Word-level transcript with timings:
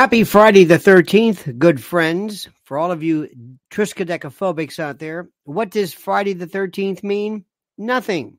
Happy 0.00 0.24
Friday 0.24 0.64
the 0.64 0.78
13th, 0.78 1.58
good 1.58 1.78
friends. 1.78 2.48
For 2.64 2.78
all 2.78 2.90
of 2.90 3.02
you 3.02 3.28
triskaidekaphobics 3.70 4.78
out 4.78 4.98
there, 4.98 5.28
what 5.44 5.68
does 5.68 5.92
Friday 5.92 6.32
the 6.32 6.46
13th 6.46 7.04
mean? 7.04 7.44
Nothing. 7.76 8.38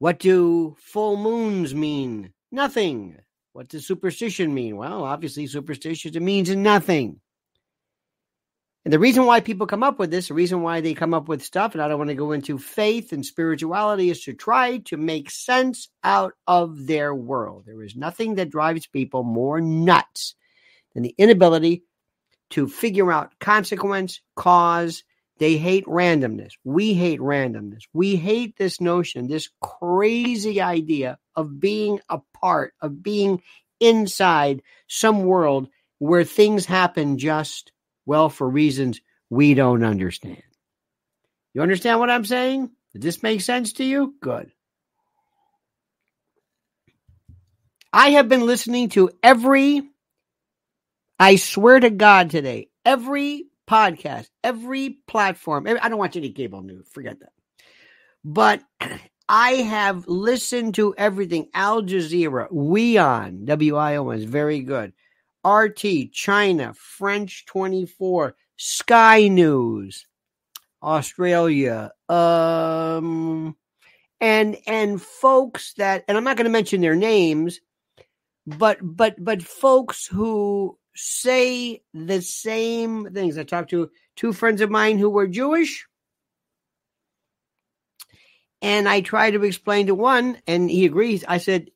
What 0.00 0.18
do 0.18 0.74
full 0.80 1.16
moons 1.16 1.72
mean? 1.72 2.32
Nothing. 2.50 3.18
What 3.52 3.68
does 3.68 3.86
superstition 3.86 4.52
mean? 4.52 4.76
Well, 4.76 5.04
obviously, 5.04 5.46
superstition 5.46 6.16
it 6.16 6.20
means 6.20 6.50
nothing. 6.50 7.20
And 8.84 8.92
the 8.92 8.98
reason 8.98 9.26
why 9.26 9.38
people 9.38 9.68
come 9.68 9.84
up 9.84 10.00
with 10.00 10.10
this, 10.10 10.28
the 10.28 10.34
reason 10.34 10.62
why 10.62 10.80
they 10.80 10.94
come 10.94 11.14
up 11.14 11.28
with 11.28 11.44
stuff, 11.44 11.74
and 11.74 11.82
I 11.82 11.86
don't 11.86 11.98
want 11.98 12.10
to 12.10 12.16
go 12.16 12.32
into 12.32 12.58
faith 12.58 13.12
and 13.12 13.24
spirituality, 13.24 14.10
is 14.10 14.24
to 14.24 14.32
try 14.32 14.78
to 14.86 14.96
make 14.96 15.30
sense 15.30 15.90
out 16.02 16.32
of 16.48 16.88
their 16.88 17.14
world. 17.14 17.66
There 17.66 17.84
is 17.84 17.94
nothing 17.94 18.34
that 18.34 18.50
drives 18.50 18.88
people 18.88 19.22
more 19.22 19.60
nuts 19.60 20.34
than 20.94 21.02
the 21.02 21.14
inability 21.18 21.84
to 22.50 22.68
figure 22.68 23.12
out 23.12 23.38
consequence, 23.38 24.20
cause. 24.36 25.04
They 25.38 25.56
hate 25.56 25.86
randomness. 25.86 26.50
We 26.64 26.92
hate 26.92 27.18
randomness. 27.18 27.84
We 27.94 28.16
hate 28.16 28.58
this 28.58 28.78
notion, 28.78 29.26
this 29.26 29.48
crazy 29.62 30.60
idea 30.60 31.18
of 31.34 31.58
being 31.58 31.98
a 32.10 32.20
part, 32.34 32.74
of 32.82 33.02
being 33.02 33.40
inside 33.80 34.60
some 34.86 35.24
world 35.24 35.70
where 35.98 36.24
things 36.24 36.66
happen 36.66 37.16
just 37.16 37.72
well, 38.04 38.28
for 38.28 38.48
reasons 38.48 39.00
we 39.30 39.54
don't 39.54 39.84
understand. 39.84 40.42
You 41.54 41.62
understand 41.62 42.00
what 42.00 42.10
I'm 42.10 42.24
saying? 42.24 42.70
Does 42.92 43.02
this 43.02 43.22
make 43.22 43.40
sense 43.40 43.74
to 43.74 43.84
you? 43.84 44.14
Good. 44.20 44.50
I 47.92 48.10
have 48.10 48.28
been 48.28 48.46
listening 48.46 48.88
to 48.90 49.10
every, 49.22 49.82
I 51.20 51.36
swear 51.36 51.78
to 51.78 51.90
God 51.90 52.30
today, 52.30 52.70
every 52.82 53.44
podcast, 53.68 54.30
every 54.42 55.00
platform. 55.06 55.66
I 55.66 55.90
don't 55.90 55.98
watch 55.98 56.16
any 56.16 56.30
cable 56.30 56.62
news, 56.62 56.88
forget 56.90 57.20
that. 57.20 57.32
But 58.24 58.62
I 59.28 59.50
have 59.50 60.08
listened 60.08 60.76
to 60.76 60.94
everything. 60.96 61.50
Al 61.52 61.82
Jazeera, 61.82 62.50
WION, 62.50 63.44
W 63.44 63.76
I 63.76 63.96
O 63.96 64.08
N 64.08 64.18
is 64.18 64.24
very 64.24 64.60
good. 64.60 64.94
RT, 65.46 66.10
China, 66.10 66.72
French 66.72 67.44
24, 67.44 68.34
Sky 68.56 69.28
News, 69.28 70.06
Australia, 70.82 71.92
um, 72.08 73.54
and 74.22 74.56
and 74.66 75.00
folks 75.02 75.74
that, 75.74 76.02
and 76.08 76.16
I'm 76.16 76.24
not 76.24 76.38
going 76.38 76.46
to 76.46 76.50
mention 76.50 76.80
their 76.80 76.96
names, 76.96 77.60
but 78.46 78.78
but 78.82 79.22
but 79.22 79.42
folks 79.42 80.06
who 80.06 80.78
say 80.94 81.82
the 81.94 82.20
same 82.22 83.12
things. 83.12 83.38
I 83.38 83.44
talked 83.44 83.70
to 83.70 83.90
two 84.16 84.32
friends 84.32 84.60
of 84.60 84.70
mine 84.70 84.98
who 84.98 85.10
were 85.10 85.26
Jewish. 85.26 85.86
And 88.62 88.88
I 88.88 89.00
tried 89.00 89.30
to 89.32 89.44
explain 89.44 89.86
to 89.86 89.94
one, 89.94 90.38
and 90.46 90.70
he 90.70 90.84
agrees. 90.84 91.24
I 91.26 91.38
said, 91.38 91.70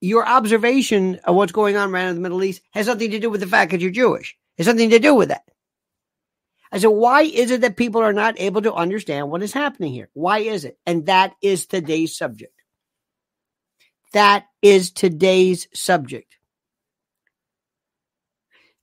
your 0.00 0.26
observation 0.26 1.16
of 1.24 1.34
what's 1.34 1.52
going 1.52 1.76
on 1.76 1.90
right 1.90 2.04
now 2.04 2.10
in 2.10 2.14
the 2.14 2.20
Middle 2.20 2.44
East 2.44 2.62
has 2.70 2.86
nothing 2.86 3.10
to 3.10 3.18
do 3.18 3.30
with 3.30 3.40
the 3.40 3.46
fact 3.46 3.72
that 3.72 3.80
you're 3.80 3.90
Jewish. 3.90 4.36
It 4.56 4.64
has 4.64 4.74
nothing 4.74 4.90
to 4.90 4.98
do 4.98 5.14
with 5.14 5.28
that. 5.28 5.42
I 6.72 6.78
said, 6.78 6.88
why 6.88 7.22
is 7.22 7.50
it 7.50 7.62
that 7.62 7.76
people 7.76 8.00
are 8.00 8.12
not 8.12 8.38
able 8.40 8.62
to 8.62 8.72
understand 8.72 9.28
what 9.28 9.42
is 9.42 9.52
happening 9.52 9.92
here? 9.92 10.08
Why 10.12 10.38
is 10.38 10.64
it? 10.64 10.78
And 10.86 11.06
that 11.06 11.34
is 11.42 11.66
today's 11.66 12.16
subject. 12.16 12.54
That 14.12 14.46
is 14.62 14.92
today's 14.92 15.66
subject. 15.74 16.36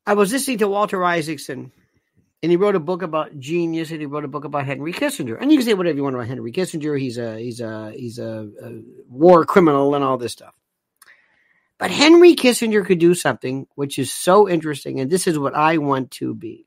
I 0.07 0.13
was 0.13 0.31
listening 0.31 0.59
to 0.59 0.69
Walter 0.69 1.03
Isaacson, 1.03 1.69
and 2.41 2.49
he 2.49 2.55
wrote 2.55 2.75
a 2.75 2.79
book 2.79 3.01
about 3.01 3.37
genius, 3.37 3.91
and 3.91 3.99
he 3.99 4.05
wrote 4.05 4.23
a 4.23 4.29
book 4.29 4.45
about 4.45 4.65
Henry 4.65 4.93
Kissinger. 4.93 5.37
And 5.37 5.51
you 5.51 5.57
can 5.57 5.67
say 5.67 5.73
whatever 5.73 5.97
you 5.97 6.03
want 6.03 6.15
about 6.15 6.29
Henry 6.29 6.53
Kissinger. 6.53 6.97
He's 6.97 7.17
a 7.17 7.37
he's 7.37 7.59
a 7.59 7.91
he's 7.91 8.17
a, 8.17 8.49
a 8.63 8.81
war 9.09 9.43
criminal 9.43 9.95
and 9.95 10.05
all 10.05 10.17
this 10.17 10.31
stuff. 10.31 10.53
But 11.77 11.91
Henry 11.91 12.35
Kissinger 12.35 12.85
could 12.85 12.99
do 12.99 13.15
something 13.15 13.67
which 13.75 13.99
is 13.99 14.09
so 14.09 14.47
interesting, 14.47 15.01
and 15.01 15.11
this 15.11 15.27
is 15.27 15.37
what 15.37 15.55
I 15.55 15.77
want 15.77 16.11
to 16.11 16.33
be. 16.33 16.65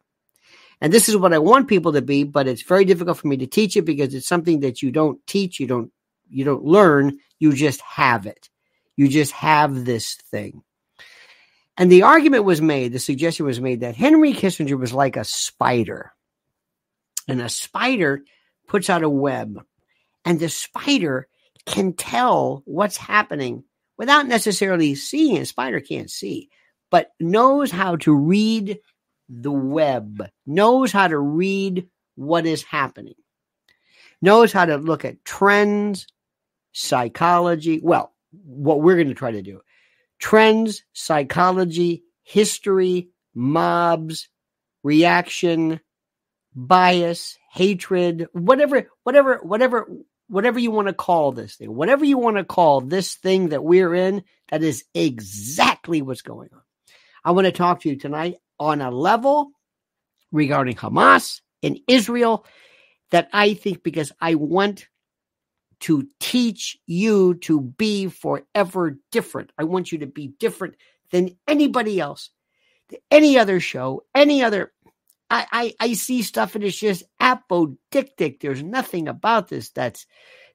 And 0.83 0.93
this 0.93 1.09
is 1.09 1.17
what 1.17 1.33
I 1.33 1.39
want 1.39 1.67
people 1.67 1.95
to 1.95 2.03
be, 2.03 2.25
but 2.25 2.47
it's 2.47 2.63
very 2.63 2.85
difficult 2.85 3.17
for 3.17 3.29
me 3.29 3.39
to 3.39 3.47
teach 3.47 3.75
it 3.75 3.87
because 3.87 4.13
it's 4.13 4.29
something 4.29 4.61
that 4.61 4.83
you 4.83 4.91
don't 4.93 5.19
teach, 5.27 5.59
you 5.59 5.67
don't 5.67 5.91
you 6.29 6.45
don't 6.45 6.65
learn, 6.65 7.19
you 7.39 7.55
just 7.55 7.81
have 7.81 8.27
it. 8.27 8.51
You 8.97 9.09
just 9.09 9.33
have 9.33 9.87
this 9.87 10.17
thing. 10.17 10.63
And 11.81 11.91
the 11.91 12.03
argument 12.03 12.45
was 12.45 12.61
made, 12.61 12.93
the 12.93 12.99
suggestion 12.99 13.47
was 13.47 13.59
made 13.59 13.81
that 13.81 13.97
Henry 13.97 14.35
Kissinger 14.35 14.79
was 14.79 14.93
like 14.93 15.17
a 15.17 15.25
spider. 15.25 16.13
And 17.27 17.41
a 17.41 17.49
spider 17.49 18.23
puts 18.69 18.91
out 18.91 19.03
a 19.03 19.09
web, 19.09 19.65
and 20.23 20.39
the 20.39 20.51
spider 20.51 21.27
can 21.65 21.95
tell 21.95 22.63
what's 22.67 22.99
happening 22.99 23.65
without 23.97 24.27
necessarily 24.27 24.95
seeing 24.95 25.37
it. 25.37 25.47
Spider 25.47 25.81
can't 25.81 26.11
see, 26.11 26.51
but 26.91 27.13
knows 27.19 27.71
how 27.71 27.97
to 27.97 28.15
read 28.15 28.79
the 29.31 29.51
web, 29.51 30.29
knows 30.47 30.93
how 30.93 31.09
to 31.09 31.19
read 31.19 31.89
what 32.15 32.45
is 32.45 32.63
happening, 32.63 33.15
knows 34.21 34.53
how 34.53 34.67
to 34.67 34.77
look 34.77 35.07
at 35.07 35.25
trends, 35.25 36.07
psychology. 36.73 37.81
Well, 37.83 38.13
what 38.33 38.83
we're 38.83 38.97
going 38.97 39.09
to 39.09 39.15
try 39.15 39.31
to 39.31 39.41
do 39.41 39.63
trends, 40.21 40.85
psychology, 40.93 42.05
history, 42.23 43.09
mobs, 43.35 44.29
reaction, 44.83 45.81
bias, 46.55 47.37
hatred, 47.51 48.29
whatever, 48.33 48.89
whatever, 49.03 49.41
whatever 49.43 49.89
whatever 50.31 50.61
you 50.61 50.71
want 50.71 50.87
to 50.87 50.95
call 50.95 51.33
this 51.33 51.57
thing, 51.57 51.75
whatever 51.75 52.05
you 52.05 52.17
want 52.17 52.37
to 52.37 52.45
call 52.45 52.81
this 52.81 53.17
thing 53.17 53.49
that 53.49 53.65
we're 53.65 53.95
in, 53.95 54.23
that 54.49 54.63
is 54.63 54.85
exactly 54.95 56.03
what's 56.03 56.23
going 56.23 56.49
on. 56.53 56.63
I 57.25 57.33
want 57.33 57.47
to 57.47 57.53
talk 57.53 57.81
to 57.81 57.89
you 57.89 57.97
tonight 57.97 58.37
on 58.59 58.81
a 58.81 58.93
level 58.93 59.51
regarding 60.31 60.77
Hamas 60.77 61.41
and 61.65 61.81
Israel 61.89 62.47
that 63.11 63.29
I 63.33 63.55
think 63.55 63.83
because 63.83 64.13
I 64.21 64.37
want 64.37 64.87
to 65.81 66.07
teach 66.21 66.79
you 66.87 67.35
to 67.35 67.61
be 67.61 68.09
forever 68.09 68.99
different. 69.11 69.53
I 69.59 69.65
want 69.65 69.93
you 69.93 69.99
to 69.99 70.07
be 70.07 70.29
different 70.39 70.77
than 71.11 71.37
anybody 71.49 72.01
else, 72.01 72.31
any 73.11 73.39
other 73.39 73.61
show, 73.61 74.05
any 74.15 74.43
other 74.43 74.73
I, 75.31 75.47
I, 75.53 75.75
I 75.81 75.93
see 75.93 76.23
stuff 76.23 76.55
and 76.55 76.65
it's 76.65 76.77
just 76.77 77.05
apodictic. 77.21 78.41
There's 78.41 78.63
nothing 78.63 79.09
about 79.09 79.49
this 79.49 79.71
that's 79.71 80.07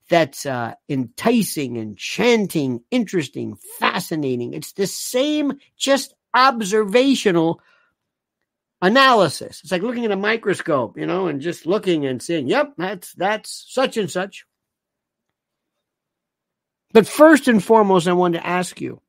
that's 0.09 0.45
uh, 0.45 0.75
enticing, 0.87 1.77
enchanting, 1.77 2.83
interesting, 2.91 3.57
fascinating. 3.79 4.53
It's 4.53 4.73
the 4.73 4.85
same, 4.85 5.53
just 5.77 6.13
observational 6.33 7.59
analysis. 8.81 9.61
It's 9.63 9.71
like 9.71 9.81
looking 9.81 10.05
at 10.05 10.11
a 10.11 10.17
microscope, 10.17 10.97
you 10.97 11.07
know, 11.07 11.27
and 11.27 11.41
just 11.41 11.65
looking 11.65 12.05
and 12.05 12.21
saying, 12.21 12.49
"Yep, 12.49 12.73
that's 12.77 13.13
that's 13.13 13.65
such 13.69 13.97
and 13.97 14.11
such." 14.11 14.45
But 16.95 17.07
first 17.07 17.49
and 17.49 17.61
foremost, 17.61 18.07
I 18.07 18.13
want 18.13 18.35
to 18.35 18.47
ask 18.47 18.79
you 18.79 19.01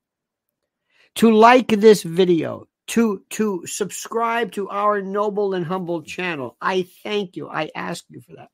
to 1.15 1.31
like 1.31 1.69
this 1.69 2.03
video, 2.03 2.67
to 2.89 3.23
to 3.31 3.65
subscribe 3.65 4.51
to 4.53 4.69
our 4.71 5.01
noble 5.01 5.55
and 5.55 5.65
humble 5.65 6.03
channel. 6.03 6.57
I 6.61 6.89
thank 7.05 7.37
you. 7.37 7.49
I 7.49 7.71
ask 7.77 8.05
you 8.09 8.21
for 8.23 8.35
that. 8.39 8.49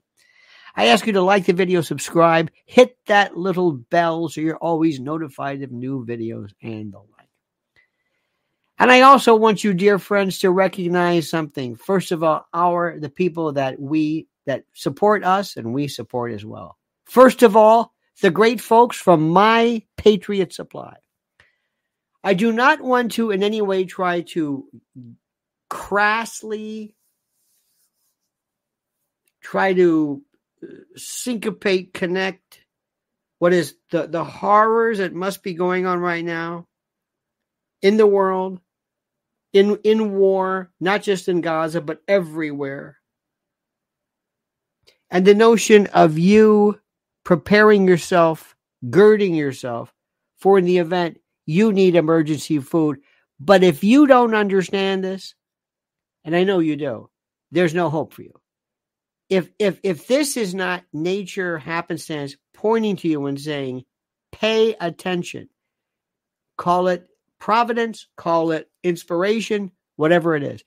I 0.77 0.89
ask 0.89 1.07
you 1.07 1.15
to 1.15 1.23
like 1.23 1.47
the 1.47 1.55
video, 1.55 1.81
subscribe, 1.81 2.51
hit 2.67 2.99
that 3.07 3.35
little 3.35 3.73
bell 3.73 4.29
so 4.29 4.43
you're 4.43 4.59
always 4.59 5.01
notified 5.01 5.63
of 5.63 5.73
new 5.73 6.05
videos 6.05 6.51
and 6.63 6.93
the 6.93 6.99
like. 6.99 7.31
And 8.79 8.93
I 8.93 9.01
also 9.01 9.35
want 9.35 9.65
you, 9.65 9.73
dear 9.73 9.99
friends, 9.99 10.41
to 10.41 10.51
recognize 10.51 11.31
something. 11.31 11.75
First 11.77 12.13
of 12.13 12.23
all, 12.23 12.47
our 12.53 13.01
the 13.01 13.09
people 13.09 13.55
that 13.55 13.81
we 13.81 14.29
that 14.45 14.65
support 14.75 15.25
us 15.25 15.57
and 15.57 15.73
we 15.73 15.89
support 15.89 16.33
as 16.33 16.45
well. 16.45 16.77
First 17.07 17.43
of 17.43 17.57
all, 17.57 17.95
the 18.23 18.31
great 18.31 18.61
folks 18.61 18.97
from 18.97 19.29
My 19.29 19.83
Patriot 19.97 20.53
Supply. 20.53 20.97
I 22.25 22.35
do 22.35 22.53
not 22.53 22.81
want 22.81 23.13
to 23.13 23.33
in 23.33 23.43
any 23.43 23.61
way 23.61 23.85
try 23.85 24.21
to 24.21 24.65
crassly 25.69 26.95
try 29.43 29.73
to 29.75 30.23
uh, 30.63 30.67
syncopate, 30.95 31.93
connect 31.93 32.61
what 33.41 33.53
is 33.53 33.75
the, 33.91 34.07
the 34.07 34.23
horrors 34.23 34.99
that 34.99 35.13
must 35.13 35.43
be 35.43 35.53
going 35.53 35.85
on 35.85 35.99
right 35.99 36.25
now 36.25 36.69
in 37.83 37.97
the 37.97 38.07
world, 38.07 38.61
in 39.53 39.77
in 39.83 40.13
war, 40.13 40.71
not 40.79 41.03
just 41.03 41.29
in 41.29 41.41
Gaza, 41.41 41.81
but 41.81 42.03
everywhere. 42.07 42.99
And 45.11 45.27
the 45.27 45.35
notion 45.35 45.89
of 45.89 46.21
you 46.21 46.79
preparing 47.25 47.87
yourself, 47.87 48.57
girding 48.91 49.35
yourself 49.35 49.93
for 50.39 50.59
in 50.59 50.65
the 50.65 50.79
event 50.79 51.19
you 51.47 51.73
need 51.73 51.95
emergency 51.95 52.59
food. 52.59 52.99
But 53.39 53.63
if 53.63 53.83
you 53.83 54.07
don't 54.07 54.35
understand 54.35 55.03
this, 55.03 55.35
and 56.25 56.37
I 56.37 56.45
know 56.45 56.61
you 56.61 56.77
do, 56.77 57.11
there's 57.51 57.75
no 57.75 57.91
hope 57.91 58.13
for 58.13 58.23
you. 58.23 58.35
If 59.29 59.51
if 59.59 59.81
if 59.83 60.07
this 60.07 60.37
is 60.37 60.55
not 60.55 60.85
nature 60.93 61.59
happenstance 61.59 62.37
pointing 62.55 62.97
to 62.97 63.09
you 63.09 63.27
and 63.27 63.41
saying, 63.41 63.85
pay 64.31 64.75
attention, 64.81 65.49
call 66.57 66.89
it 66.89 67.09
providence, 67.39 68.07
call 68.17 68.53
it 68.53 68.71
inspiration, 68.85 69.73
whatever 69.97 70.37
it 70.37 70.43
is. 70.43 70.63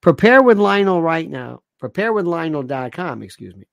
Prepare 0.00 0.42
with 0.42 0.58
Lionel 0.58 1.02
right 1.02 1.28
now. 1.28 1.62
Prepare 1.78 2.12
with 2.12 2.26
Lionel.com, 2.26 3.22
excuse 3.22 3.54
me, 3.54 3.66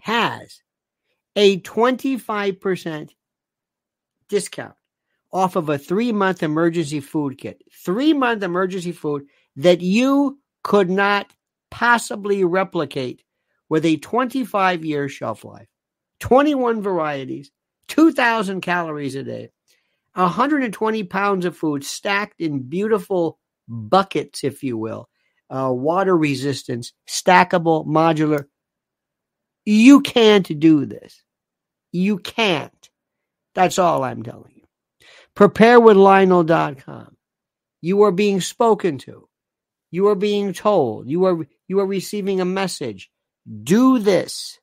has 0.00 0.62
a 1.36 1.60
25% 1.60 3.10
discount 4.28 4.74
off 5.32 5.56
of 5.56 5.68
a 5.68 5.78
three 5.78 6.12
month 6.12 6.42
emergency 6.42 7.00
food 7.00 7.38
kit. 7.38 7.62
Three 7.84 8.12
month 8.12 8.42
emergency 8.42 8.92
food 8.92 9.26
that 9.56 9.80
you 9.80 10.38
could 10.62 10.90
not 10.90 11.32
possibly 11.70 12.44
replicate 12.44 13.22
with 13.68 13.84
a 13.84 13.96
25 13.96 14.84
year 14.84 15.08
shelf 15.08 15.44
life, 15.44 15.68
21 16.20 16.82
varieties, 16.82 17.50
2,000 17.88 18.60
calories 18.60 19.14
a 19.14 19.22
day, 19.22 19.50
120 20.14 21.04
pounds 21.04 21.44
of 21.44 21.56
food 21.56 21.84
stacked 21.84 22.40
in 22.40 22.68
beautiful 22.68 23.38
buckets, 23.68 24.42
if 24.42 24.62
you 24.62 24.76
will, 24.76 25.08
uh, 25.48 25.70
water 25.72 26.16
resistance, 26.16 26.92
stackable, 27.08 27.86
modular. 27.86 28.46
You 29.64 30.00
can't 30.00 30.58
do 30.58 30.86
this. 30.86 31.22
You 31.92 32.18
can't. 32.18 32.90
That's 33.54 33.78
all 33.78 34.04
I'm 34.04 34.22
telling 34.22 34.52
you. 34.54 34.62
Prepare 35.34 35.80
with 35.80 35.96
Lionel.com. 35.96 37.16
You 37.80 38.02
are 38.02 38.12
being 38.12 38.40
spoken 38.40 38.98
to. 38.98 39.28
You 39.90 40.08
are 40.08 40.14
being 40.14 40.52
told. 40.52 41.08
You 41.08 41.24
are 41.24 41.46
you 41.66 41.80
are 41.80 41.86
receiving 41.86 42.40
a 42.40 42.44
message. 42.44 43.10
Do 43.62 43.98
this. 43.98 44.58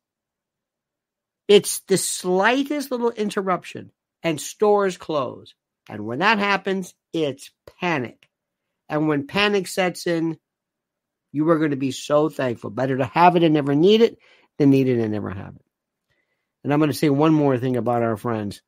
It's 1.48 1.80
the 1.88 1.98
slightest 1.98 2.92
little 2.92 3.12
interruption 3.12 3.92
and 4.24 4.40
stores 4.40 4.98
close. 4.98 5.54
And 5.90 6.06
when 6.06 6.20
that 6.20 6.40
happens, 6.40 6.94
it's 7.14 7.52
panic. 7.80 8.28
And 8.90 9.08
when 9.08 9.28
panic 9.28 9.68
sets 9.68 10.08
in, 10.08 10.38
you 11.32 11.50
are 11.50 11.58
going 11.58 11.72
to 11.72 11.78
be 11.78 11.92
so 11.92 12.30
thankful. 12.30 12.70
Better 12.70 12.98
to 12.98 13.06
have 13.06 13.36
it 13.36 13.44
and 13.44 13.54
never 13.54 13.76
need 13.76 14.02
it 14.02 14.18
than 14.58 14.70
need 14.70 14.88
it 14.88 15.00
and 15.00 15.12
never 15.12 15.30
have 15.30 15.56
it. 15.56 15.62
And 16.64 16.74
I'm 16.74 16.80
going 16.80 16.92
to 16.92 16.98
say 16.98 17.10
one 17.10 17.34
more 17.34 17.58
thing 17.58 17.78
about 17.78 18.04
our 18.04 18.18
friends. 18.18 18.62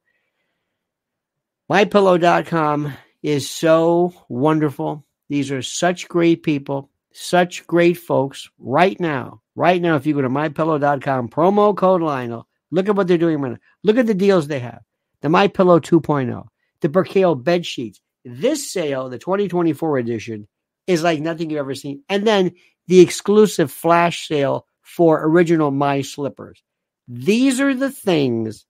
MyPillow.com 1.69 2.93
is 3.21 3.49
so 3.49 4.13
wonderful. 4.29 5.05
These 5.27 5.51
are 5.51 5.61
such 5.61 6.07
great 6.07 6.41
people, 6.43 6.89
such 7.13 7.67
great 7.67 7.97
folks. 7.97 8.49
Right 8.57 8.99
now, 8.99 9.41
right 9.55 9.81
now, 9.81 9.95
if 9.95 10.05
you 10.05 10.13
go 10.13 10.21
to 10.21 10.29
MyPillow.com, 10.29 11.29
promo 11.29 11.75
code 11.75 12.01
Lionel, 12.01 12.47
look 12.71 12.89
at 12.89 12.95
what 12.95 13.07
they're 13.07 13.17
doing 13.17 13.41
right 13.41 13.51
now. 13.51 13.57
Look 13.83 13.97
at 13.97 14.07
the 14.07 14.13
deals 14.13 14.47
they 14.47 14.59
have. 14.59 14.81
The 15.21 15.29
My 15.29 15.47
Pillow 15.47 15.79
2.0, 15.79 16.45
the 16.81 16.89
Percale 16.89 17.35
bed 17.35 17.65
sheets. 17.65 17.99
This 18.23 18.71
sale, 18.71 19.09
the 19.09 19.19
2024 19.19 19.97
edition, 19.97 20.47
is 20.87 21.03
like 21.03 21.19
nothing 21.19 21.49
you've 21.49 21.59
ever 21.59 21.75
seen. 21.75 22.03
And 22.09 22.25
then 22.25 22.53
the 22.87 23.01
exclusive 23.01 23.71
flash 23.71 24.27
sale 24.27 24.65
for 24.89 25.23
original 25.23 25.69
My 25.69 26.01
Slippers. 26.01 26.63
These 27.07 27.59
are 27.59 27.75
the 27.75 27.91
things 27.91 28.65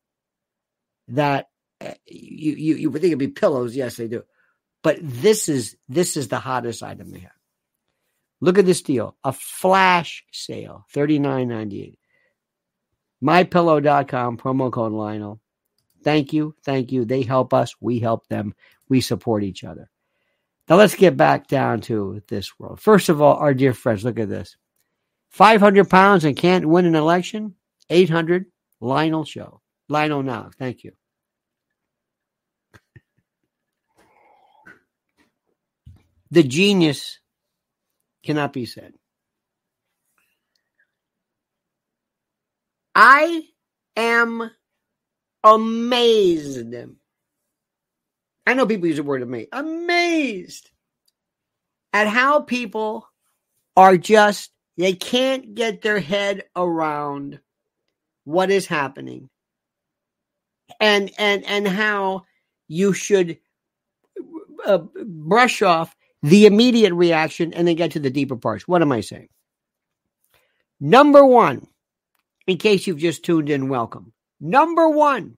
that 1.08 1.48
eh, 1.80 1.94
you, 2.06 2.54
you, 2.54 2.76
you 2.76 2.90
would 2.90 3.02
think 3.02 3.12
it'd 3.12 3.20
be 3.20 3.30
pillows. 3.30 3.76
Yes, 3.76 3.96
they 3.96 4.10
do. 4.10 4.24
But 4.84 4.98
this 5.02 5.48
is 5.48 5.78
this 5.88 6.18
is 6.18 6.28
the 6.28 6.40
hottest 6.40 6.84
item 6.84 7.12
they 7.12 7.20
have. 7.20 7.32
Look 8.42 8.58
at 8.58 8.66
this 8.66 8.82
deal. 8.82 9.16
A 9.24 9.32
flash 9.32 10.26
sale, 10.32 10.86
$39.98. 10.94 11.98
MyPillow.com, 13.24 14.38
promo 14.38 14.72
code 14.72 14.94
Lionel. 14.94 15.42
Thank 16.04 16.32
you. 16.32 16.56
Thank 16.64 16.92
you. 16.92 17.04
They 17.06 17.24
help 17.24 17.54
us. 17.54 17.76
We 17.82 18.00
help 18.00 18.28
them. 18.28 18.56
We 18.88 19.02
support 19.02 19.44
each 19.44 19.64
other. 19.64 19.90
Now 20.70 20.76
let's 20.78 20.96
get 20.96 21.18
back 21.18 21.48
down 21.48 21.82
to 21.82 22.22
this 22.28 22.58
world. 22.60 22.80
First 22.80 23.10
of 23.10 23.22
all, 23.22 23.36
our 23.36 23.54
dear 23.54 23.74
friends, 23.74 24.06
look 24.06 24.20
at 24.20 24.30
this. 24.30 24.56
500 25.30 25.90
pounds 25.90 26.26
and 26.26 26.36
can't 26.36 26.68
win 26.68 26.86
an 26.86 26.96
election? 26.96 27.56
800 27.90 28.46
Lionel 28.82 29.26
Show. 29.26 29.62
Lionel 29.88 30.24
now. 30.24 30.50
Thank 30.58 30.84
you. 30.84 30.94
The 36.32 36.44
genius 36.44 37.20
cannot 38.24 38.54
be 38.54 38.66
said. 38.66 38.94
I 42.94 43.44
am 43.96 44.52
amazed. 45.44 46.76
I 48.46 48.54
know 48.54 48.66
people 48.66 48.88
use 48.88 48.98
the 48.98 49.04
word 49.04 49.22
amazed. 49.22 49.50
Amazed 49.52 50.70
at 51.94 52.08
how 52.08 52.42
people 52.42 53.08
are 53.76 53.98
just, 53.98 54.52
they 54.80 54.94
can't 54.94 55.56
get 55.56 55.82
their 55.82 56.00
head 56.00 56.46
around 56.56 57.42
what 58.24 58.50
is 58.50 58.66
happening 58.66 59.30
and 60.80 61.12
and 61.18 61.44
and 61.46 61.68
how 61.68 62.24
you 62.70 62.94
should 62.94 63.38
uh, 64.66 64.78
brush 65.06 65.62
off 65.62 65.94
the 66.24 66.46
immediate 66.46 66.94
reaction 66.94 67.54
and 67.54 67.68
then 67.68 67.76
get 67.76 67.92
to 67.92 68.00
the 68.00 68.10
deeper 68.10 68.38
parts. 68.38 68.68
What 68.68 68.82
am 68.82 68.92
I 68.92 69.02
saying? 69.02 69.28
Number 70.80 71.26
one, 71.26 71.68
in 72.48 72.58
case 72.58 72.88
you've 72.88 72.98
just 72.98 73.26
tuned 73.26 73.50
in, 73.50 73.68
welcome. 73.68 74.14
Number 74.40 74.88
one, 74.88 75.36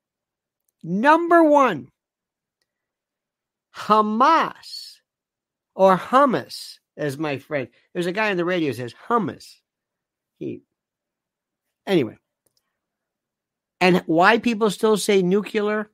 number 0.84 1.44
one, 1.44 1.90
Hamas 3.76 4.98
or 5.74 5.98
hummus, 5.98 6.78
as 7.02 7.18
my 7.18 7.40
friend, 7.40 7.68
there's 7.94 8.06
a 8.06 8.12
guy 8.12 8.30
on 8.30 8.38
the 8.38 8.46
radio 8.46 8.72
says 8.72 8.94
hummus. 9.08 9.56
He, 10.38 10.62
anyway, 11.86 12.18
and 13.82 14.04
why 14.06 14.38
people 14.38 14.70
still 14.70 14.96
say 14.96 15.24
nuclear? 15.24 15.90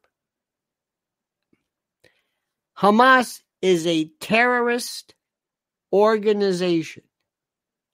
Hamas 2.77 3.41
is 3.61 3.87
a 3.87 4.11
terrorist 4.19 5.15
organization. 5.91 7.03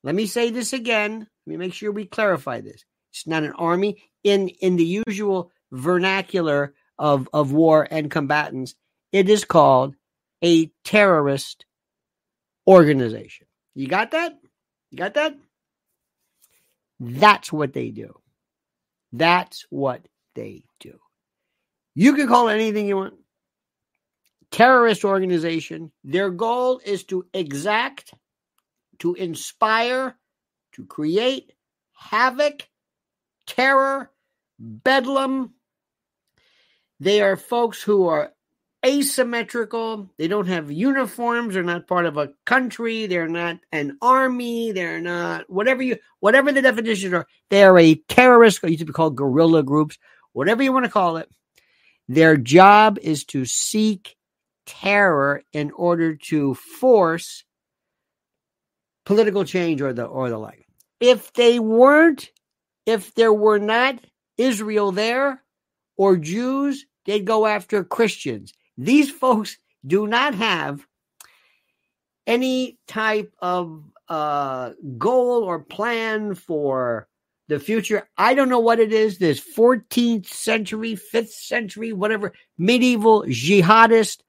Let 0.04 0.16
me 0.16 0.26
say 0.26 0.50
this 0.50 0.74
again. 0.74 1.20
Let 1.20 1.52
me 1.52 1.58
make 1.58 1.74
sure 1.74 1.92
we 1.92 2.06
clarify 2.06 2.62
this. 2.62 2.84
It's 3.12 3.28
not 3.28 3.44
an 3.44 3.54
army 3.54 4.04
in 4.24 4.50
in 4.50 4.76
the 4.76 5.02
usual 5.08 5.52
vernacular 5.72 6.74
of 6.98 7.30
of 7.32 7.52
war 7.52 7.88
and 7.90 8.10
combatants. 8.10 8.74
It 9.12 9.30
is 9.30 9.46
called 9.46 9.96
a 10.44 10.72
terrorist 10.84 11.66
organization. 12.68 13.48
You 13.76 13.88
got 13.88 14.12
that? 14.12 14.40
You 14.92 14.98
got 14.98 15.16
that? 15.16 15.36
That's 17.00 17.52
what 17.52 17.74
they 17.74 17.90
do. 17.90 18.16
That's 19.12 19.66
what 19.70 20.02
they 20.36 20.64
do. 20.80 21.00
You 21.96 22.16
can 22.16 22.28
call 22.28 22.48
it 22.48 22.56
anything 22.56 22.88
you 22.88 22.98
want. 22.98 23.16
Terrorist 24.52 25.04
organization. 25.04 25.92
Their 26.04 26.30
goal 26.30 26.80
is 26.84 27.04
to 27.06 27.26
exact, 27.34 28.14
to 29.00 29.14
inspire, 29.16 30.16
to 30.74 30.86
create 30.86 31.54
havoc, 31.94 32.68
terror, 33.48 34.12
bedlam. 34.60 35.54
They 37.00 37.22
are 37.22 37.36
folks 37.36 37.82
who 37.82 38.08
are 38.08 38.33
asymmetrical. 38.86 40.10
They 40.18 40.28
don't 40.28 40.48
have 40.48 40.72
uniforms. 40.72 41.54
They're 41.54 41.64
not 41.64 41.88
part 41.88 42.06
of 42.06 42.18
a 42.18 42.32
country. 42.46 43.06
They're 43.06 43.28
not 43.28 43.60
an 43.72 43.98
army. 44.02 44.72
They're 44.72 45.02
not 45.02 45.50
whatever 45.50 45.82
you 45.82 45.98
whatever 46.20 46.52
the 46.52 46.62
definitions 46.62 47.14
are. 47.14 47.28
They 47.50 47.64
are 47.64 47.78
a 47.78 47.96
terrorist. 47.96 48.64
Used 48.64 48.80
to 48.80 48.86
be 48.86 48.94
called 48.94 49.16
guerrilla 49.16 49.64
groups. 49.64 49.98
Whatever 50.34 50.64
you 50.64 50.74
want 50.74 50.86
to 50.86 50.92
call 50.92 51.18
it. 51.18 51.30
Their 52.08 52.36
job 52.36 53.00
is 53.02 53.24
to 53.26 53.46
seek 53.46 54.18
terror 54.66 55.44
in 55.54 55.72
order 55.72 56.16
to 56.16 56.54
force 56.56 57.46
political 59.06 59.46
change 59.46 59.82
or 59.82 59.94
the 59.94 60.06
or 60.06 60.30
the 60.30 60.38
like. 60.38 60.68
If 61.00 61.34
they 61.34 61.60
weren't, 61.60 62.32
if 62.86 63.14
there 63.16 63.34
were 63.34 63.60
not 63.60 64.00
Israel 64.38 64.92
there 64.92 65.42
or 65.98 66.18
Jews, 66.18 66.86
they'd 67.06 67.26
go 67.26 67.46
after 67.46 67.84
Christians. 67.84 68.54
These 68.78 69.12
folks 69.12 69.58
do 69.86 70.08
not 70.08 70.36
have 70.36 70.86
any 72.26 72.78
type 72.88 73.34
of 73.40 73.84
uh, 74.08 74.72
goal 74.98 75.44
or 75.44 75.60
plan 75.60 76.36
for 76.36 77.08
the 77.48 77.60
future. 77.60 78.10
I 78.18 78.34
don't 78.34 78.50
know 78.50 78.60
what 78.60 78.80
it 78.80 78.94
is. 78.94 79.18
This 79.18 79.40
14th 79.40 80.28
century, 80.28 80.96
5th 80.96 81.30
century, 81.30 81.94
whatever, 81.94 82.34
medieval 82.58 83.24
jihadist 83.24 84.20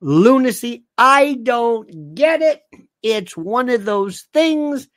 lunacy. 0.00 0.84
I 0.96 1.38
don't 1.42 2.14
get 2.14 2.42
it. 2.42 2.62
It's 3.02 3.36
one 3.36 3.68
of 3.68 3.84
those 3.84 4.22
things. 4.32 4.88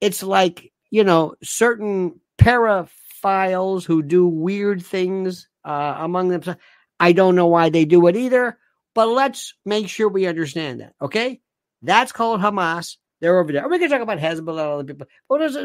It's 0.00 0.22
like, 0.22 0.72
you 0.90 1.04
know, 1.04 1.34
certain 1.42 2.20
paraphiles 2.38 3.84
who 3.84 4.02
do 4.02 4.26
weird 4.26 4.84
things 4.84 5.48
uh, 5.64 5.96
among 5.98 6.28
themselves. 6.28 6.60
I 7.00 7.12
don't 7.12 7.34
know 7.34 7.46
why 7.46 7.70
they 7.70 7.86
do 7.86 8.06
it 8.06 8.16
either, 8.16 8.58
but 8.94 9.08
let's 9.08 9.54
make 9.64 9.88
sure 9.88 10.08
we 10.08 10.26
understand 10.26 10.80
that. 10.80 10.94
Okay. 11.00 11.40
That's 11.82 12.12
called 12.12 12.40
Hamas. 12.40 12.96
They're 13.20 13.38
over 13.38 13.52
there. 13.52 13.66
We 13.68 13.78
can 13.78 13.90
talk 13.90 14.02
about 14.02 14.18
Hezbollah 14.18 14.48
and 14.48 14.58
other 14.58 14.84
people. 14.84 15.06
But 15.28 15.40
it's 15.40 15.56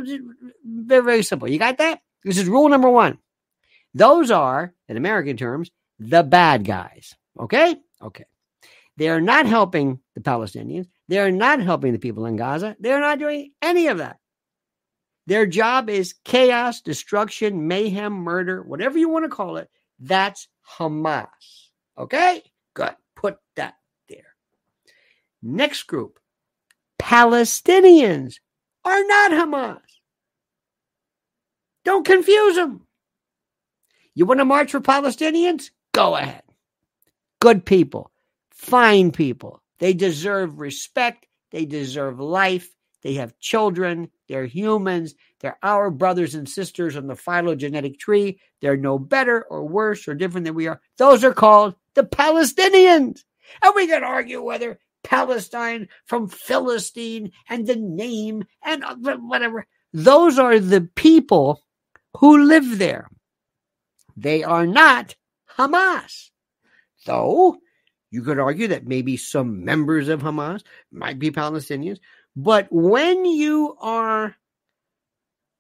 very, 0.64 1.04
very 1.04 1.24
simple. 1.24 1.50
You 1.50 1.60
got 1.60 1.78
that? 1.78 2.00
This 2.24 2.38
is 2.38 2.48
rule 2.48 2.70
number 2.70 2.90
one. 2.90 3.18
Those 3.94 4.32
are, 4.32 4.74
in 4.88 4.98
American 4.98 5.38
terms, 5.38 5.72
the 6.00 6.24
bad 6.24 6.66
guys. 6.66 7.14
Okay? 7.40 7.76
Okay. 8.02 8.26
They 8.98 9.10
are 9.10 9.22
not 9.22 9.46
helping 9.46 10.00
the 10.16 10.22
Palestinians. 10.22 10.88
They 11.08 11.20
are 11.20 11.32
not 11.32 11.60
helping 11.60 11.92
the 11.92 12.00
people 12.00 12.26
in 12.26 12.38
Gaza. 12.38 12.78
They 12.80 12.92
are 12.92 13.02
not 13.02 13.20
doing 13.20 13.52
any 13.62 13.88
of 13.88 13.98
that. 13.98 14.20
Their 15.28 15.46
job 15.46 15.90
is 15.90 16.16
chaos, 16.24 16.82
destruction, 16.82 17.68
mayhem, 17.68 18.14
murder, 18.14 18.64
whatever 18.64 18.98
you 18.98 19.10
want 19.10 19.26
to 19.26 19.36
call 19.36 19.58
it. 19.58 19.70
That's 20.00 20.48
Hamas. 20.78 21.28
Okay? 21.98 22.44
Good. 22.74 22.96
Put 23.16 23.38
that 23.56 23.76
there. 24.10 24.36
Next 25.42 25.84
group 25.84 26.20
Palestinians 27.00 28.36
are 28.84 29.04
not 29.06 29.32
Hamas. 29.32 29.80
Don't 31.84 32.06
confuse 32.06 32.56
them. 32.56 32.88
You 34.16 34.26
want 34.26 34.40
to 34.40 34.46
march 34.46 34.72
for 34.72 34.80
Palestinians? 34.80 35.70
Go 35.94 36.16
ahead. 36.16 36.42
Good 37.40 37.66
people, 37.66 38.12
fine 38.50 39.12
people. 39.12 39.62
They 39.80 39.94
deserve 39.94 40.60
respect. 40.60 41.28
They 41.52 41.66
deserve 41.66 42.20
life. 42.20 42.70
They 43.04 43.16
have 43.16 43.38
children. 43.40 44.10
They're 44.28 44.46
humans. 44.46 45.14
They're 45.46 45.60
our 45.62 45.92
brothers 45.92 46.34
and 46.34 46.50
sisters 46.50 46.98
on 46.98 47.06
the 47.06 47.16
phylogenetic 47.16 48.00
tree. 48.00 48.40
They're 48.62 48.76
no 48.76 48.98
better 48.98 49.44
or 49.44 49.64
worse 49.64 50.08
or 50.08 50.16
different 50.16 50.46
than 50.46 50.56
we 50.56 50.66
are. 50.66 50.82
Those 50.98 51.24
are 51.24 51.36
called 51.36 51.76
the 51.94 52.02
Palestinians. 52.02 53.20
And 53.62 53.74
we 53.76 53.86
can 53.86 54.04
argue 54.04 54.42
whether 54.42 54.80
Palestine 55.04 55.88
from 56.08 56.30
Philistine 56.30 57.32
and 57.48 57.68
the 57.68 57.76
name 57.76 58.46
and 58.64 58.84
whatever. 59.30 59.68
Those 59.94 60.40
are 60.40 60.60
the 60.60 60.90
people 60.96 61.62
who 62.18 62.46
live 62.46 62.80
there. 62.80 63.08
They 64.18 64.44
are 64.44 64.66
not 64.66 65.16
Hamas. 65.60 66.32
Though 67.06 67.58
you 68.10 68.24
could 68.24 68.40
argue 68.40 68.70
that 68.70 68.88
maybe 68.88 69.16
some 69.16 69.64
members 69.64 70.10
of 70.10 70.24
Hamas 70.24 70.64
might 70.92 71.20
be 71.20 71.30
Palestinians. 71.30 72.00
But 72.36 72.68
when 72.72 73.26
you 73.26 73.78
are 73.80 74.36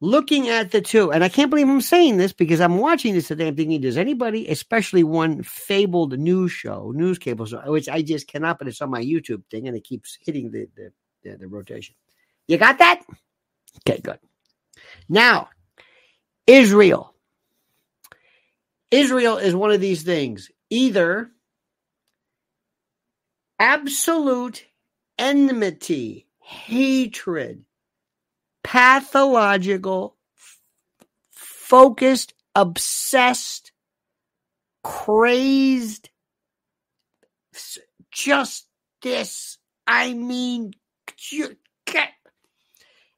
looking 0.01 0.49
at 0.49 0.71
the 0.71 0.81
two, 0.81 1.11
and 1.11 1.23
I 1.23 1.29
can't 1.29 1.49
believe 1.49 1.69
I'm 1.69 1.81
saying 1.81 2.17
this 2.17 2.33
because 2.33 2.59
I'm 2.59 2.77
watching 2.77 3.13
this 3.13 3.27
today. 3.27 3.47
I'm 3.47 3.55
thinking, 3.55 3.81
does 3.81 3.97
anybody, 3.97 4.47
especially 4.47 5.03
one 5.03 5.43
fabled 5.43 6.17
news 6.17 6.51
show, 6.51 6.91
news 6.95 7.17
cable 7.17 7.45
show, 7.45 7.61
which 7.71 7.89
I 7.89 8.01
just 8.01 8.27
cannot, 8.27 8.59
but 8.59 8.67
it's 8.67 8.81
on 8.81 8.89
my 8.89 9.01
YouTube 9.01 9.43
thing 9.49 9.67
and 9.67 9.75
it 9.75 9.83
keeps 9.83 10.17
hitting 10.21 10.51
the, 10.51 10.67
the, 10.75 10.91
the, 11.23 11.37
the 11.37 11.47
rotation. 11.47 11.95
You 12.47 12.57
got 12.57 12.77
that? 12.79 13.01
Okay, 13.87 13.99
good. 14.01 14.19
Now, 15.09 15.49
Israel. 16.47 17.13
Israel 18.91 19.37
is 19.37 19.55
one 19.55 19.71
of 19.71 19.81
these 19.81 20.03
things. 20.03 20.51
Either 20.69 21.31
absolute 23.59 24.65
enmity, 25.17 26.27
hatred, 26.39 27.64
pathological, 28.65 30.17
f- 30.37 30.59
focused, 31.33 32.33
obsessed, 32.55 33.73
crazed, 34.83 36.09
just 38.11 38.67
this. 39.03 39.57
I 39.87 40.13
mean, 40.13 40.73
you 41.31 41.57
get. 41.87 42.09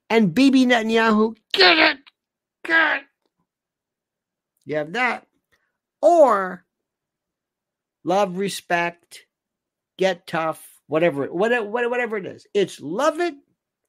And 0.10 0.34
Bibi 0.36 0.66
Netanyahu, 0.68 1.38
get 1.54 1.78
it, 1.80 1.98
get. 2.66 2.98
it. 2.98 3.04
You 4.66 4.78
have 4.78 4.94
that. 4.94 5.28
Or 6.02 6.66
love, 8.06 8.38
respect, 8.38 9.26
get 9.98 10.28
tough, 10.28 10.66
whatever, 10.88 11.28
whatever, 11.28 11.68
whatever 11.90 12.18
it 12.18 12.26
is. 12.28 12.48
It's 12.54 12.82
love 12.82 13.20
it 13.22 13.36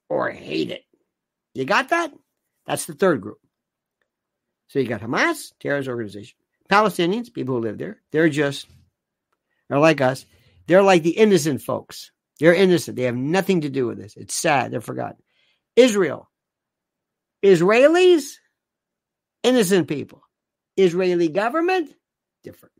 or 0.09 0.31
hate 0.31 0.71
it. 0.71 0.83
You 1.59 1.65
got 1.65 1.89
that? 1.89 2.13
That's 2.65 2.85
the 2.85 2.93
third 2.93 3.19
group. 3.19 3.39
So 4.69 4.79
you 4.79 4.87
got 4.87 5.01
Hamas, 5.01 5.51
terrorist 5.59 5.89
organization. 5.89 6.37
Palestinians, 6.71 7.33
people 7.33 7.55
who 7.55 7.61
live 7.61 7.77
there, 7.77 7.99
they're 8.13 8.29
just, 8.29 8.65
they're 9.67 9.77
like 9.77 9.99
us. 9.99 10.25
They're 10.67 10.81
like 10.81 11.03
the 11.03 11.17
innocent 11.17 11.61
folks. 11.61 12.11
They're 12.39 12.53
innocent. 12.53 12.95
They 12.95 13.03
have 13.03 13.15
nothing 13.17 13.61
to 13.61 13.69
do 13.69 13.87
with 13.87 13.97
this. 13.97 14.15
It's 14.15 14.35
sad. 14.35 14.71
They're 14.71 14.79
forgotten. 14.79 15.17
Israel, 15.75 16.29
Israelis, 17.43 18.35
innocent 19.43 19.89
people. 19.89 20.21
Israeli 20.77 21.27
government, 21.27 21.93
different. 22.41 22.73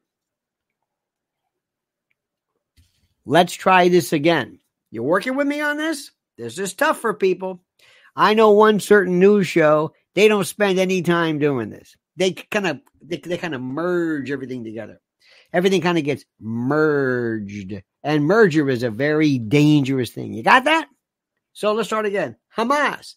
Let's 3.26 3.52
try 3.52 3.90
this 3.90 4.14
again. 4.14 4.60
You're 4.90 5.04
working 5.04 5.36
with 5.36 5.48
me 5.48 5.60
on 5.60 5.76
this? 5.76 6.12
This 6.38 6.58
is 6.58 6.74
tough 6.76 7.00
for 7.00 7.14
people. 7.14 7.62
I 8.16 8.34
know 8.34 8.52
one 8.52 8.80
certain 8.80 9.20
news 9.20 9.48
show, 9.48 9.94
they 10.16 10.28
don't 10.28 10.46
spend 10.46 10.80
any 10.80 11.02
time 11.02 11.40
doing 11.40 11.70
this. 11.70 11.96
They 12.16 12.34
kind 12.34 12.68
of 12.68 12.80
they, 13.02 13.18
they 13.18 13.38
kind 13.38 13.56
of 13.56 13.62
merge 13.62 14.32
everything 14.32 14.64
together. 14.64 15.00
Everything 15.54 15.82
kind 15.82 15.98
of 15.98 16.04
gets 16.04 16.26
merged. 16.40 17.82
And 18.04 18.26
merger 18.26 18.70
is 18.70 18.84
a 18.84 18.90
very 18.90 19.38
dangerous 19.38 20.12
thing. 20.12 20.34
You 20.34 20.44
got 20.44 20.66
that? 20.66 20.88
So 21.54 21.74
let's 21.74 21.90
start 21.90 22.06
again. 22.06 22.36
Hamas, 22.56 23.16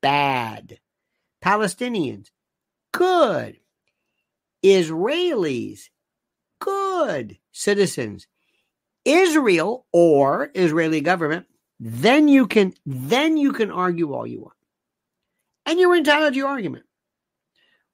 bad. 0.00 0.78
Palestinians, 1.42 2.28
good. 2.92 3.58
Israelis, 4.64 5.90
good. 6.60 7.38
Citizens, 7.52 8.26
Israel 9.04 9.86
or 9.92 10.50
Israeli 10.54 11.00
government, 11.02 11.46
then 11.86 12.28
you 12.28 12.46
can 12.46 12.72
then 12.86 13.36
you 13.36 13.52
can 13.52 13.70
argue 13.70 14.14
all 14.14 14.26
you 14.26 14.40
want. 14.40 14.56
And 15.66 15.78
you're 15.78 15.94
entitled 15.94 16.32
to 16.32 16.38
your 16.38 16.48
argument. 16.48 16.84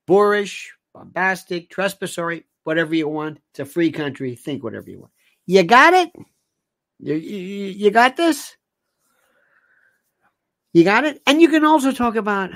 Boorish, 0.06 0.72
bombastic, 0.94 1.70
trespassory, 1.70 2.46
whatever 2.62 2.94
you 2.94 3.08
want. 3.08 3.40
It's 3.50 3.58
a 3.58 3.64
free 3.64 3.90
country. 3.90 4.36
Think 4.36 4.62
whatever 4.62 4.88
you 4.88 5.00
want. 5.00 5.12
You 5.46 5.64
got 5.64 5.94
it? 5.94 6.12
You, 7.00 7.14
you, 7.14 7.66
you 7.66 7.90
got 7.90 8.16
this? 8.16 8.56
You 10.72 10.84
got 10.84 11.04
it? 11.04 11.20
And 11.26 11.42
you 11.42 11.48
can 11.48 11.64
also 11.64 11.90
talk 11.90 12.14
about 12.14 12.50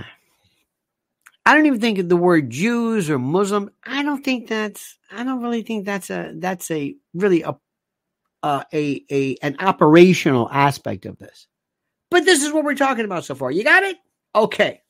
I 1.45 1.55
don't 1.55 1.67
even 1.67 1.81
think 1.81 2.09
the 2.09 2.17
word 2.17 2.49
Jews 2.49 3.11
or 3.11 3.19
Muslim. 3.19 3.71
I 3.85 4.05
don't 4.05 4.25
think 4.25 4.47
that's. 4.47 4.99
I 5.11 5.25
don't 5.25 5.43
really 5.43 5.62
think 5.62 5.85
that's 5.85 6.11
a. 6.11 6.33
That's 6.37 6.71
a 6.71 6.95
really 7.12 7.43
a 7.43 7.57
uh, 8.44 8.62
a, 8.74 9.02
a 9.10 9.36
an 9.40 9.56
operational 9.58 10.50
aspect 10.50 11.06
of 11.06 11.18
this. 11.18 11.48
But 12.10 12.26
this 12.26 12.42
is 12.44 12.52
what 12.52 12.64
we're 12.64 12.74
talking 12.74 13.06
about 13.06 13.24
so 13.24 13.34
far. 13.34 13.50
You 13.50 13.64
got 13.64 13.84
it? 13.84 13.96
Okay. 14.34 14.82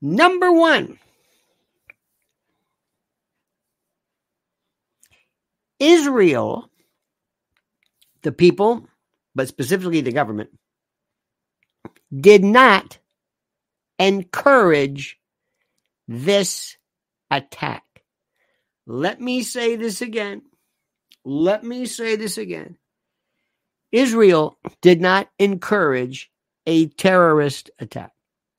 Number 0.00 0.50
one 0.50 0.98
Israel, 5.78 6.70
the 8.22 8.32
people, 8.32 8.88
but 9.34 9.48
specifically 9.48 10.00
the 10.00 10.12
government, 10.12 10.50
did 12.18 12.42
not 12.42 12.98
encourage 13.98 15.18
this 16.08 16.78
attack. 17.30 17.84
Let 18.90 19.20
me 19.20 19.42
say 19.42 19.76
this 19.76 20.00
again. 20.00 20.40
Let 21.22 21.62
me 21.62 21.84
say 21.84 22.16
this 22.16 22.38
again. 22.38 22.78
Israel 23.92 24.58
did 24.80 25.02
not 25.02 25.28
encourage 25.38 26.30
a 26.66 26.86
terrorist 26.86 27.70
attack. 27.78 28.12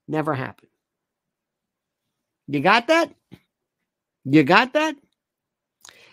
Never 0.07 0.35
happened. 0.35 0.69
You 2.47 2.59
got 2.59 2.87
that? 2.87 3.11
You 4.23 4.43
got 4.43 4.73
that? 4.73 4.95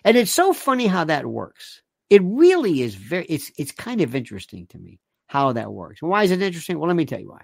And 0.03 0.17
it's 0.17 0.33
so 0.33 0.55
funny 0.55 0.87
how 0.87 1.05
that 1.05 1.27
works. 1.27 1.83
It 2.09 2.23
really 2.25 2.81
is 2.81 2.95
very 2.95 3.27
it's 3.27 3.53
it's 3.59 3.73
kind 3.73 4.01
of 4.01 4.15
interesting 4.15 4.67
to 4.69 4.79
me 4.79 4.99
how 5.27 5.53
that 5.53 5.71
works. 5.71 6.01
Why 6.01 6.25
is 6.25 6.31
it 6.31 6.41
interesting? 6.41 6.79
Well, 6.79 6.89
let 6.89 6.97
me 6.97 7.05
tell 7.05 7.21
you 7.21 7.31
why. 7.31 7.43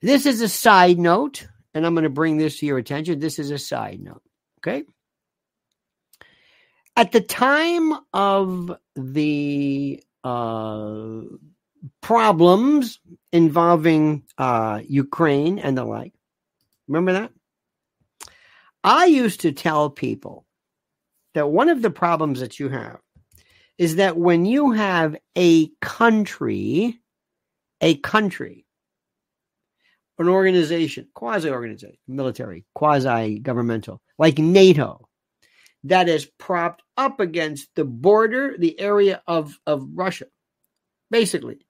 This 0.00 0.24
is 0.24 0.40
a 0.40 0.48
side 0.48 0.98
note, 0.98 1.46
and 1.74 1.84
I'm 1.84 1.94
going 1.94 2.04
to 2.04 2.10
bring 2.10 2.38
this 2.38 2.58
to 2.60 2.66
your 2.66 2.78
attention. 2.78 3.18
This 3.18 3.38
is 3.38 3.50
a 3.50 3.58
side 3.58 4.00
note. 4.00 4.22
Okay? 4.60 4.84
At 6.96 7.12
the 7.12 7.20
time 7.20 7.94
of 8.12 8.76
the 8.94 10.02
uh, 10.24 11.20
problems 12.00 13.00
involving 13.32 14.24
uh, 14.38 14.80
Ukraine 14.86 15.58
and 15.58 15.76
the 15.76 15.84
like, 15.84 16.12
remember 16.88 17.12
that? 17.14 17.32
I 18.84 19.06
used 19.06 19.40
to 19.40 19.52
tell 19.52 19.90
people 19.90 20.44
that 21.34 21.48
one 21.48 21.68
of 21.68 21.82
the 21.82 21.90
problems 21.90 22.40
that 22.40 22.58
you 22.60 22.68
have 22.68 22.98
is 23.78 23.96
that 23.96 24.16
when 24.16 24.44
you 24.44 24.72
have 24.72 25.16
a 25.36 25.68
country, 25.80 27.00
a 27.80 27.96
country, 27.96 28.66
an 30.18 30.28
organization, 30.28 31.08
quasi 31.14 31.48
organization, 31.48 31.96
military, 32.06 32.64
quasi 32.74 33.38
governmental, 33.38 34.00
like 34.18 34.38
NATO, 34.38 35.08
that 35.84 36.08
is 36.08 36.26
propped 36.38 36.82
up 36.96 37.20
against 37.20 37.68
the 37.74 37.84
border, 37.84 38.56
the 38.58 38.78
area 38.78 39.22
of, 39.26 39.58
of 39.66 39.86
Russia, 39.94 40.26
basically 41.10 41.66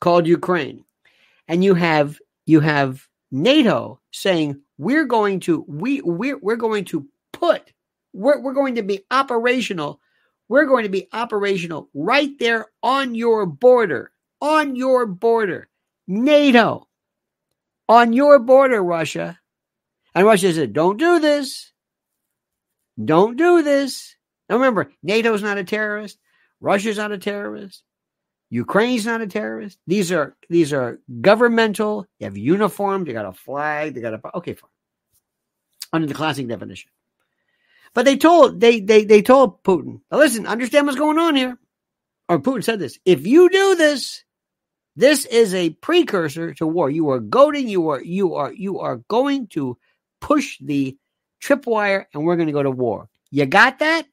called 0.00 0.26
Ukraine. 0.26 0.84
And 1.48 1.64
you 1.64 1.74
have 1.74 2.18
you 2.46 2.60
have 2.60 3.06
NATO 3.30 4.00
saying 4.12 4.60
we're 4.78 5.04
going 5.04 5.40
to 5.40 5.64
we 5.68 6.00
we're, 6.00 6.38
we're 6.38 6.56
going 6.56 6.84
to 6.86 7.06
put 7.32 7.72
we're, 8.12 8.40
we're 8.40 8.54
going 8.54 8.76
to 8.76 8.82
be 8.82 9.04
operational 9.10 10.00
we're 10.48 10.66
going 10.66 10.82
to 10.82 10.90
be 10.90 11.06
operational 11.12 11.88
right 11.94 12.36
there 12.38 12.66
on 12.82 13.14
your 13.14 13.46
border 13.46 14.10
on 14.40 14.74
your 14.74 15.06
border 15.06 15.68
nato 16.08 16.88
on 17.88 18.12
your 18.12 18.38
border 18.38 18.82
russia 18.82 19.38
and 20.14 20.26
russia 20.26 20.52
said 20.52 20.72
don't 20.72 20.96
do 20.96 21.18
this 21.18 21.72
don't 23.04 23.36
do 23.36 23.62
this 23.62 24.14
now 24.48 24.56
remember 24.56 24.92
nato's 25.02 25.42
not 25.42 25.58
a 25.58 25.64
terrorist 25.64 26.18
russia's 26.60 26.98
not 26.98 27.12
a 27.12 27.18
terrorist 27.18 27.82
Ukraine's 28.50 29.06
not 29.06 29.20
a 29.20 29.28
terrorist. 29.28 29.78
These 29.86 30.10
are 30.10 30.36
these 30.48 30.72
are 30.72 31.00
governmental. 31.20 32.06
They 32.18 32.24
have 32.26 32.36
uniforms. 32.36 33.06
They 33.06 33.12
got 33.12 33.24
a 33.24 33.32
flag. 33.32 33.94
They 33.94 34.00
got 34.00 34.14
a 34.14 34.36
okay, 34.38 34.54
fine. 34.54 34.70
Under 35.92 36.08
the 36.08 36.14
classic 36.14 36.48
definition. 36.48 36.90
But 37.94 38.04
they 38.04 38.16
told 38.16 38.60
they 38.60 38.80
they 38.80 39.04
they 39.04 39.22
told 39.22 39.62
Putin, 39.62 40.00
listen, 40.10 40.46
understand 40.46 40.86
what's 40.86 40.98
going 40.98 41.18
on 41.18 41.36
here. 41.36 41.58
Or 42.28 42.40
Putin 42.40 42.64
said 42.64 42.80
this: 42.80 42.98
if 43.04 43.24
you 43.24 43.48
do 43.50 43.76
this, 43.76 44.24
this 44.96 45.26
is 45.26 45.54
a 45.54 45.70
precursor 45.70 46.52
to 46.54 46.66
war. 46.66 46.90
You 46.90 47.10
are 47.10 47.20
goading. 47.20 47.68
You 47.68 47.90
are 47.90 48.02
you 48.02 48.34
are 48.34 48.52
you 48.52 48.80
are 48.80 48.96
going 49.08 49.46
to 49.48 49.78
push 50.20 50.58
the 50.60 50.96
tripwire, 51.42 52.04
and 52.12 52.24
we're 52.24 52.36
going 52.36 52.48
to 52.48 52.52
go 52.52 52.62
to 52.62 52.70
war. 52.70 53.08
You 53.30 53.46
got 53.46 53.78
that? 53.80 54.06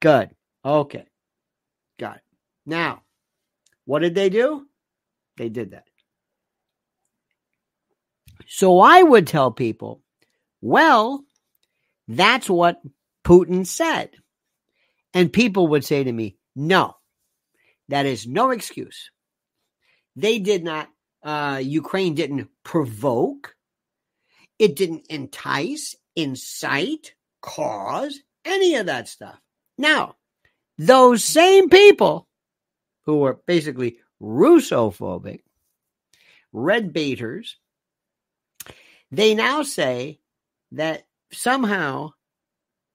Good. 0.00 0.30
Okay, 0.64 1.06
got 1.98 2.16
it. 2.16 2.22
Now 2.66 3.02
what 3.90 4.02
did 4.02 4.14
they 4.14 4.30
do? 4.30 4.68
They 5.36 5.48
did 5.48 5.72
that. 5.72 5.82
So 8.46 8.78
I 8.78 9.02
would 9.02 9.26
tell 9.26 9.50
people, 9.50 10.00
well, 10.60 11.24
that's 12.06 12.48
what 12.48 12.80
Putin 13.24 13.66
said. 13.66 14.10
And 15.12 15.32
people 15.32 15.66
would 15.68 15.84
say 15.84 16.04
to 16.04 16.12
me, 16.12 16.36
no, 16.54 16.94
that 17.88 18.06
is 18.06 18.28
no 18.28 18.50
excuse. 18.50 19.10
They 20.14 20.38
did 20.38 20.62
not, 20.62 20.88
uh, 21.24 21.60
Ukraine 21.60 22.14
didn't 22.14 22.48
provoke, 22.62 23.56
it 24.60 24.76
didn't 24.76 25.06
entice, 25.08 25.96
incite, 26.22 27.14
cause, 27.40 28.20
any 28.44 28.76
of 28.76 28.86
that 28.86 29.08
stuff. 29.08 29.40
Now, 29.78 30.16
those 30.78 31.24
same 31.24 31.68
people 31.68 32.26
who 33.04 33.18
were 33.18 33.40
basically 33.46 33.98
Russophobic, 34.22 35.40
red 36.52 36.92
baiters, 36.92 37.56
they 39.10 39.34
now 39.34 39.62
say 39.62 40.20
that 40.72 41.06
somehow, 41.32 42.12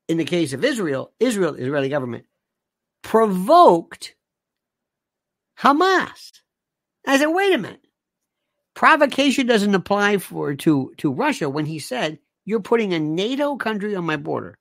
in 0.08 0.18
the 0.18 0.26
case 0.26 0.54
of 0.54 0.64
Israel, 0.64 1.12
Israel, 1.20 1.56
Israeli 1.56 1.90
government, 1.90 2.26
provoked 3.02 4.16
Hamas. 5.60 6.42
I 7.06 7.18
said, 7.18 7.28
wait 7.28 7.54
a 7.54 7.58
minute. 7.58 7.86
Provocation 8.74 9.48
doesn't 9.48 9.76
apply 9.76 10.18
for 10.18 10.56
to, 10.56 10.94
to 10.98 11.12
Russia 11.12 11.50
when 11.50 11.66
he 11.66 11.80
said, 11.80 12.20
You're 12.46 12.62
putting 12.62 12.94
a 12.94 13.00
NATO 13.00 13.58
country 13.58 13.96
on 13.96 14.06
my 14.06 14.18
border. 14.18 14.58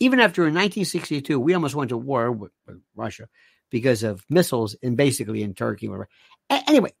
Even 0.00 0.20
after 0.20 0.42
in 0.42 0.54
1962, 0.54 1.38
we 1.38 1.54
almost 1.54 1.74
went 1.74 1.90
to 1.90 1.96
war 1.96 2.32
with, 2.32 2.52
with 2.66 2.80
Russia 2.94 3.28
because 3.70 4.02
of 4.02 4.24
missiles 4.28 4.76
and 4.82 4.96
basically 4.96 5.42
in 5.42 5.54
Turkey. 5.54 5.88
Whatever. 5.88 6.08
Anyway, 6.50 6.92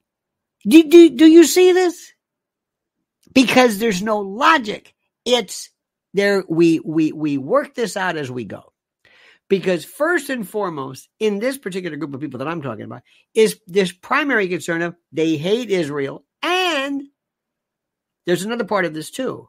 do, 0.66 0.82
do, 0.88 1.10
do 1.10 1.26
you 1.26 1.44
see 1.44 1.72
this? 1.72 2.12
Because 3.32 3.78
there's 3.78 4.02
no 4.02 4.20
logic. 4.20 4.94
It's 5.24 5.70
there. 6.12 6.44
We, 6.48 6.80
we, 6.80 7.12
we 7.12 7.38
work 7.38 7.74
this 7.74 7.96
out 7.96 8.16
as 8.16 8.30
we 8.30 8.44
go. 8.44 8.72
Because 9.48 9.84
first 9.84 10.30
and 10.30 10.48
foremost, 10.48 11.08
in 11.20 11.38
this 11.38 11.58
particular 11.58 11.96
group 11.96 12.14
of 12.14 12.20
people 12.20 12.38
that 12.38 12.48
I'm 12.48 12.62
talking 12.62 12.84
about, 12.84 13.02
is 13.34 13.60
this 13.66 13.92
primary 13.92 14.48
concern 14.48 14.82
of 14.82 14.96
they 15.12 15.36
hate 15.36 15.70
Israel. 15.70 16.24
And 16.42 17.02
there's 18.26 18.44
another 18.44 18.64
part 18.64 18.84
of 18.84 18.94
this 18.94 19.10
too. 19.10 19.48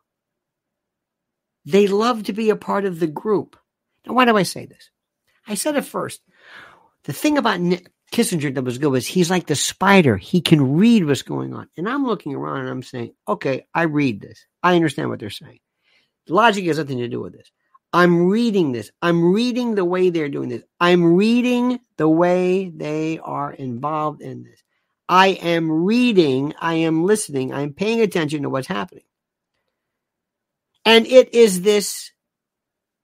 They 1.65 1.87
love 1.87 2.23
to 2.23 2.33
be 2.33 2.49
a 2.49 2.55
part 2.55 2.85
of 2.85 2.99
the 2.99 3.07
group. 3.07 3.57
Now, 4.05 4.13
why 4.13 4.25
do 4.25 4.37
I 4.37 4.43
say 4.43 4.65
this? 4.65 4.89
I 5.47 5.55
said 5.55 5.75
it 5.75 5.85
first 5.85 6.21
the 7.05 7.13
thing 7.13 7.37
about 7.37 7.59
Nick 7.59 7.91
Kissinger 8.11 8.53
that 8.53 8.63
was 8.63 8.77
good 8.77 8.91
was 8.91 9.07
he's 9.07 9.29
like 9.29 9.47
the 9.47 9.55
spider. 9.55 10.17
He 10.17 10.41
can 10.41 10.75
read 10.75 11.05
what's 11.05 11.21
going 11.21 11.53
on. 11.53 11.69
And 11.77 11.87
I'm 11.87 12.05
looking 12.05 12.35
around 12.35 12.61
and 12.61 12.69
I'm 12.69 12.83
saying, 12.83 13.13
okay, 13.27 13.65
I 13.73 13.83
read 13.83 14.21
this. 14.21 14.45
I 14.61 14.75
understand 14.75 15.09
what 15.09 15.19
they're 15.19 15.29
saying. 15.29 15.59
Logic 16.27 16.65
has 16.65 16.79
nothing 16.79 16.97
to 16.99 17.07
do 17.07 17.21
with 17.21 17.33
this. 17.33 17.51
I'm 17.93 18.27
reading 18.27 18.71
this. 18.71 18.91
I'm 19.01 19.31
reading 19.31 19.75
the 19.75 19.85
way 19.85 20.09
they're 20.09 20.29
doing 20.29 20.49
this. 20.49 20.63
I'm 20.79 21.15
reading 21.15 21.79
the 21.97 22.09
way 22.09 22.69
they 22.69 23.19
are 23.19 23.53
involved 23.53 24.21
in 24.21 24.43
this. 24.43 24.61
I 25.07 25.27
am 25.27 25.71
reading, 25.71 26.55
I 26.59 26.75
am 26.75 27.05
listening, 27.05 27.53
I'm 27.53 27.73
paying 27.73 28.01
attention 28.01 28.41
to 28.41 28.49
what's 28.49 28.67
happening. 28.67 29.03
And 30.85 31.07
it 31.07 31.33
is 31.33 31.61
this 31.61 32.11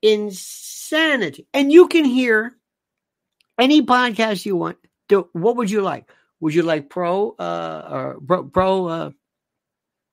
insanity. 0.02 1.48
And 1.54 1.72
you 1.72 1.88
can 1.88 2.06
hear 2.06 2.54
any 3.60 3.82
podcast 3.82 4.46
you 4.46 4.56
want. 4.56 4.78
Do, 5.08 5.30
what 5.34 5.58
would 5.58 5.70
you 5.70 5.82
like? 5.82 6.10
Would 6.40 6.54
you 6.54 6.64
like 6.64 6.90
pro 6.90 7.32
uh, 7.38 7.88
or 7.92 8.20
pro, 8.26 8.44
pro 8.44 8.88
uh, 8.88 9.12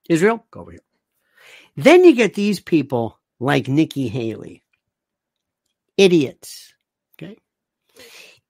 Israel? 0.08 0.44
Go 0.50 0.60
over 0.60 0.72
here. 0.72 0.80
Then 1.76 2.04
you 2.04 2.14
get 2.14 2.34
these 2.34 2.60
people 2.60 3.18
like 3.38 3.68
Nikki 3.68 4.08
Haley, 4.08 4.62
idiots. 5.96 6.74
Okay, 7.14 7.36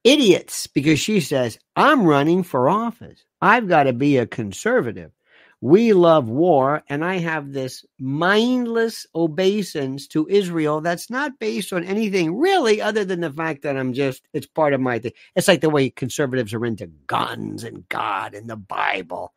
idiots 0.02 0.66
because 0.66 0.98
she 0.98 1.20
says 1.20 1.58
I'm 1.76 2.04
running 2.04 2.42
for 2.42 2.68
office. 2.68 3.24
I've 3.40 3.68
got 3.68 3.84
to 3.84 3.92
be 3.92 4.16
a 4.16 4.26
conservative 4.26 5.12
we 5.60 5.92
love 5.92 6.28
war, 6.28 6.84
and 6.88 7.04
I 7.04 7.18
have 7.18 7.52
this 7.52 7.84
mindless 7.98 9.06
obeisance 9.12 10.06
to 10.08 10.28
Israel 10.28 10.80
that's 10.80 11.10
not 11.10 11.40
based 11.40 11.72
on 11.72 11.82
anything 11.82 12.36
really 12.36 12.80
other 12.80 13.04
than 13.04 13.20
the 13.20 13.32
fact 13.32 13.62
that 13.62 13.76
I'm 13.76 13.92
just, 13.92 14.22
it's 14.32 14.46
part 14.46 14.72
of 14.72 14.80
my 14.80 15.00
thing. 15.00 15.12
It's 15.34 15.48
like 15.48 15.60
the 15.60 15.70
way 15.70 15.90
conservatives 15.90 16.54
are 16.54 16.64
into 16.64 16.86
guns 17.08 17.64
and 17.64 17.88
God 17.88 18.34
and 18.34 18.48
the 18.48 18.56
Bible. 18.56 19.34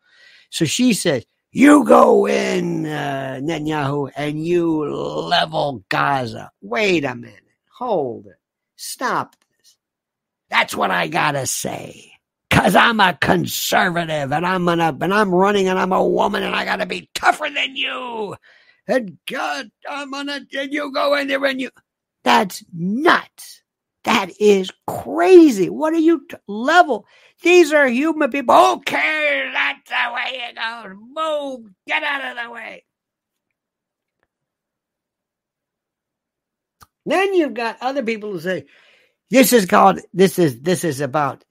So 0.50 0.64
she 0.64 0.92
says, 0.92 1.26
You 1.50 1.84
go 1.84 2.28
in, 2.28 2.86
uh, 2.86 3.40
Netanyahu, 3.42 4.12
and 4.16 4.46
you 4.46 4.84
level 4.84 5.84
Gaza. 5.88 6.52
Wait 6.60 7.04
a 7.04 7.16
minute. 7.16 7.40
Hold 7.78 8.26
it. 8.26 8.36
Stop 8.76 9.34
this. 9.58 9.76
That's 10.50 10.76
what 10.76 10.92
I 10.92 11.08
got 11.08 11.32
to 11.32 11.46
say 11.46 12.11
because 12.62 12.76
I'm 12.76 13.00
a 13.00 13.18
conservative 13.20 14.32
and 14.32 14.46
I'm 14.46 14.66
gonna 14.66 14.96
and 15.00 15.14
I'm 15.14 15.34
running 15.34 15.68
and 15.68 15.80
I'm 15.80 15.92
a 15.92 16.06
woman 16.06 16.44
and 16.44 16.54
I 16.54 16.64
gotta 16.64 16.86
be 16.86 17.10
tougher 17.14 17.48
than 17.54 17.76
you. 17.76 18.36
And 18.86 19.18
God, 19.28 19.70
I'm 19.90 20.12
gonna 20.12 20.42
and 20.56 20.72
you 20.72 20.92
go 20.92 21.16
in 21.16 21.28
there 21.28 21.44
and 21.44 21.60
you 21.60 21.70
that's 22.24 22.64
nuts. 22.72 23.62
That 24.04 24.30
is 24.40 24.70
crazy. 24.86 25.70
What 25.70 25.94
are 25.94 25.98
you 25.98 26.26
t- 26.30 26.36
level? 26.48 27.06
These 27.42 27.72
are 27.72 27.88
human 27.88 28.30
people. 28.30 28.54
Okay, 28.54 29.50
that's 29.52 29.90
the 29.90 30.14
way 30.14 30.40
it 30.50 30.56
goes. 30.56 30.96
Move, 31.14 31.72
get 31.88 32.04
out 32.04 32.38
of 32.38 32.44
the 32.44 32.52
way. 32.52 32.84
Then 37.06 37.34
you've 37.34 37.54
got 37.54 37.78
other 37.82 38.04
people 38.04 38.32
who 38.32 38.40
say, 38.40 38.66
this 39.30 39.52
is 39.52 39.66
called 39.66 40.00
this 40.14 40.38
is 40.38 40.60
this 40.60 40.84
is 40.84 41.00
about 41.00 41.44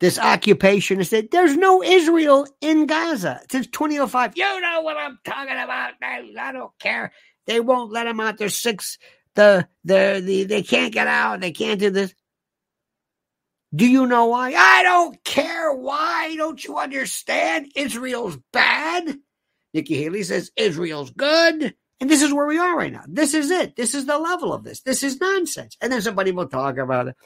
this 0.00 0.18
occupation 0.18 1.00
is 1.00 1.10
that 1.10 1.30
there's 1.30 1.56
no 1.56 1.82
Israel 1.82 2.46
in 2.60 2.86
Gaza 2.86 3.40
since 3.50 3.66
2005. 3.68 4.32
You 4.36 4.60
know 4.60 4.80
what 4.80 4.96
I'm 4.96 5.18
talking 5.24 5.52
about. 5.52 5.92
I 6.02 6.52
don't 6.52 6.72
care. 6.78 7.12
They 7.46 7.60
won't 7.60 7.92
let 7.92 8.04
them 8.04 8.20
out. 8.20 8.38
There's 8.38 8.56
six 8.56 8.98
the 9.34 9.68
the 9.84 10.22
the 10.24 10.44
they 10.44 10.62
can't 10.62 10.92
get 10.92 11.06
out, 11.06 11.40
they 11.40 11.52
can't 11.52 11.80
do 11.80 11.90
this. 11.90 12.14
Do 13.74 13.86
you 13.86 14.06
know 14.06 14.26
why? 14.26 14.52
I 14.54 14.82
don't 14.82 15.22
care 15.22 15.72
why. 15.72 16.34
Don't 16.36 16.62
you 16.64 16.78
understand? 16.78 17.70
Israel's 17.76 18.36
bad. 18.52 19.16
Nikki 19.72 19.94
Haley 19.94 20.24
says 20.24 20.50
Israel's 20.56 21.10
good. 21.10 21.74
And 22.00 22.10
this 22.10 22.22
is 22.22 22.32
where 22.32 22.46
we 22.46 22.58
are 22.58 22.76
right 22.76 22.92
now. 22.92 23.04
This 23.06 23.34
is 23.34 23.50
it. 23.50 23.76
This 23.76 23.94
is 23.94 24.06
the 24.06 24.18
level 24.18 24.52
of 24.52 24.64
this. 24.64 24.80
This 24.80 25.02
is 25.02 25.20
nonsense. 25.20 25.76
And 25.80 25.92
then 25.92 26.02
somebody 26.02 26.32
will 26.32 26.48
talk 26.48 26.78
about 26.78 27.08
it. 27.08 27.16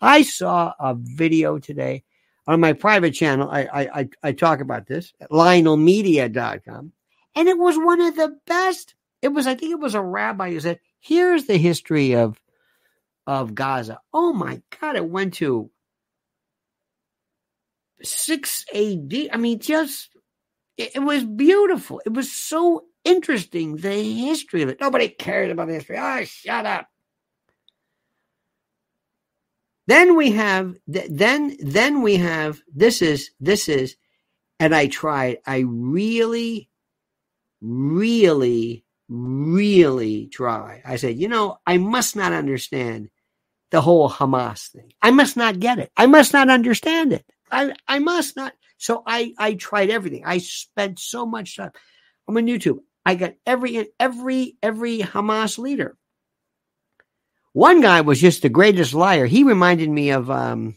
I 0.00 0.22
saw 0.22 0.72
a 0.80 0.96
video 0.98 1.58
today 1.58 2.02
on 2.46 2.60
my 2.60 2.72
private 2.72 3.12
channel. 3.12 3.48
I 3.50 3.88
I 3.92 4.08
I, 4.22 4.32
talk 4.32 4.60
about 4.60 4.86
this 4.86 5.12
at 5.20 5.30
lionelmedia.com. 5.30 6.92
And 7.34 7.48
it 7.48 7.58
was 7.58 7.76
one 7.76 8.00
of 8.00 8.16
the 8.16 8.36
best. 8.46 8.94
It 9.22 9.28
was, 9.28 9.46
I 9.46 9.54
think 9.54 9.72
it 9.72 9.80
was 9.80 9.94
a 9.94 10.02
rabbi 10.02 10.50
who 10.50 10.60
said, 10.60 10.80
here's 11.00 11.46
the 11.46 11.56
history 11.56 12.14
of 12.14 12.40
of 13.26 13.54
Gaza. 13.54 14.00
Oh 14.12 14.32
my 14.32 14.60
God, 14.80 14.96
it 14.96 15.08
went 15.08 15.34
to 15.34 15.70
6 18.02 18.64
AD. 18.74 19.28
I 19.32 19.36
mean, 19.36 19.60
just 19.60 20.10
it, 20.76 20.96
it 20.96 20.98
was 20.98 21.24
beautiful. 21.24 22.02
It 22.04 22.12
was 22.12 22.32
so 22.32 22.84
interesting, 23.04 23.76
the 23.76 24.02
history 24.02 24.62
of 24.62 24.68
it. 24.68 24.80
Nobody 24.80 25.08
cares 25.08 25.50
about 25.50 25.68
the 25.68 25.74
history. 25.74 25.98
Oh, 25.98 26.24
shut 26.24 26.66
up. 26.66 26.88
Then 29.86 30.16
we 30.16 30.32
have 30.32 30.74
then 30.86 31.56
then 31.60 32.02
we 32.02 32.16
have 32.16 32.60
this 32.72 33.02
is 33.02 33.30
this 33.40 33.68
is 33.68 33.96
and 34.60 34.74
I 34.74 34.86
tried 34.86 35.38
I 35.46 35.64
really 35.66 36.68
really 37.60 38.84
really 39.08 40.28
try. 40.28 40.82
I 40.84 40.96
said, 40.96 41.18
you 41.18 41.28
know, 41.28 41.58
I 41.66 41.78
must 41.78 42.16
not 42.16 42.32
understand 42.32 43.10
the 43.70 43.80
whole 43.80 44.08
Hamas 44.08 44.68
thing. 44.68 44.92
I 45.02 45.10
must 45.10 45.36
not 45.36 45.60
get 45.60 45.78
it. 45.78 45.90
I 45.96 46.06
must 46.06 46.32
not 46.32 46.48
understand 46.48 47.12
it. 47.12 47.24
I 47.50 47.74
I 47.88 47.98
must 47.98 48.36
not. 48.36 48.52
So 48.78 49.02
I 49.06 49.34
I 49.38 49.54
tried 49.54 49.90
everything. 49.90 50.22
I 50.24 50.38
spent 50.38 50.98
so 50.98 51.26
much 51.26 51.56
time. 51.56 51.72
I'm 52.28 52.36
on 52.36 52.46
YouTube. 52.46 52.78
I 53.04 53.16
got 53.16 53.34
every 53.44 53.88
every 53.98 54.56
every 54.62 54.98
Hamas 54.98 55.58
leader. 55.58 55.96
One 57.52 57.80
guy 57.80 58.00
was 58.00 58.20
just 58.20 58.42
the 58.42 58.48
greatest 58.48 58.94
liar. 58.94 59.26
He 59.26 59.44
reminded 59.44 59.90
me 59.90 60.10
of 60.10 60.30
um 60.30 60.76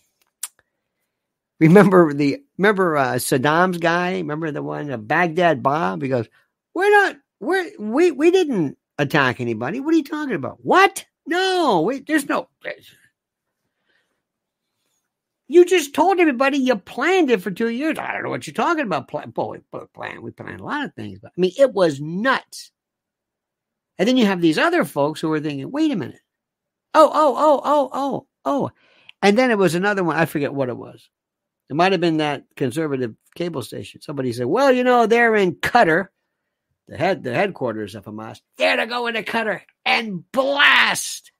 remember 1.59 2.13
the 2.13 2.43
remember 2.57 2.97
uh, 2.97 3.13
Saddam's 3.13 3.77
guy, 3.77 4.13
remember 4.13 4.51
the 4.51 4.63
one 4.63 4.91
uh, 4.91 4.97
Baghdad 4.97 5.63
Bob? 5.63 6.01
He 6.01 6.09
goes, 6.09 6.27
"We're 6.73 6.91
not 6.91 7.17
we're 7.39 7.71
we 7.79 8.11
we 8.11 8.31
didn't 8.31 8.77
attack 8.97 9.39
anybody. 9.39 9.79
What 9.79 9.93
are 9.93 9.97
you 9.97 10.03
talking 10.03 10.35
about? 10.35 10.59
What? 10.63 11.05
No, 11.27 11.81
wait, 11.81 12.05
there's 12.05 12.29
no 12.29 12.49
you 15.47 15.65
just 15.65 15.93
told 15.93 16.19
everybody 16.19 16.57
you 16.57 16.75
planned 16.75 17.29
it 17.29 17.41
for 17.41 17.51
two 17.51 17.69
years. 17.69 17.99
I 17.99 18.13
don't 18.13 18.23
know 18.23 18.29
what 18.29 18.47
you're 18.47 18.53
talking 18.53 18.85
about. 18.85 19.07
Plan, 19.07 19.29
boy, 19.29 19.61
plan. 19.93 20.21
We 20.21 20.31
planned 20.31 20.59
a 20.59 20.63
lot 20.63 20.85
of 20.85 20.93
things, 20.95 21.19
but 21.19 21.31
I 21.37 21.39
mean, 21.39 21.51
it 21.57 21.71
was 21.71 22.01
nuts. 22.01 22.71
And 23.97 24.07
then 24.07 24.17
you 24.17 24.25
have 24.25 24.41
these 24.41 24.57
other 24.57 24.83
folks 24.83 25.21
who 25.21 25.31
are 25.31 25.39
thinking, 25.39 25.71
wait 25.71 25.91
a 25.91 25.95
minute. 25.95 26.19
Oh, 26.95 27.11
oh, 27.13 27.35
oh, 27.37 27.61
oh, 27.63 27.89
oh, 27.93 28.27
oh. 28.45 28.71
And 29.21 29.37
then 29.37 29.51
it 29.51 29.57
was 29.57 29.75
another 29.75 30.03
one. 30.03 30.15
I 30.15 30.25
forget 30.25 30.53
what 30.53 30.69
it 30.69 30.77
was. 30.77 31.07
It 31.69 31.75
might 31.75 31.91
have 31.91 32.01
been 32.01 32.17
that 32.17 32.45
conservative 32.55 33.15
cable 33.35 33.61
station. 33.61 34.01
Somebody 34.01 34.31
said, 34.33 34.45
well, 34.45 34.71
you 34.71 34.83
know, 34.83 35.05
they're 35.05 35.35
in 35.35 35.55
Qatar, 35.55 36.07
the 36.87 36.97
head, 36.97 37.23
the 37.23 37.33
headquarters 37.33 37.95
of 37.95 38.05
Hamas. 38.05 38.39
They're 38.57 38.77
to 38.77 38.87
go 38.87 39.07
into 39.07 39.23
Qatar 39.23 39.61
and 39.85 40.23
blast 40.31 41.31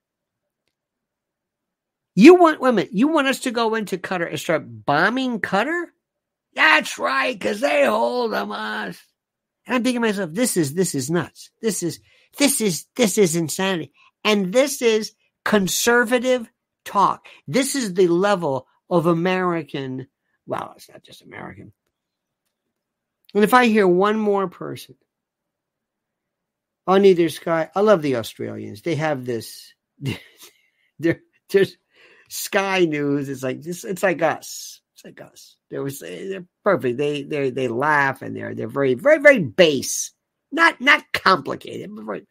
you 2.15 2.36
want 2.36 2.62
women? 2.62 2.88
You 2.91 3.10
want 3.10 3.28
us 3.28 3.41
to 3.41 3.52
go 3.52 3.76
into 3.76 3.98
Qatar 3.98 4.30
and 4.30 4.39
start 4.39 4.63
bombing 4.65 5.41
Qatar? 5.41 5.88
That's 6.54 6.98
right, 6.98 7.38
because 7.38 7.60
they 7.60 7.86
hold 7.86 8.32
Hamas. 8.32 8.98
And 9.68 9.76
I'm 9.76 9.84
thinking 9.84 10.02
to 10.02 10.08
myself, 10.08 10.32
this 10.32 10.56
is 10.56 10.74
this 10.74 10.96
is 10.96 11.10
nuts. 11.10 11.50
This 11.62 11.84
is 11.84 12.00
this 12.38 12.62
is 12.62 12.86
this 12.96 13.18
is 13.18 13.36
insanity. 13.36 13.91
And 14.24 14.54
this 14.54 14.82
is 14.82 15.12
conservative 15.45 16.49
talk. 16.84 17.27
This 17.47 17.75
is 17.75 17.93
the 17.93 18.08
level 18.08 18.67
of 18.89 19.05
American. 19.05 20.08
Well, 20.45 20.73
it's 20.75 20.89
not 20.89 21.03
just 21.03 21.21
American. 21.21 21.71
And 23.34 23.43
if 23.43 23.53
I 23.53 23.67
hear 23.67 23.88
one 23.88 24.17
more 24.17 24.47
person 24.47 24.95
on 26.88 27.05
either 27.05 27.29
sky, 27.29 27.69
I 27.75 27.81
love 27.81 28.01
the 28.01 28.17
Australians. 28.17 28.81
They 28.81 28.95
have 28.95 29.25
this. 29.25 29.73
they're 30.99 31.21
just 31.49 31.77
Sky 32.29 32.86
News 32.86 33.29
It's 33.29 33.43
like 33.43 33.62
this. 33.62 33.84
It's 33.84 34.03
like 34.03 34.21
us. 34.21 34.81
It's 34.95 35.05
like 35.05 35.21
us. 35.21 35.58
They 35.69 35.79
was 35.79 35.99
they're 35.99 36.45
perfect. 36.63 36.97
They 36.97 37.23
they 37.23 37.49
they 37.49 37.67
laugh 37.67 38.21
and 38.21 38.36
they're 38.36 38.55
they're 38.55 38.67
very 38.67 38.93
very 38.93 39.19
very 39.19 39.39
base, 39.39 40.12
not 40.51 40.79
not 40.79 41.03
complicated, 41.13 41.91
but 41.93 42.05
very. 42.05 42.27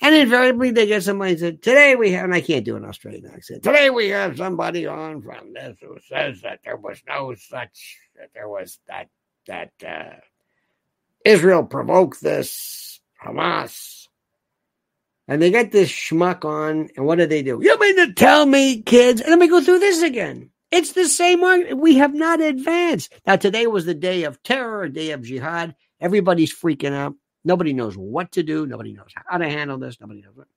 And 0.00 0.14
invariably 0.14 0.70
they 0.70 0.86
get 0.86 1.02
somebody 1.02 1.32
and 1.32 1.40
said, 1.40 1.62
today 1.62 1.96
we 1.96 2.12
have, 2.12 2.24
and 2.24 2.34
I 2.34 2.40
can't 2.40 2.64
do 2.64 2.76
an 2.76 2.84
Australian 2.84 3.26
accent. 3.26 3.64
Today 3.64 3.90
we 3.90 4.08
have 4.10 4.36
somebody 4.36 4.86
on 4.86 5.22
from 5.22 5.52
this 5.52 5.76
who 5.80 5.96
says 6.08 6.42
that 6.42 6.60
there 6.64 6.76
was 6.76 7.02
no 7.08 7.34
such, 7.34 7.98
that 8.16 8.30
there 8.32 8.48
was 8.48 8.78
that, 8.86 9.08
that, 9.46 9.72
uh, 9.84 10.16
Israel 11.24 11.64
provoked 11.64 12.20
this 12.20 13.00
Hamas 13.24 13.98
and 15.28 15.42
they 15.42 15.50
get 15.50 15.70
this 15.70 15.90
schmuck 15.90 16.44
on, 16.46 16.88
and 16.96 17.04
what 17.04 17.18
do 17.18 17.26
they 17.26 17.42
do? 17.42 17.60
You 17.62 17.78
mean 17.78 17.96
to 17.96 18.14
tell 18.14 18.46
me, 18.46 18.80
kids? 18.80 19.20
And 19.20 19.28
let 19.28 19.38
me 19.38 19.46
go 19.46 19.60
through 19.60 19.78
this 19.78 20.02
again. 20.02 20.50
It's 20.70 20.92
the 20.92 21.06
same 21.06 21.44
argument. 21.44 21.80
We 21.80 21.96
have 21.96 22.14
not 22.14 22.40
advanced. 22.40 23.12
Now, 23.26 23.36
today 23.36 23.66
was 23.66 23.84
the 23.84 23.94
day 23.94 24.24
of 24.24 24.42
terror, 24.42 24.84
a 24.84 24.92
day 24.92 25.10
of 25.10 25.22
jihad. 25.22 25.74
Everybody's 26.00 26.54
freaking 26.54 26.94
out. 26.94 27.14
Nobody 27.44 27.72
knows 27.72 27.96
what 27.96 28.32
to 28.32 28.42
do. 28.42 28.66
Nobody 28.66 28.92
knows 28.92 29.12
how 29.14 29.38
to 29.38 29.48
handle 29.48 29.78
this. 29.78 30.00
Nobody 30.00 30.22
knows 30.22 30.36
what. 30.36 30.48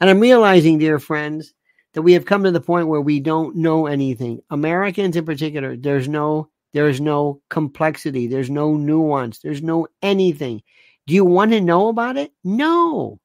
And 0.00 0.08
I'm 0.08 0.20
realizing, 0.20 0.78
dear 0.78 0.98
friends, 0.98 1.54
that 1.94 2.02
we 2.02 2.12
have 2.12 2.24
come 2.24 2.44
to 2.44 2.50
the 2.50 2.60
point 2.60 2.88
where 2.88 3.00
we 3.00 3.20
don't 3.20 3.56
know 3.56 3.86
anything. 3.86 4.40
Americans 4.50 5.16
in 5.16 5.24
particular, 5.24 5.76
there's 5.76 6.08
no 6.08 6.50
there's 6.72 7.00
no 7.00 7.40
complexity, 7.48 8.26
there's 8.26 8.50
no 8.50 8.76
nuance, 8.76 9.38
there's 9.38 9.62
no 9.62 9.86
anything. 10.02 10.62
Do 11.06 11.14
you 11.14 11.24
want 11.24 11.52
to 11.52 11.60
know 11.60 11.88
about 11.88 12.18
it? 12.18 12.32
No. 12.44 13.20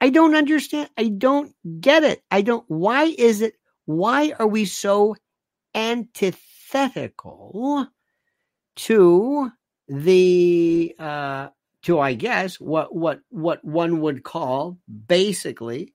I 0.00 0.10
don't 0.10 0.34
understand. 0.34 0.88
I 0.96 1.08
don't 1.08 1.54
get 1.80 2.04
it. 2.04 2.22
I 2.30 2.42
don't. 2.42 2.64
Why 2.68 3.04
is 3.04 3.42
it? 3.42 3.54
Why 3.84 4.32
are 4.38 4.46
we 4.46 4.64
so 4.64 5.16
antithetical 5.74 7.88
to 8.76 9.50
the 9.88 10.94
uh 10.98 11.48
to 11.82 12.00
I 12.00 12.14
guess 12.14 12.58
what 12.58 12.94
what 12.94 13.20
what 13.30 13.64
one 13.64 14.00
would 14.00 14.22
call 14.22 14.78
basically 15.06 15.92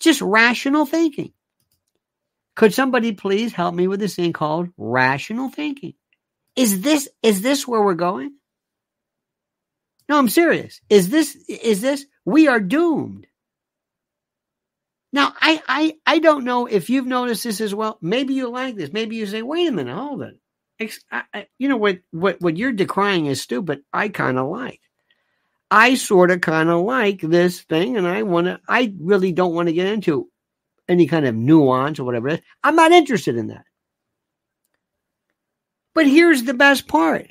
just 0.00 0.20
rational 0.20 0.84
thinking. 0.86 1.32
Could 2.54 2.74
somebody 2.74 3.12
please 3.12 3.52
help 3.52 3.74
me 3.74 3.88
with 3.88 4.00
this 4.00 4.16
thing 4.16 4.32
called 4.32 4.68
rational 4.76 5.48
thinking? 5.48 5.94
Is 6.54 6.82
this 6.82 7.08
is 7.22 7.40
this 7.40 7.66
where 7.66 7.82
we're 7.82 7.94
going? 7.94 8.34
No, 10.08 10.18
I'm 10.18 10.28
serious. 10.28 10.80
Is 10.90 11.08
this 11.08 11.36
is 11.48 11.80
this 11.80 12.04
we 12.26 12.48
are 12.48 12.60
doomed. 12.60 13.26
Now, 15.12 15.34
I 15.40 15.62
I 15.68 15.94
I 16.06 16.18
don't 16.18 16.44
know 16.44 16.66
if 16.66 16.90
you've 16.90 17.06
noticed 17.06 17.44
this 17.44 17.60
as 17.60 17.74
well. 17.74 17.98
Maybe 18.02 18.34
you 18.34 18.50
like 18.50 18.76
this. 18.76 18.92
Maybe 18.92 19.16
you 19.16 19.26
say, 19.26 19.42
"Wait 19.42 19.68
a 19.68 19.72
minute, 19.72 19.94
hold 19.94 20.22
it." 20.22 20.38
You 21.58 21.68
know 21.68 21.76
what 21.76 22.00
what 22.10 22.40
what 22.40 22.56
you're 22.56 22.72
decrying 22.72 23.28
is 23.28 23.40
stupid. 23.40 23.82
I 23.92 24.08
kind 24.08 24.38
of 24.38 24.48
like. 24.48 24.80
I 25.70 25.94
sort 25.94 26.30
of 26.30 26.42
kind 26.42 26.68
of 26.68 26.84
like 26.84 27.20
this 27.22 27.62
thing, 27.62 27.96
and 27.96 28.06
I 28.06 28.22
want 28.22 28.46
to. 28.46 28.60
I 28.68 28.94
really 29.00 29.32
don't 29.32 29.54
want 29.54 29.68
to 29.68 29.72
get 29.72 29.86
into 29.86 30.28
any 30.88 31.06
kind 31.06 31.26
of 31.26 31.34
nuance 31.34 31.98
or 31.98 32.04
whatever. 32.04 32.38
I'm 32.62 32.76
not 32.76 32.92
interested 32.92 33.36
in 33.36 33.46
that. 33.48 33.64
But 35.94 36.06
here's 36.06 36.42
the 36.42 36.54
best 36.54 36.88
part: 36.88 37.30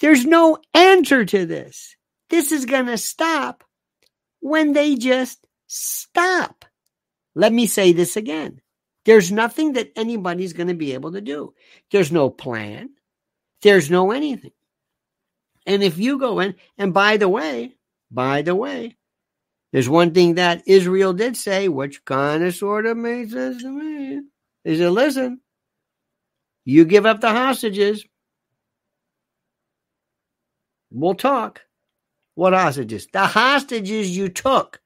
there's 0.00 0.26
no 0.26 0.58
answer 0.74 1.24
to 1.24 1.46
this. 1.46 1.96
This 2.30 2.52
is 2.52 2.66
going 2.66 2.86
to 2.86 2.98
stop 2.98 3.64
when 4.40 4.72
they 4.72 4.96
just 4.96 5.46
stop. 5.66 6.64
Let 7.34 7.52
me 7.52 7.66
say 7.66 7.92
this 7.92 8.16
again. 8.16 8.60
There's 9.08 9.32
nothing 9.32 9.72
that 9.72 9.90
anybody's 9.96 10.52
going 10.52 10.66
to 10.68 10.74
be 10.74 10.92
able 10.92 11.12
to 11.12 11.22
do. 11.22 11.54
There's 11.90 12.12
no 12.12 12.28
plan. 12.28 12.90
There's 13.62 13.90
no 13.90 14.10
anything. 14.10 14.50
And 15.64 15.82
if 15.82 15.96
you 15.96 16.18
go 16.18 16.40
in, 16.40 16.56
and 16.76 16.92
by 16.92 17.16
the 17.16 17.26
way, 17.26 17.72
by 18.10 18.42
the 18.42 18.54
way, 18.54 18.98
there's 19.72 19.88
one 19.88 20.12
thing 20.12 20.34
that 20.34 20.62
Israel 20.66 21.14
did 21.14 21.38
say, 21.38 21.68
which 21.68 22.04
kind 22.04 22.44
of 22.44 22.54
sort 22.54 22.84
of 22.84 22.98
made 22.98 23.30
sense 23.30 23.62
to 23.62 23.70
me. 23.70 24.20
They 24.66 24.76
said, 24.76 24.92
listen, 24.92 25.40
you 26.66 26.84
give 26.84 27.06
up 27.06 27.22
the 27.22 27.30
hostages, 27.30 28.04
we'll 30.90 31.14
talk. 31.14 31.62
What 32.34 32.52
hostages? 32.52 33.06
The 33.10 33.24
hostages 33.24 34.14
you 34.14 34.28
took 34.28 34.82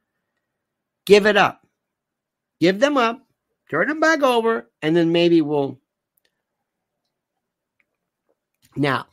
give 1.07 1.27
it 1.27 1.37
up. 1.37 1.67
Give 2.61 2.79
them 2.79 2.97
up, 2.97 3.27
turn 3.73 3.89
them 3.89 4.01
back 4.01 4.23
over, 4.23 4.71
and 4.83 4.95
then 4.95 5.13
maybe 5.13 5.41
we'll. 5.41 5.81
Now, 8.77 9.07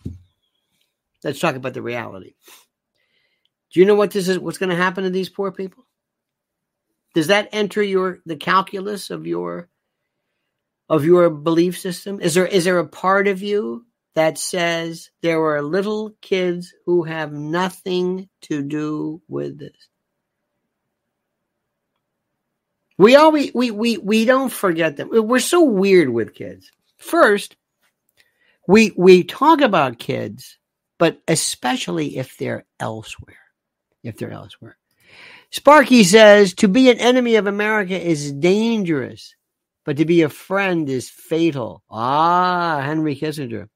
let's 1.23 1.39
talk 1.39 1.55
about 1.55 1.73
the 1.73 1.81
reality. 1.81 2.33
Do 3.71 3.79
you 3.79 3.85
know 3.85 3.95
what 3.95 4.11
this 4.11 4.27
is? 4.27 4.37
What's 4.37 4.57
going 4.57 4.69
to 4.69 4.75
happen 4.75 5.05
to 5.05 5.09
these 5.09 5.29
poor 5.29 5.51
people? 5.51 5.85
Does 7.15 7.27
that 7.27 7.49
enter 7.53 7.81
your 7.81 8.19
the 8.25 8.35
calculus 8.35 9.09
of 9.09 9.25
your 9.25 9.69
of 10.89 11.05
your 11.05 11.29
belief 11.29 11.79
system? 11.79 12.19
Is 12.19 12.33
there 12.33 12.45
is 12.45 12.65
there 12.65 12.79
a 12.79 12.87
part 12.87 13.29
of 13.29 13.41
you 13.41 13.85
that 14.15 14.37
says 14.37 15.09
there 15.21 15.41
are 15.41 15.61
little 15.61 16.15
kids 16.21 16.73
who 16.85 17.03
have 17.03 17.31
nothing 17.31 18.27
to 18.43 18.61
do 18.61 19.21
with 19.29 19.57
this? 19.57 19.88
We 22.99 23.15
always 23.15 23.53
we 23.53 23.71
we 23.71 23.97
we 23.97 24.25
don't 24.25 24.51
forget 24.51 24.97
them. 24.97 25.07
We're 25.09 25.39
so 25.39 25.63
weird 25.63 26.09
with 26.09 26.35
kids. 26.35 26.69
First, 26.97 27.55
we 28.67 28.91
we 28.97 29.23
talk 29.23 29.61
about 29.61 29.99
kids, 29.99 30.59
but 30.97 31.21
especially 31.25 32.17
if 32.17 32.37
they're 32.37 32.65
elsewhere. 32.77 33.37
If 34.03 34.17
they're 34.17 34.33
elsewhere. 34.33 34.77
Sparky 35.49 36.03
says 36.03 36.53
to 36.55 36.67
be 36.67 36.89
an 36.89 36.99
enemy 36.99 37.35
of 37.35 37.47
America 37.47 37.97
is 37.97 38.33
dangerous, 38.33 39.33
but 39.85 39.95
to 39.95 40.03
be 40.03 40.23
a 40.23 40.29
friend 40.29 40.89
is 40.89 41.09
fatal. 41.09 41.81
Ah, 41.89 42.81
Henry 42.83 43.15
Kissinger. 43.15 43.69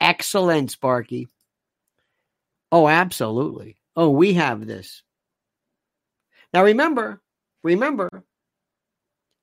Excellent, 0.00 0.70
Sparky. 0.70 1.26
Oh, 2.70 2.86
absolutely. 2.86 3.76
Oh, 3.96 4.10
we 4.10 4.34
have 4.34 4.66
this. 4.66 5.02
Now 6.54 6.62
remember, 6.62 7.20
remember, 7.64 8.24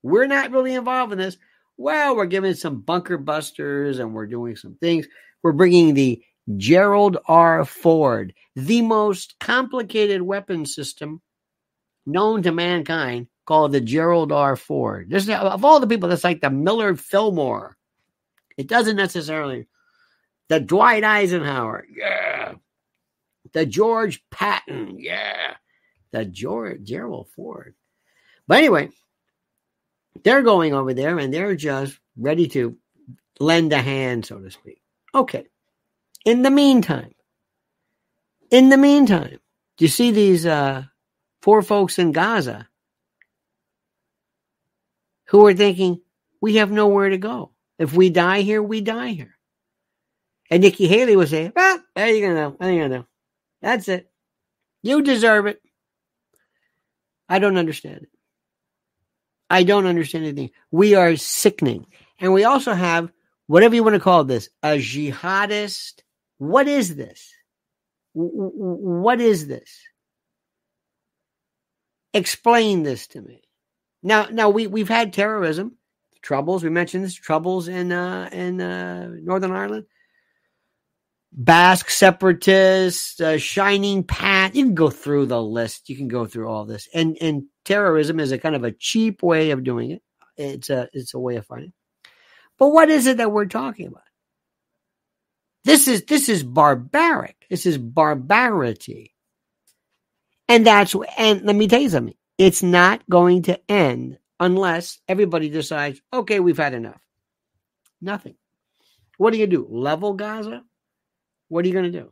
we're 0.03 0.27
not 0.27 0.51
really 0.51 0.73
involved 0.73 1.11
in 1.11 1.17
this. 1.17 1.37
Well, 1.77 2.15
we're 2.15 2.25
giving 2.25 2.53
some 2.55 2.81
bunker 2.81 3.17
busters 3.17 3.99
and 3.99 4.13
we're 4.13 4.27
doing 4.27 4.55
some 4.55 4.75
things. 4.75 5.07
We're 5.41 5.53
bringing 5.53 5.93
the 5.93 6.21
Gerald 6.57 7.17
R. 7.27 7.63
Ford, 7.63 8.33
the 8.55 8.81
most 8.81 9.35
complicated 9.39 10.21
weapon 10.21 10.65
system 10.65 11.21
known 12.05 12.43
to 12.43 12.51
mankind 12.51 13.27
called 13.45 13.71
the 13.71 13.81
Gerald 13.81 14.31
R. 14.31 14.55
Ford. 14.55 15.09
This, 15.09 15.29
of 15.29 15.63
all 15.63 15.79
the 15.79 15.87
people, 15.87 16.09
that's 16.09 16.23
like 16.23 16.41
the 16.41 16.49
Millard 16.49 16.99
Fillmore. 16.99 17.77
It 18.57 18.67
doesn't 18.67 18.95
necessarily. 18.95 19.67
The 20.49 20.59
Dwight 20.59 21.03
Eisenhower, 21.03 21.85
yeah. 21.95 22.55
The 23.53 23.65
George 23.65 24.23
Patton, 24.31 24.97
yeah. 24.99 25.55
The 26.11 26.25
George 26.25 26.83
Gerald 26.83 27.29
Ford. 27.35 27.75
But 28.47 28.57
anyway, 28.57 28.89
they're 30.23 30.41
going 30.41 30.73
over 30.73 30.93
there 30.93 31.17
and 31.19 31.33
they're 31.33 31.55
just 31.55 31.99
ready 32.17 32.47
to 32.49 32.77
lend 33.39 33.73
a 33.73 33.81
hand, 33.81 34.25
so 34.25 34.39
to 34.39 34.51
speak. 34.51 34.81
Okay. 35.13 35.45
In 36.25 36.41
the 36.41 36.51
meantime, 36.51 37.13
in 38.51 38.69
the 38.69 38.77
meantime, 38.77 39.39
do 39.77 39.85
you 39.85 39.89
see 39.89 40.11
these 40.11 40.45
uh, 40.45 40.83
poor 41.41 41.61
folks 41.61 41.99
in 41.99 42.11
Gaza 42.11 42.67
who 45.27 45.45
are 45.45 45.53
thinking, 45.53 46.01
we 46.41 46.55
have 46.55 46.71
nowhere 46.71 47.09
to 47.09 47.17
go. 47.17 47.51
If 47.77 47.93
we 47.93 48.09
die 48.09 48.41
here, 48.41 48.61
we 48.61 48.81
die 48.81 49.09
here. 49.09 49.37
And 50.49 50.63
Nikki 50.63 50.87
Haley 50.87 51.15
was 51.15 51.29
saying, 51.29 51.53
well, 51.55 51.79
are 51.95 52.07
you 52.07 52.27
to 52.27 52.33
know? 52.33 52.57
You 52.67 52.89
know? 52.89 53.05
That's 53.61 53.87
it. 53.87 54.09
You 54.81 55.01
deserve 55.03 55.45
it. 55.45 55.61
I 57.27 57.39
don't 57.39 57.57
understand 57.57 58.01
it. 58.03 58.09
I 59.49 59.63
don't 59.63 59.85
understand 59.85 60.25
anything. 60.25 60.51
We 60.71 60.95
are 60.95 61.15
sickening. 61.15 61.85
And 62.19 62.33
we 62.33 62.43
also 62.43 62.73
have, 62.73 63.11
whatever 63.47 63.75
you 63.75 63.83
want 63.83 63.95
to 63.95 63.99
call 63.99 64.23
this, 64.23 64.49
a 64.61 64.77
jihadist. 64.77 66.01
What 66.37 66.67
is 66.67 66.95
this? 66.95 67.33
What 68.13 69.21
is 69.21 69.47
this? 69.47 69.81
Explain 72.13 72.83
this 72.83 73.07
to 73.07 73.21
me. 73.21 73.41
Now, 74.01 74.27
now 74.31 74.49
we 74.49 74.67
we've 74.67 74.89
had 74.89 75.13
terrorism 75.13 75.77
troubles. 76.21 76.63
We 76.63 76.69
mentioned 76.69 77.03
this 77.03 77.13
troubles 77.13 77.67
in 77.67 77.91
uh, 77.91 78.29
in 78.31 78.61
uh, 78.61 79.09
Northern 79.21 79.51
Ireland. 79.51 79.85
Basque 81.31 81.91
separatists, 81.91 83.21
uh, 83.21 83.37
Shining 83.37 84.03
Path. 84.03 84.55
You 84.55 84.65
can 84.65 84.73
go 84.73 84.89
through 84.89 85.27
the 85.27 85.41
list. 85.41 85.89
You 85.89 85.95
can 85.95 86.07
go 86.07 86.25
through 86.25 86.47
all 86.47 86.65
this, 86.65 86.87
and 86.93 87.17
and 87.21 87.43
terrorism 87.69 88.19
is 88.19 88.31
a 88.31 88.37
kind 88.37 88.55
of 88.55 88.63
a 88.63 88.71
cheap 88.71 89.21
way 89.21 89.51
of 89.51 89.63
doing 89.63 89.91
it. 89.91 90.01
It's 90.35 90.69
a 90.69 90.89
it's 90.91 91.13
a 91.13 91.19
way 91.19 91.35
of 91.35 91.45
fighting. 91.45 91.73
But 92.57 92.69
what 92.69 92.89
is 92.89 93.07
it 93.07 93.17
that 93.17 93.31
we're 93.31 93.45
talking 93.45 93.87
about? 93.87 94.03
This 95.63 95.87
is 95.87 96.03
this 96.05 96.29
is 96.29 96.43
barbaric. 96.43 97.45
This 97.49 97.65
is 97.65 97.77
barbarity. 97.77 99.13
And 100.49 100.65
that's, 100.65 100.95
and 101.15 101.43
let 101.43 101.55
me 101.55 101.67
tell 101.67 101.79
you 101.79 101.89
something. 101.89 102.15
It's 102.39 102.63
not 102.63 103.07
going 103.07 103.43
to 103.43 103.71
end 103.71 104.17
unless 104.39 104.99
everybody 105.07 105.49
decides, 105.49 106.01
okay, 106.11 106.39
we've 106.39 106.57
had 106.57 106.73
enough. 106.73 106.99
Nothing. 108.01 108.33
What 109.17 109.31
are 109.33 109.37
you 109.37 109.45
do? 109.45 109.67
Level 109.69 110.13
Gaza? 110.13 110.63
What 111.49 111.65
are 111.65 111.67
you 111.67 111.73
going 111.73 111.91
to 111.91 111.99
do? 111.99 112.11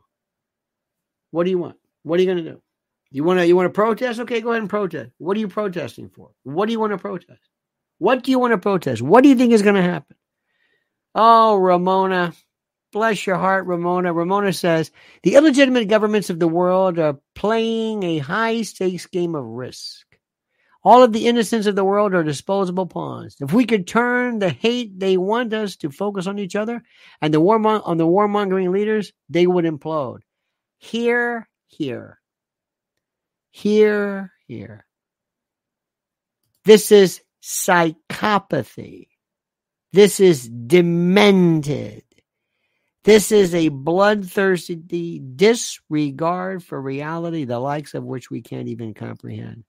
What 1.32 1.44
do 1.44 1.50
you 1.50 1.58
want? 1.58 1.78
What 2.04 2.20
are 2.20 2.22
you 2.22 2.32
going 2.32 2.44
to 2.44 2.52
do? 2.52 2.62
You 3.10 3.24
want 3.24 3.40
to 3.40 3.46
you 3.46 3.56
want 3.56 3.66
to 3.66 3.74
protest? 3.74 4.20
Okay, 4.20 4.40
go 4.40 4.50
ahead 4.50 4.62
and 4.62 4.70
protest. 4.70 5.10
What 5.18 5.36
are 5.36 5.40
you 5.40 5.48
protesting 5.48 6.10
for? 6.10 6.30
What 6.42 6.66
do 6.66 6.72
you 6.72 6.80
want 6.80 6.92
to 6.92 6.98
protest? 6.98 7.40
What 7.98 8.22
do 8.22 8.30
you 8.30 8.38
want 8.38 8.52
to 8.52 8.58
protest? 8.58 9.02
What 9.02 9.22
do 9.22 9.28
you 9.28 9.34
think 9.34 9.52
is 9.52 9.62
going 9.62 9.74
to 9.74 9.82
happen? 9.82 10.16
Oh, 11.14 11.56
Ramona, 11.56 12.32
Bless 12.90 13.26
your 13.26 13.36
heart, 13.36 13.66
Ramona. 13.66 14.14
Ramona 14.14 14.52
says 14.52 14.90
the 15.22 15.34
illegitimate 15.34 15.88
governments 15.88 16.30
of 16.30 16.38
the 16.38 16.48
world 16.48 16.98
are 16.98 17.18
playing 17.34 18.02
a 18.02 18.18
high 18.18 18.62
stakes 18.62 19.04
game 19.04 19.34
of 19.34 19.44
risk. 19.44 20.06
All 20.82 21.02
of 21.02 21.12
the 21.12 21.26
innocents 21.26 21.66
of 21.66 21.76
the 21.76 21.84
world 21.84 22.14
are 22.14 22.22
disposable 22.22 22.86
pawns. 22.86 23.36
If 23.40 23.52
we 23.52 23.66
could 23.66 23.86
turn 23.86 24.38
the 24.38 24.48
hate 24.48 24.98
they 24.98 25.18
want 25.18 25.52
us 25.52 25.76
to 25.76 25.90
focus 25.90 26.26
on 26.26 26.38
each 26.38 26.56
other 26.56 26.82
and 27.20 27.34
the 27.34 27.40
war 27.40 27.58
on 27.66 27.98
the 27.98 28.06
warmongering 28.06 28.72
leaders, 28.72 29.12
they 29.28 29.46
would 29.46 29.66
implode. 29.66 30.20
Here, 30.78 31.46
here, 31.66 32.18
here, 33.50 34.32
here. 34.46 34.86
This 36.64 36.92
is 36.92 37.22
psychopathy. 37.42 39.08
This 39.92 40.20
is 40.20 40.48
demented. 40.48 42.02
This 43.04 43.32
is 43.32 43.54
a 43.54 43.68
bloodthirsty 43.68 45.18
disregard 45.18 46.62
for 46.62 46.80
reality, 46.80 47.44
the 47.44 47.58
likes 47.58 47.94
of 47.94 48.04
which 48.04 48.30
we 48.30 48.42
can't 48.42 48.68
even 48.68 48.92
comprehend. 48.92 49.64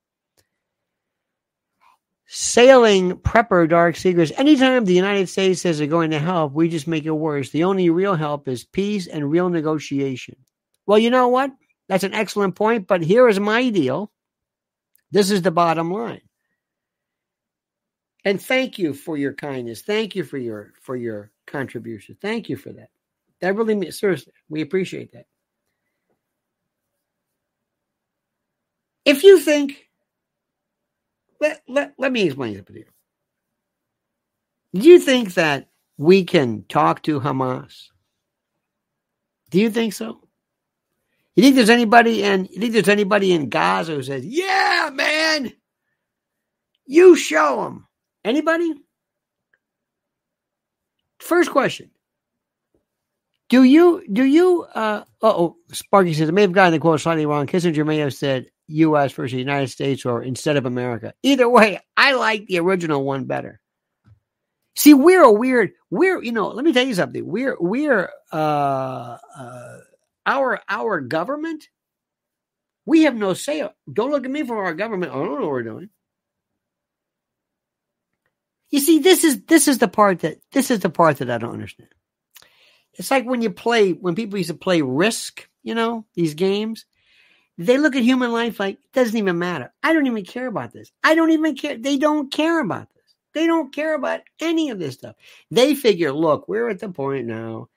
Sailing 2.26 3.12
prepper 3.16 3.68
dark 3.68 3.96
secrets. 3.96 4.30
Anytime 4.36 4.84
the 4.84 4.92
United 4.92 5.28
States 5.28 5.62
says 5.62 5.78
they're 5.78 5.86
going 5.86 6.10
to 6.10 6.18
help, 6.18 6.52
we 6.52 6.68
just 6.68 6.86
make 6.86 7.06
it 7.06 7.10
worse. 7.10 7.50
The 7.50 7.64
only 7.64 7.88
real 7.88 8.14
help 8.14 8.46
is 8.46 8.64
peace 8.64 9.06
and 9.06 9.30
real 9.30 9.48
negotiation. 9.48 10.36
Well, 10.86 10.98
you 10.98 11.10
know 11.10 11.28
what? 11.28 11.50
That's 11.90 12.04
an 12.04 12.14
excellent 12.14 12.54
point, 12.54 12.86
but 12.86 13.02
here 13.02 13.28
is 13.28 13.40
my 13.40 13.68
deal. 13.68 14.12
This 15.10 15.32
is 15.32 15.42
the 15.42 15.50
bottom 15.50 15.92
line. 15.92 16.20
And 18.24 18.40
thank 18.40 18.78
you 18.78 18.94
for 18.94 19.16
your 19.16 19.34
kindness. 19.34 19.82
Thank 19.82 20.14
you 20.14 20.22
for 20.22 20.38
your 20.38 20.72
for 20.80 20.94
your 20.94 21.32
contribution. 21.48 22.16
Thank 22.22 22.48
you 22.48 22.56
for 22.56 22.72
that. 22.74 22.90
That 23.40 23.56
really 23.56 23.74
means 23.74 23.98
seriously, 23.98 24.32
we 24.48 24.60
appreciate 24.60 25.10
that. 25.14 25.26
If 29.04 29.24
you 29.24 29.40
think, 29.40 29.88
let, 31.40 31.60
let, 31.66 31.94
let 31.98 32.12
me 32.12 32.22
explain 32.22 32.54
something 32.54 32.74
to 32.74 32.80
you. 34.74 34.80
Do 34.80 34.88
you 34.88 35.00
think 35.00 35.34
that 35.34 35.70
we 35.96 36.22
can 36.22 36.64
talk 36.68 37.02
to 37.02 37.18
Hamas? 37.18 37.88
Do 39.50 39.58
you 39.58 39.70
think 39.70 39.94
so? 39.94 40.20
You 41.36 41.42
think 41.42 41.56
there's 41.56 41.70
anybody 41.70 42.22
in 42.22 42.48
you 42.50 42.60
think 42.60 42.72
there's 42.72 42.88
anybody 42.88 43.32
in 43.32 43.48
Gaza 43.48 43.94
who 43.94 44.02
says, 44.02 44.24
"Yeah, 44.26 44.90
man, 44.92 45.52
you 46.86 47.16
show 47.16 47.64
them"? 47.64 47.86
Anybody? 48.24 48.74
First 51.20 51.50
question: 51.50 51.90
do 53.50 53.64
you 53.64 54.04
do 54.10 54.24
you 54.24 54.66
uh 54.74 55.04
oh 55.22 55.56
Sparky 55.72 56.14
says 56.14 56.28
I 56.28 56.32
may 56.32 56.42
have 56.42 56.52
gotten 56.52 56.72
the 56.72 56.78
quote 56.78 57.00
slightly 57.00 57.26
wrong. 57.26 57.46
Kissinger 57.46 57.86
may 57.86 57.98
have 57.98 58.14
said 58.14 58.46
US 58.68 59.12
versus 59.12 59.38
United 59.38 59.68
States 59.68 60.06
or 60.06 60.22
instead 60.22 60.56
of 60.56 60.66
America. 60.66 61.12
Either 61.22 61.48
way, 61.48 61.80
I 61.96 62.12
like 62.12 62.46
the 62.46 62.60
original 62.60 63.04
one 63.04 63.24
better. 63.24 63.60
See, 64.76 64.94
we're 64.94 65.24
a 65.24 65.32
weird, 65.32 65.72
we're, 65.90 66.22
you 66.22 66.32
know, 66.32 66.48
let 66.48 66.64
me 66.64 66.72
tell 66.72 66.86
you 66.86 66.94
something. 66.94 67.26
We're 67.26 67.56
we're 67.60 68.08
uh 68.32 69.18
uh 69.36 69.78
our 70.26 70.60
our 70.68 71.00
government, 71.00 71.68
we 72.86 73.02
have 73.02 73.14
no 73.14 73.34
say. 73.34 73.68
Don't 73.92 74.10
look 74.10 74.24
at 74.24 74.30
me 74.30 74.44
for 74.44 74.64
our 74.64 74.74
government. 74.74 75.12
I 75.12 75.16
don't 75.16 75.26
know 75.26 75.40
what 75.40 75.50
we're 75.50 75.62
doing. 75.62 75.90
You 78.70 78.80
see, 78.80 79.00
this 79.00 79.24
is 79.24 79.42
this 79.44 79.68
is 79.68 79.78
the 79.78 79.88
part 79.88 80.20
that 80.20 80.38
this 80.52 80.70
is 80.70 80.80
the 80.80 80.90
part 80.90 81.18
that 81.18 81.30
I 81.30 81.38
don't 81.38 81.52
understand. 81.52 81.90
It's 82.94 83.10
like 83.10 83.24
when 83.24 83.42
you 83.42 83.50
play 83.50 83.92
when 83.92 84.14
people 84.14 84.38
used 84.38 84.50
to 84.50 84.56
play 84.56 84.82
Risk, 84.82 85.48
you 85.62 85.74
know, 85.74 86.06
these 86.14 86.34
games. 86.34 86.86
They 87.58 87.76
look 87.76 87.94
at 87.94 88.02
human 88.02 88.32
life 88.32 88.58
like 88.58 88.76
it 88.76 88.92
doesn't 88.94 89.18
even 89.18 89.38
matter. 89.38 89.70
I 89.82 89.92
don't 89.92 90.06
even 90.06 90.24
care 90.24 90.46
about 90.46 90.72
this. 90.72 90.90
I 91.04 91.14
don't 91.14 91.32
even 91.32 91.56
care. 91.56 91.76
They 91.76 91.98
don't 91.98 92.32
care 92.32 92.58
about 92.58 92.88
this. 92.94 93.14
They 93.34 93.46
don't 93.46 93.74
care 93.74 93.94
about 93.94 94.20
any 94.40 94.70
of 94.70 94.78
this 94.78 94.94
stuff. 94.94 95.14
They 95.50 95.74
figure, 95.74 96.10
look, 96.10 96.48
we're 96.48 96.70
at 96.70 96.78
the 96.78 96.88
point 96.88 97.26
now, 97.26 97.68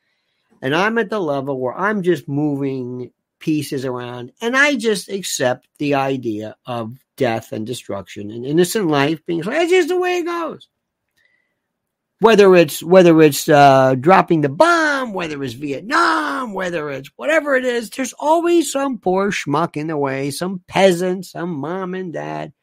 and 0.63 0.73
I'm 0.73 0.97
at 0.97 1.11
the 1.11 1.19
level 1.19 1.59
where 1.59 1.77
I'm 1.77 2.01
just 2.01 2.27
moving 2.27 3.11
pieces 3.39 3.85
around, 3.85 4.31
and 4.41 4.57
I 4.57 4.75
just 4.75 5.09
accept 5.09 5.67
the 5.77 5.93
idea 5.93 6.55
of 6.65 6.97
death 7.17 7.51
and 7.51 7.67
destruction 7.67 8.31
and 8.31 8.43
innocent 8.43 8.87
life 8.87 9.23
being 9.27 9.41
that's 9.41 9.69
just 9.69 9.89
the 9.89 9.99
way 9.99 10.17
it 10.17 10.25
goes 10.25 10.67
whether 12.23 12.55
it's 12.55 12.81
whether 12.81 13.21
it's 13.21 13.49
uh, 13.49 13.95
dropping 13.99 14.39
the 14.39 14.49
bomb, 14.49 15.11
whether 15.11 15.43
it's 15.43 15.55
Vietnam, 15.55 16.53
whether 16.53 16.89
it's 16.89 17.09
whatever 17.17 17.53
it 17.55 17.65
is, 17.65 17.89
there's 17.89 18.13
always 18.13 18.71
some 18.71 18.97
poor 18.97 19.29
schmuck 19.29 19.75
in 19.75 19.87
the 19.87 19.97
way, 19.97 20.31
some 20.31 20.61
peasant, 20.65 21.25
some 21.25 21.49
mom 21.49 21.93
and 21.93 22.13
dad. 22.13 22.53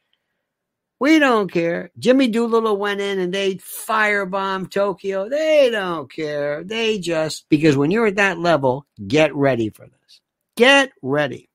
We 1.01 1.17
don't 1.17 1.51
care. 1.51 1.89
Jimmy 1.97 2.27
Doolittle 2.27 2.77
went 2.77 3.01
in 3.01 3.17
and 3.17 3.33
they 3.33 3.55
firebombed 3.55 4.69
Tokyo. 4.69 5.27
They 5.27 5.71
don't 5.71 6.11
care. 6.11 6.63
They 6.63 6.99
just 6.99 7.49
because 7.49 7.75
when 7.75 7.89
you're 7.89 8.05
at 8.05 8.17
that 8.17 8.37
level, 8.37 8.85
get 9.07 9.35
ready 9.35 9.71
for 9.71 9.87
this. 9.87 10.21
Get 10.55 10.91
ready. 11.01 11.49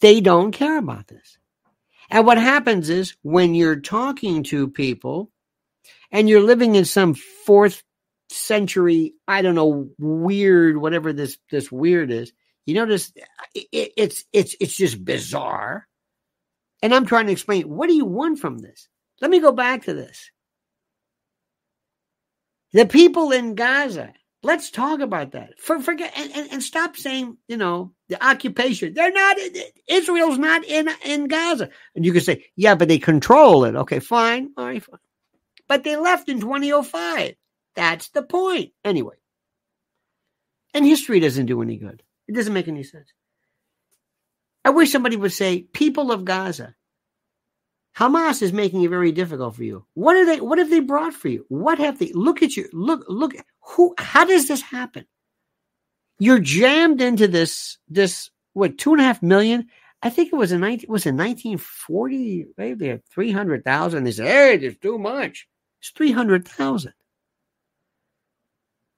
They 0.00 0.22
don't 0.22 0.52
care 0.52 0.78
about 0.78 1.06
this. 1.06 1.36
And 2.08 2.24
what 2.24 2.38
happens 2.38 2.88
is 2.88 3.14
when 3.20 3.54
you're 3.54 3.80
talking 3.80 4.44
to 4.44 4.68
people 4.68 5.30
and 6.10 6.30
you're 6.30 6.40
living 6.40 6.76
in 6.76 6.86
some 6.86 7.12
fourth 7.12 7.82
century, 8.30 9.12
I 9.28 9.42
don't 9.42 9.54
know, 9.54 9.90
weird, 9.98 10.78
whatever 10.78 11.12
this 11.12 11.36
this 11.50 11.70
weird 11.70 12.10
is. 12.10 12.32
You 12.64 12.72
notice 12.72 13.12
it, 13.54 13.92
it's 13.98 14.24
it's 14.32 14.56
it's 14.60 14.74
just 14.78 15.04
bizarre. 15.04 15.86
And 16.82 16.94
I'm 16.94 17.06
trying 17.06 17.26
to 17.26 17.32
explain 17.32 17.68
what 17.68 17.88
do 17.88 17.94
you 17.94 18.04
want 18.04 18.40
from 18.40 18.58
this? 18.58 18.88
Let 19.20 19.30
me 19.30 19.40
go 19.40 19.52
back 19.52 19.84
to 19.84 19.94
this. 19.94 20.30
The 22.72 22.86
people 22.86 23.30
in 23.32 23.54
Gaza, 23.54 24.12
let's 24.42 24.70
talk 24.70 25.00
about 25.00 25.32
that. 25.32 25.60
For, 25.60 25.78
forget 25.80 26.12
and, 26.16 26.32
and, 26.34 26.52
and 26.52 26.62
stop 26.62 26.96
saying, 26.96 27.36
you 27.46 27.56
know, 27.56 27.92
the 28.08 28.24
occupation. 28.24 28.94
They're 28.94 29.12
not 29.12 29.36
Israel's 29.86 30.38
not 30.38 30.64
in 30.64 30.88
in 31.04 31.28
Gaza. 31.28 31.68
And 31.94 32.04
you 32.04 32.12
can 32.12 32.22
say, 32.22 32.46
yeah, 32.56 32.74
but 32.74 32.88
they 32.88 32.98
control 32.98 33.64
it. 33.64 33.76
Okay, 33.76 34.00
fine. 34.00 34.50
All 34.56 34.64
right, 34.64 34.82
fine 34.82 34.98
but 35.72 35.84
they 35.84 35.96
left 35.96 36.28
in 36.28 36.38
2005. 36.38 37.34
That's 37.74 38.10
the 38.10 38.22
point. 38.22 38.72
Anyway. 38.84 39.14
And 40.74 40.84
history 40.84 41.18
doesn't 41.18 41.46
do 41.46 41.62
any 41.62 41.78
good. 41.78 42.02
It 42.28 42.34
doesn't 42.34 42.52
make 42.52 42.68
any 42.68 42.82
sense. 42.82 43.10
I 44.64 44.70
wish 44.70 44.92
somebody 44.92 45.16
would 45.16 45.32
say, 45.32 45.62
people 45.72 46.12
of 46.12 46.24
Gaza, 46.24 46.74
Hamas 47.96 48.42
is 48.42 48.52
making 48.52 48.82
it 48.82 48.90
very 48.90 49.12
difficult 49.12 49.56
for 49.56 49.64
you. 49.64 49.84
What 49.94 50.16
are 50.16 50.24
they 50.24 50.40
what 50.40 50.58
have 50.58 50.70
they 50.70 50.80
brought 50.80 51.12
for 51.12 51.28
you? 51.28 51.44
What 51.48 51.78
have 51.78 51.98
they 51.98 52.10
look 52.14 52.42
at 52.42 52.56
you? 52.56 52.68
Look, 52.72 53.04
look 53.06 53.34
who 53.60 53.94
how 53.98 54.24
does 54.24 54.48
this 54.48 54.62
happen? 54.62 55.06
You're 56.18 56.38
jammed 56.38 57.02
into 57.02 57.28
this 57.28 57.76
this 57.88 58.30
what 58.54 58.78
two 58.78 58.92
and 58.92 59.00
a 59.00 59.04
half 59.04 59.22
million 59.22 59.68
I 60.02 60.10
think 60.10 60.32
it 60.32 60.36
was 60.36 60.50
in 60.50 60.60
19, 60.60 60.90
was 60.90 61.06
in 61.06 61.16
1940, 61.16 62.46
maybe 62.58 63.00
300,000. 63.10 64.04
They 64.04 64.10
said, 64.10 64.26
hey, 64.26 64.56
there's 64.56 64.76
too 64.76 64.98
much. 64.98 65.46
It's 65.80 65.90
300,000. 65.90 66.92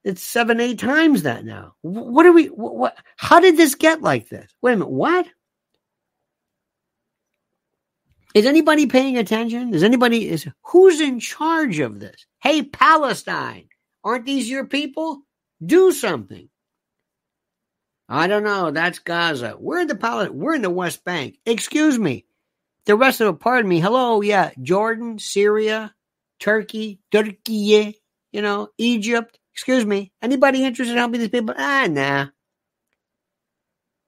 It's 0.02 0.22
seven, 0.22 0.60
eight 0.60 0.78
times 0.78 1.22
that 1.22 1.44
now. 1.44 1.74
What 1.82 2.24
are 2.26 2.32
we, 2.32 2.46
what, 2.46 2.96
how 3.16 3.40
did 3.40 3.56
this 3.56 3.74
get 3.74 4.00
like 4.00 4.28
this? 4.28 4.50
Wait 4.62 4.72
a 4.72 4.76
minute, 4.76 4.90
what? 4.90 5.26
Is 8.34 8.46
anybody 8.46 8.86
paying 8.86 9.16
attention? 9.16 9.72
Is 9.72 9.84
anybody, 9.84 10.28
is, 10.28 10.48
who's 10.64 11.00
in 11.00 11.20
charge 11.20 11.78
of 11.78 12.00
this? 12.00 12.26
Hey, 12.42 12.64
Palestine, 12.64 13.68
aren't 14.02 14.26
these 14.26 14.50
your 14.50 14.66
people? 14.66 15.22
Do 15.64 15.92
something. 15.92 16.48
I 18.08 18.26
don't 18.26 18.42
know. 18.44 18.72
That's 18.72 18.98
Gaza. 18.98 19.56
We're 19.58 19.80
in 19.80 19.86
the 19.86 19.94
Palestine. 19.94 20.36
We're 20.36 20.56
in 20.56 20.62
the 20.62 20.68
West 20.68 21.04
Bank. 21.04 21.38
Excuse 21.46 21.98
me. 21.98 22.26
The 22.86 22.96
rest 22.96 23.20
of 23.20 23.34
it, 23.34 23.40
pardon 23.40 23.68
me. 23.68 23.80
Hello, 23.80 24.20
yeah. 24.20 24.50
Jordan, 24.60 25.18
Syria, 25.18 25.94
Turkey, 26.38 27.00
Turkey, 27.10 27.96
you 28.32 28.42
know, 28.42 28.68
Egypt. 28.76 29.38
Excuse 29.54 29.86
me. 29.86 30.12
Anybody 30.20 30.64
interested 30.64 30.92
in 30.92 30.98
helping 30.98 31.20
these 31.20 31.30
people? 31.30 31.54
Ah, 31.56 31.86
nah. 31.88 32.26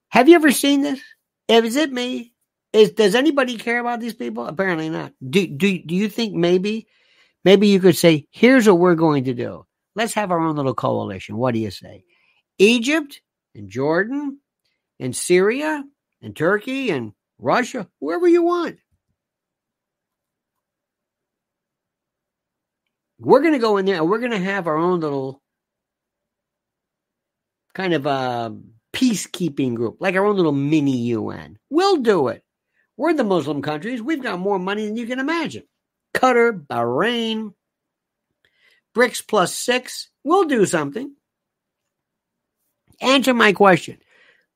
Have 0.09 0.29
you 0.29 0.35
ever 0.35 0.51
seen 0.51 0.83
this? 0.83 1.01
Is 1.49 1.77
it 1.77 1.93
me? 1.93 2.35
Is 2.77 2.93
does 2.93 3.15
anybody 3.15 3.57
care 3.57 3.81
about 3.81 4.01
these 4.01 4.15
people? 4.15 4.47
Apparently 4.47 4.91
not. 4.91 5.13
Do 5.27 5.47
do 5.47 5.79
do 5.79 5.95
you 5.95 6.09
think 6.11 6.35
maybe 6.35 6.87
maybe 7.43 7.69
you 7.69 7.81
could 7.81 7.97
say, 7.97 8.27
here's 8.31 8.67
what 8.67 8.79
we're 8.79 8.97
going 8.97 9.25
to 9.25 9.35
do. 9.35 9.65
Let's 9.95 10.15
have 10.15 10.31
our 10.31 10.41
own 10.41 10.57
little 10.57 10.75
coalition. 10.75 11.37
What 11.39 11.55
do 11.55 11.61
you 11.61 11.71
say? 11.71 12.05
Egypt 12.59 13.23
and 13.55 13.71
Jordan 13.71 14.41
and 15.01 15.17
Syria 15.17 15.85
and 16.21 16.37
Turkey 16.37 16.91
and 16.91 17.13
Russia, 17.39 17.89
whoever 18.01 18.29
you 18.29 18.43
want. 18.43 18.79
We're 23.19 23.41
going 23.41 23.55
to 23.55 23.59
go 23.59 23.79
in 23.79 23.87
there 23.87 23.97
and 23.97 24.11
we're 24.11 24.19
going 24.19 24.33
to 24.33 24.39
have 24.39 24.67
our 24.67 24.77
own 24.77 25.01
little 25.01 25.41
kind 27.75 27.95
of 27.95 28.05
a 28.05 28.55
peacekeeping 28.93 29.75
group, 29.75 29.97
like 30.01 30.15
our 30.15 30.27
own 30.27 30.37
little 30.37 30.53
mini 30.53 30.99
UN. 31.09 31.59
We'll 31.71 31.99
do 31.99 32.29
it. 32.29 32.43
We're 32.97 33.15
the 33.15 33.25
Muslim 33.25 33.63
countries. 33.63 34.01
We've 34.01 34.23
got 34.23 34.39
more 34.39 34.59
money 34.59 34.87
than 34.87 34.97
you 34.97 35.07
can 35.07 35.19
imagine. 35.19 35.65
Qatar, 36.15 36.67
Bahrain, 36.67 37.53
BRICS 38.95 39.27
plus 39.27 39.55
six. 39.55 40.09
We'll 40.25 40.45
do 40.45 40.65
something. 40.65 41.15
Answer 43.01 43.35
my 43.35 43.53
question. 43.53 43.99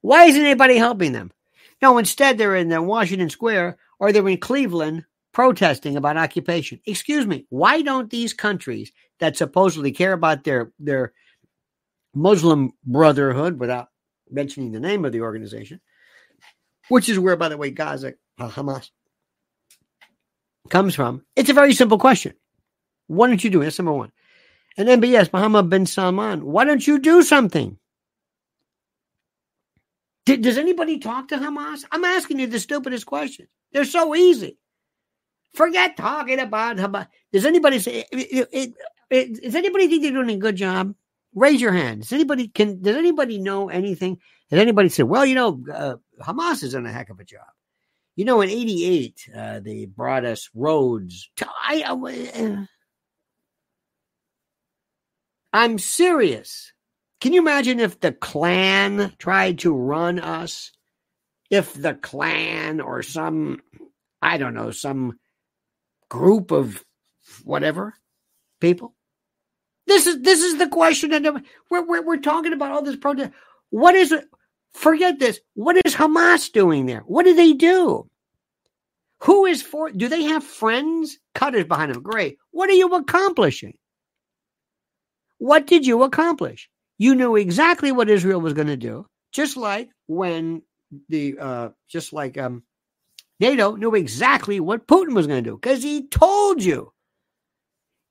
Why 0.00 0.24
isn't 0.24 0.42
anybody 0.42 0.76
helping 0.76 1.12
them? 1.12 1.30
No, 1.82 1.98
instead 1.98 2.38
they're 2.38 2.56
in 2.56 2.68
the 2.68 2.80
Washington 2.80 3.28
Square 3.28 3.78
or 3.98 4.12
they're 4.12 4.26
in 4.28 4.38
Cleveland 4.38 5.04
protesting 5.32 5.96
about 5.96 6.16
occupation. 6.16 6.80
Excuse 6.86 7.26
me, 7.26 7.46
why 7.50 7.82
don't 7.82 8.10
these 8.10 8.32
countries 8.32 8.92
that 9.18 9.36
supposedly 9.36 9.92
care 9.92 10.12
about 10.12 10.44
their 10.44 10.72
their 10.78 11.12
Muslim 12.14 12.72
brotherhood 12.84 13.60
without 13.60 13.88
mentioning 14.30 14.72
the 14.72 14.80
name 14.80 15.04
of 15.04 15.12
the 15.12 15.20
organization, 15.20 15.80
which 16.88 17.08
is 17.08 17.18
where, 17.18 17.36
by 17.36 17.48
the 17.48 17.56
way, 17.56 17.70
Gaza, 17.70 18.14
Hamas 18.48 18.90
comes 20.68 20.94
from. 20.94 21.24
It's 21.36 21.50
a 21.50 21.54
very 21.54 21.72
simple 21.72 21.98
question. 21.98 22.34
Why 23.06 23.28
don't 23.28 23.42
you 23.42 23.50
do 23.50 23.60
it? 23.60 23.64
That's 23.64 23.78
number 23.78 23.92
one. 23.92 24.12
And 24.76 24.88
MBS, 24.88 25.32
Mohammed 25.32 25.68
bin 25.68 25.86
Salman, 25.86 26.44
why 26.44 26.64
don't 26.64 26.86
you 26.86 26.98
do 26.98 27.22
something? 27.22 27.76
Does 30.24 30.58
anybody 30.58 30.98
talk 30.98 31.28
to 31.28 31.36
Hamas? 31.36 31.84
I'm 31.90 32.04
asking 32.04 32.38
you 32.38 32.46
the 32.46 32.60
stupidest 32.60 33.04
question. 33.06 33.48
They're 33.72 33.84
so 33.84 34.14
easy. 34.14 34.58
Forget 35.54 35.96
talking 35.96 36.38
about 36.38 36.76
Hamas. 36.76 37.08
Does 37.32 37.44
anybody 37.44 37.80
say? 37.80 38.04
It, 38.12 38.48
it, 38.52 38.74
it, 39.10 39.42
does 39.42 39.56
anybody 39.56 39.88
think 39.88 40.02
they're 40.02 40.12
doing 40.12 40.30
a 40.30 40.36
good 40.36 40.54
job? 40.56 40.94
Raise 41.34 41.60
your 41.60 41.72
hand. 41.72 42.02
Does 42.02 42.12
anybody 42.12 42.46
can? 42.46 42.80
Does 42.80 42.96
anybody 42.96 43.38
know 43.38 43.68
anything? 43.68 44.18
Has 44.50 44.60
anybody 44.60 44.88
said, 44.88 45.06
"Well, 45.06 45.26
you 45.26 45.34
know, 45.34 45.60
uh, 45.72 45.96
Hamas 46.20 46.62
is 46.62 46.72
doing 46.72 46.86
a 46.86 46.92
heck 46.92 47.10
of 47.10 47.18
a 47.18 47.24
job"? 47.24 47.46
You 48.16 48.24
know, 48.24 48.40
in 48.40 48.50
'88, 48.50 49.28
uh, 49.34 49.60
they 49.60 49.86
brought 49.86 50.24
us 50.24 50.50
roads. 50.54 51.30
To, 51.36 51.48
I, 51.48 51.82
uh, 51.82 52.64
I'm 55.52 55.78
serious. 55.78 56.72
Can 57.20 57.32
you 57.32 57.40
imagine 57.40 57.80
if 57.80 58.00
the 58.00 58.12
Klan 58.12 59.12
tried 59.18 59.60
to 59.60 59.74
run 59.74 60.18
us? 60.18 60.72
If 61.50 61.74
the 61.74 61.94
Klan 61.94 62.80
or 62.80 63.02
some, 63.02 63.60
I 64.22 64.38
don't 64.38 64.54
know, 64.54 64.70
some 64.70 65.18
group 66.08 66.50
of 66.50 66.84
whatever 67.44 67.94
people? 68.60 68.94
This 69.86 70.06
is 70.06 70.20
this 70.20 70.40
is 70.42 70.58
the 70.58 70.68
question, 70.68 71.12
and 71.12 71.44
we're, 71.70 71.84
we're 71.84 72.02
we're 72.02 72.16
talking 72.18 72.52
about 72.52 72.70
all 72.70 72.82
this 72.82 72.96
protest. 72.96 73.32
What 73.70 73.94
is 73.94 74.12
it? 74.12 74.24
Forget 74.72 75.18
this. 75.18 75.40
What 75.54 75.76
is 75.84 75.94
Hamas 75.94 76.52
doing 76.52 76.86
there? 76.86 77.00
What 77.00 77.24
do 77.24 77.34
they 77.34 77.52
do? 77.52 78.08
Who 79.22 79.44
is 79.44 79.62
for? 79.62 79.90
Do 79.90 80.08
they 80.08 80.22
have 80.22 80.44
friends? 80.44 81.18
Qatar's 81.34 81.66
behind 81.66 81.94
them. 81.94 82.02
Great. 82.02 82.38
What 82.52 82.70
are 82.70 82.74
you 82.74 82.88
accomplishing? 82.94 83.76
What 85.38 85.66
did 85.66 85.86
you 85.86 86.02
accomplish? 86.02 86.68
You 86.98 87.14
knew 87.14 87.36
exactly 87.36 87.92
what 87.92 88.10
Israel 88.10 88.40
was 88.40 88.52
going 88.52 88.68
to 88.68 88.76
do, 88.76 89.06
just 89.32 89.56
like 89.56 89.90
when 90.06 90.62
the 91.08 91.36
uh, 91.38 91.68
just 91.88 92.12
like 92.12 92.38
um, 92.38 92.62
NATO 93.40 93.74
knew 93.74 93.94
exactly 93.94 94.60
what 94.60 94.86
Putin 94.86 95.14
was 95.14 95.26
going 95.26 95.42
to 95.42 95.50
do 95.50 95.56
because 95.56 95.82
he 95.82 96.08
told 96.08 96.62
you. 96.62 96.92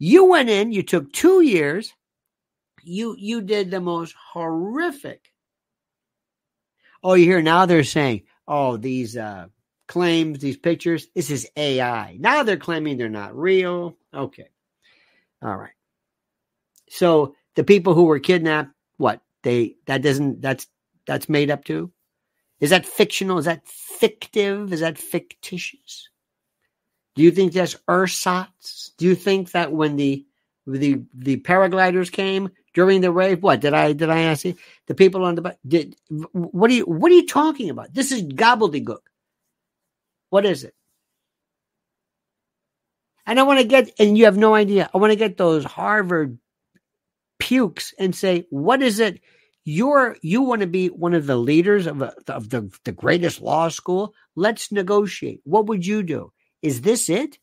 You 0.02 0.26
went 0.26 0.50
in, 0.50 0.72
you 0.72 0.82
took 0.82 1.12
two 1.12 1.42
years, 1.42 1.94
you 2.84 3.16
you 3.18 3.42
did 3.42 3.70
the 3.70 3.82
most 3.82 4.16
horrific. 4.34 5.29
Oh, 7.04 7.14
you 7.14 7.26
hear 7.26 7.42
now 7.42 7.66
they're 7.66 7.84
saying, 7.84 8.24
oh, 8.48 8.78
these 8.78 9.18
uh 9.18 9.48
claims, 9.88 10.40
these 10.40 10.58
pictures, 10.58 11.08
this 11.16 11.32
is 11.32 11.50
AI. 11.58 12.18
Now 12.20 12.44
they're 12.44 12.58
claiming 12.58 12.98
they're 12.98 13.10
not 13.10 13.36
real. 13.36 13.98
Okay. 14.14 14.50
All 15.42 15.56
right. 15.56 15.72
So 16.90 17.36
the 17.56 17.64
people 17.64 17.94
who 17.94 18.04
were 18.04 18.20
kidnapped, 18.20 18.72
what? 18.98 19.22
They 19.44 19.78
that 19.86 20.02
doesn't 20.02 20.42
that's 20.42 20.68
that's 21.08 21.30
made 21.30 21.50
up 21.50 21.64
too? 21.64 21.92
Is 22.60 22.72
that 22.72 22.86
fictional? 22.86 23.38
Is 23.38 23.46
that 23.46 23.68
fictive? 23.68 24.74
Is 24.74 24.82
that 24.82 24.98
fictitious? 24.98 26.10
Do 27.16 27.24
you 27.24 27.32
think 27.32 27.54
that's 27.54 27.76
ersatz? 27.88 28.92
Do 28.98 29.06
you 29.06 29.16
think 29.16 29.52
that 29.52 29.72
when 29.72 29.96
the 29.96 30.26
the 30.68 31.02
the 31.14 31.38
paragliders 31.38 32.12
came 32.12 32.50
during 32.74 33.02
the 33.02 33.12
rave, 33.12 33.42
what 33.42 33.62
did 33.62 33.74
I 33.74 33.94
did 33.94 34.10
I 34.10 34.22
ask 34.22 34.46
you? 34.46 34.56
The 34.88 34.96
people 34.96 35.26
on 35.26 35.36
the 35.36 35.58
did 35.68 35.96
what 36.10 36.72
are 36.72 36.74
you 36.74 36.84
what 36.86 37.12
are 37.12 37.16
you 37.16 37.28
talking 37.28 37.70
about? 37.70 37.94
This 37.94 38.12
is 38.12 38.24
gobbledygook. 38.24 39.02
What 40.30 40.46
is 40.46 40.64
it? 40.64 40.74
And 43.30 43.40
I 43.40 43.44
want 43.44 43.60
to 43.60 43.66
get, 43.66 43.92
and 44.00 44.18
you 44.18 44.26
have 44.26 44.38
no 44.38 44.56
idea. 44.56 44.90
I 44.92 44.98
want 44.98 45.12
to 45.12 45.16
get 45.16 45.38
those 45.38 45.64
Harvard 45.64 46.40
pukes 47.38 47.94
and 48.00 48.16
say, 48.16 48.48
what 48.50 48.82
is 48.82 49.00
it? 49.00 49.22
You're 49.66 50.18
you 50.24 50.42
want 50.42 50.62
to 50.62 50.68
be 50.68 50.88
one 50.88 51.14
of 51.14 51.28
the 51.28 51.36
leaders 51.36 51.86
of, 51.86 52.02
a, 52.02 52.12
of 52.28 52.50
the, 52.50 52.72
the 52.86 52.92
greatest 52.92 53.40
law 53.40 53.70
school. 53.70 54.16
Let's 54.36 54.72
negotiate. 54.72 55.42
What 55.44 55.68
would 55.68 55.86
you 55.86 56.02
do? 56.02 56.32
Is 56.64 56.82
this 56.82 57.08
it? 57.08 57.38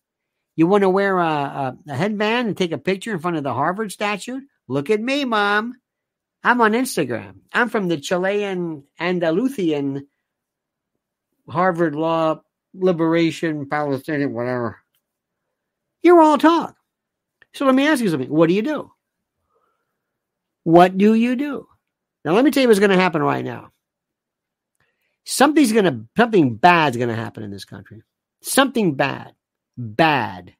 You 0.56 0.66
want 0.66 0.82
to 0.82 0.90
wear 0.90 1.18
a, 1.18 1.24
a, 1.24 1.76
a 1.88 1.94
headband 1.94 2.48
and 2.48 2.56
take 2.56 2.72
a 2.72 2.78
picture 2.78 3.12
in 3.12 3.20
front 3.20 3.36
of 3.36 3.44
the 3.44 3.54
Harvard 3.54 3.92
statue? 3.92 4.40
Look 4.68 4.90
at 4.90 5.00
me, 5.00 5.24
mom. 5.24 5.74
I'm 6.42 6.60
on 6.60 6.72
Instagram. 6.72 7.40
I'm 7.52 7.68
from 7.68 7.88
the 7.88 7.96
Chilean 7.96 8.84
Andalusian 9.00 10.06
Harvard 11.48 11.94
Law 11.94 12.40
Liberation 12.74 13.68
Palestinian, 13.68 14.32
whatever. 14.32 14.78
You're 16.02 16.20
all 16.20 16.38
talk. 16.38 16.76
So 17.54 17.64
let 17.64 17.74
me 17.74 17.86
ask 17.86 18.02
you 18.02 18.10
something. 18.10 18.30
What 18.30 18.48
do 18.48 18.54
you 18.54 18.62
do? 18.62 18.92
What 20.64 20.98
do 20.98 21.14
you 21.14 21.36
do? 21.36 21.68
Now, 22.24 22.32
let 22.32 22.44
me 22.44 22.50
tell 22.50 22.62
you 22.62 22.68
what's 22.68 22.80
going 22.80 22.90
to 22.90 22.96
happen 22.96 23.22
right 23.22 23.44
now. 23.44 23.70
Something's 25.24 25.72
going 25.72 25.84
to, 25.84 26.04
something 26.16 26.56
bad's 26.56 26.96
going 26.96 27.08
to 27.08 27.14
happen 27.14 27.42
in 27.42 27.50
this 27.50 27.64
country. 27.64 28.02
Something 28.42 28.94
bad. 28.94 29.32
Bad. 29.76 30.54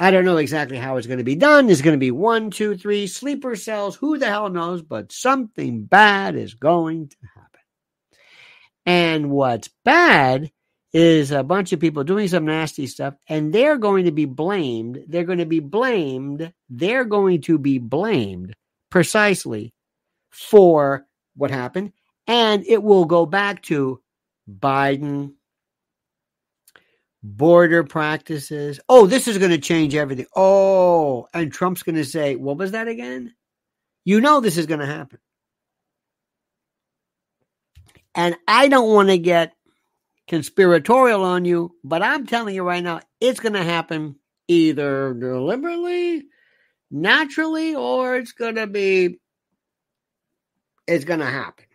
I 0.00 0.10
don't 0.10 0.24
know 0.24 0.38
exactly 0.38 0.78
how 0.78 0.96
it's 0.96 1.06
going 1.06 1.18
to 1.18 1.24
be 1.24 1.36
done. 1.36 1.68
It's 1.68 1.82
going 1.82 1.94
to 1.94 2.00
be 2.00 2.10
one, 2.10 2.50
two, 2.50 2.74
three 2.74 3.06
sleeper 3.06 3.54
cells. 3.54 3.96
Who 3.96 4.16
the 4.16 4.26
hell 4.26 4.48
knows? 4.48 4.80
But 4.80 5.12
something 5.12 5.84
bad 5.84 6.36
is 6.36 6.54
going 6.54 7.08
to 7.08 7.16
happen. 7.34 7.60
And 8.86 9.30
what's 9.30 9.68
bad 9.84 10.50
is 10.94 11.32
a 11.32 11.44
bunch 11.44 11.74
of 11.74 11.80
people 11.80 12.02
doing 12.02 12.28
some 12.28 12.46
nasty 12.46 12.86
stuff, 12.86 13.14
and 13.28 13.52
they're 13.52 13.76
going 13.76 14.06
to 14.06 14.10
be 14.10 14.24
blamed. 14.24 15.04
They're 15.06 15.24
going 15.24 15.38
to 15.38 15.44
be 15.44 15.60
blamed. 15.60 16.50
They're 16.70 17.04
going 17.04 17.42
to 17.42 17.58
be 17.58 17.78
blamed 17.78 18.56
precisely 18.90 19.74
for 20.30 21.04
what 21.36 21.50
happened. 21.50 21.92
And 22.26 22.64
it 22.66 22.82
will 22.82 23.04
go 23.04 23.26
back 23.26 23.62
to 23.64 24.00
Biden, 24.50 25.34
border 27.22 27.84
practices. 27.84 28.80
Oh, 28.88 29.06
this 29.06 29.28
is 29.28 29.38
going 29.38 29.50
to 29.50 29.58
change 29.58 29.94
everything. 29.94 30.26
Oh, 30.34 31.28
and 31.34 31.52
Trump's 31.52 31.82
going 31.82 31.96
to 31.96 32.04
say, 32.04 32.36
what 32.36 32.56
was 32.56 32.72
that 32.72 32.88
again? 32.88 33.34
You 34.04 34.20
know, 34.20 34.40
this 34.40 34.56
is 34.56 34.66
going 34.66 34.80
to 34.80 34.86
happen. 34.86 35.18
And 38.14 38.36
I 38.48 38.68
don't 38.68 38.92
want 38.92 39.08
to 39.10 39.18
get 39.18 39.52
conspiratorial 40.28 41.24
on 41.24 41.44
you, 41.44 41.76
but 41.84 42.02
I'm 42.02 42.26
telling 42.26 42.54
you 42.54 42.62
right 42.62 42.82
now, 42.82 43.00
it's 43.20 43.40
going 43.40 43.52
to 43.52 43.62
happen 43.62 44.16
either 44.48 45.14
deliberately, 45.14 46.24
naturally, 46.90 47.74
or 47.74 48.16
it's 48.16 48.32
going 48.32 48.56
to 48.56 48.66
be, 48.66 49.20
it's 50.86 51.04
going 51.04 51.20
to 51.20 51.26
happen. 51.26 51.66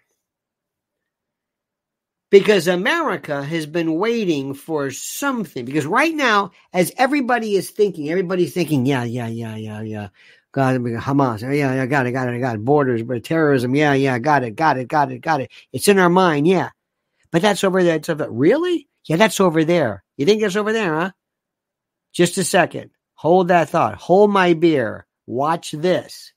Because 2.31 2.67
America 2.67 3.43
has 3.43 3.65
been 3.65 3.95
waiting 3.95 4.53
for 4.53 4.91
something. 4.91 5.63
Because 5.63 5.85
right 5.85 6.13
now, 6.13 6.51
as 6.73 6.91
everybody 6.97 7.55
is 7.55 7.69
thinking, 7.69 8.09
everybody's 8.09 8.53
thinking, 8.53 8.85
yeah, 8.85 9.03
yeah, 9.03 9.27
yeah, 9.27 9.55
yeah, 9.55 9.81
yeah. 9.81 10.07
God, 10.51 10.81
Hamas. 10.81 11.41
Yeah, 11.41 11.73
yeah, 11.73 11.85
got 11.85 12.07
it, 12.07 12.13
got 12.13 12.33
it, 12.33 12.39
got 12.39 12.55
it. 12.55 12.65
Borders, 12.65 13.03
but 13.03 13.23
terrorism. 13.23 13.75
Yeah, 13.75 13.93
yeah, 13.93 14.17
got 14.19 14.43
it, 14.43 14.55
got 14.55 14.77
it, 14.77 14.87
got 14.87 15.11
it, 15.11 15.19
got 15.19 15.41
it. 15.41 15.51
It's 15.71 15.87
in 15.87 15.99
our 15.99 16.09
mind. 16.09 16.47
Yeah. 16.47 16.69
But 17.31 17.41
that's 17.41 17.63
over 17.63 17.83
there. 17.83 17.97
It's 17.97 18.09
over, 18.09 18.29
really? 18.29 18.87
Yeah, 19.05 19.17
that's 19.17 19.39
over 19.39 19.63
there. 19.63 20.03
You 20.17 20.25
think 20.25 20.41
that's 20.41 20.55
over 20.55 20.73
there, 20.73 20.95
huh? 20.95 21.11
Just 22.13 22.37
a 22.37 22.43
second. 22.43 22.91
Hold 23.15 23.49
that 23.49 23.69
thought. 23.69 23.95
Hold 23.95 24.31
my 24.31 24.53
beer. 24.53 25.05
Watch 25.27 25.71
this. 25.71 26.31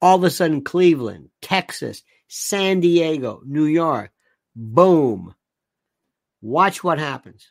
All 0.00 0.16
of 0.16 0.24
a 0.24 0.30
sudden, 0.30 0.62
Cleveland, 0.62 1.30
Texas, 1.42 2.02
San 2.28 2.80
Diego, 2.80 3.42
New 3.44 3.64
York, 3.64 4.12
boom. 4.60 5.34
Watch 6.42 6.84
what 6.84 6.98
happens. 6.98 7.50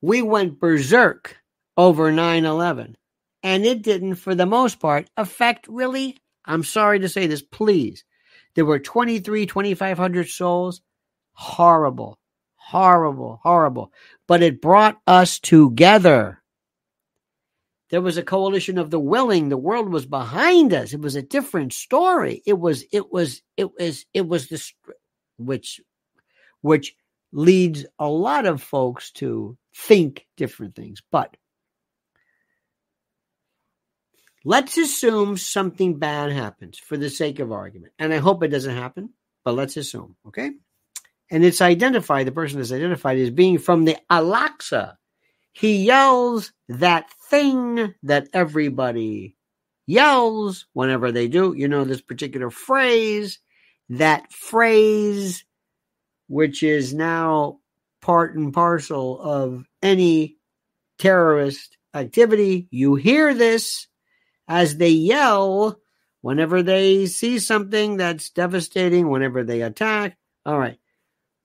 We 0.00 0.22
went 0.22 0.60
berserk 0.60 1.36
over 1.76 2.10
9 2.10 2.44
11, 2.44 2.96
and 3.42 3.64
it 3.64 3.82
didn't, 3.82 4.16
for 4.16 4.34
the 4.34 4.46
most 4.46 4.80
part, 4.80 5.08
affect 5.16 5.68
really. 5.68 6.16
I'm 6.44 6.64
sorry 6.64 7.00
to 7.00 7.08
say 7.08 7.26
this, 7.26 7.42
please. 7.42 8.04
There 8.54 8.64
were 8.64 8.78
23, 8.78 9.46
2,500 9.46 10.28
souls 10.28 10.80
horrible, 11.32 12.18
horrible, 12.56 13.40
horrible. 13.42 13.92
But 14.26 14.42
it 14.42 14.60
brought 14.60 15.00
us 15.06 15.38
together. 15.38 16.42
There 17.90 18.00
was 18.00 18.18
a 18.18 18.22
coalition 18.22 18.78
of 18.78 18.90
the 18.90 19.00
willing. 19.00 19.48
The 19.48 19.56
world 19.56 19.88
was 19.88 20.06
behind 20.06 20.72
us. 20.72 20.92
It 20.92 21.00
was 21.00 21.16
a 21.16 21.22
different 21.22 21.72
story. 21.72 22.42
It 22.46 22.58
was, 22.58 22.84
it 22.92 23.10
was, 23.10 23.42
it 23.56 23.70
was, 23.78 24.06
it 24.14 24.28
was 24.28 24.48
the, 24.48 24.64
which, 25.40 25.80
which 26.60 26.94
leads 27.32 27.86
a 27.98 28.08
lot 28.08 28.46
of 28.46 28.62
folks 28.62 29.10
to 29.12 29.56
think 29.74 30.26
different 30.36 30.74
things. 30.76 31.02
But 31.10 31.36
let's 34.44 34.78
assume 34.78 35.36
something 35.36 35.98
bad 35.98 36.32
happens 36.32 36.78
for 36.78 36.96
the 36.96 37.10
sake 37.10 37.38
of 37.38 37.52
argument. 37.52 37.92
And 37.98 38.12
I 38.12 38.18
hope 38.18 38.42
it 38.42 38.48
doesn't 38.48 38.76
happen, 38.76 39.10
but 39.44 39.54
let's 39.54 39.76
assume, 39.76 40.16
okay? 40.28 40.52
and 41.30 41.44
it's 41.44 41.60
identified, 41.60 42.26
the 42.26 42.32
person 42.32 42.60
is 42.60 42.72
identified 42.72 43.18
as 43.18 43.30
being 43.30 43.58
from 43.58 43.84
the 43.84 43.96
Al-Aqsa. 44.10 44.96
He 45.52 45.84
yells 45.84 46.52
that 46.68 47.10
thing 47.28 47.94
that 48.02 48.28
everybody 48.32 49.36
yells 49.86 50.66
whenever 50.72 51.12
they 51.12 51.28
do. 51.28 51.54
You 51.56 51.68
know, 51.68 51.84
this 51.84 52.00
particular 52.00 52.50
phrase, 52.50 53.38
that 53.90 54.32
phrase, 54.32 55.44
which 56.28 56.62
is 56.62 56.94
now 56.94 57.58
part 58.00 58.34
and 58.36 58.52
parcel 58.52 59.20
of 59.20 59.66
any 59.82 60.36
terrorist 60.98 61.76
activity. 61.94 62.68
You 62.70 62.94
hear 62.94 63.34
this 63.34 63.88
as 64.48 64.76
they 64.76 64.90
yell 64.90 65.80
whenever 66.22 66.62
they 66.62 67.06
see 67.06 67.38
something 67.38 67.96
that's 67.96 68.30
devastating, 68.30 69.08
whenever 69.08 69.42
they 69.42 69.62
attack. 69.62 70.16
All 70.46 70.58
right. 70.58 70.78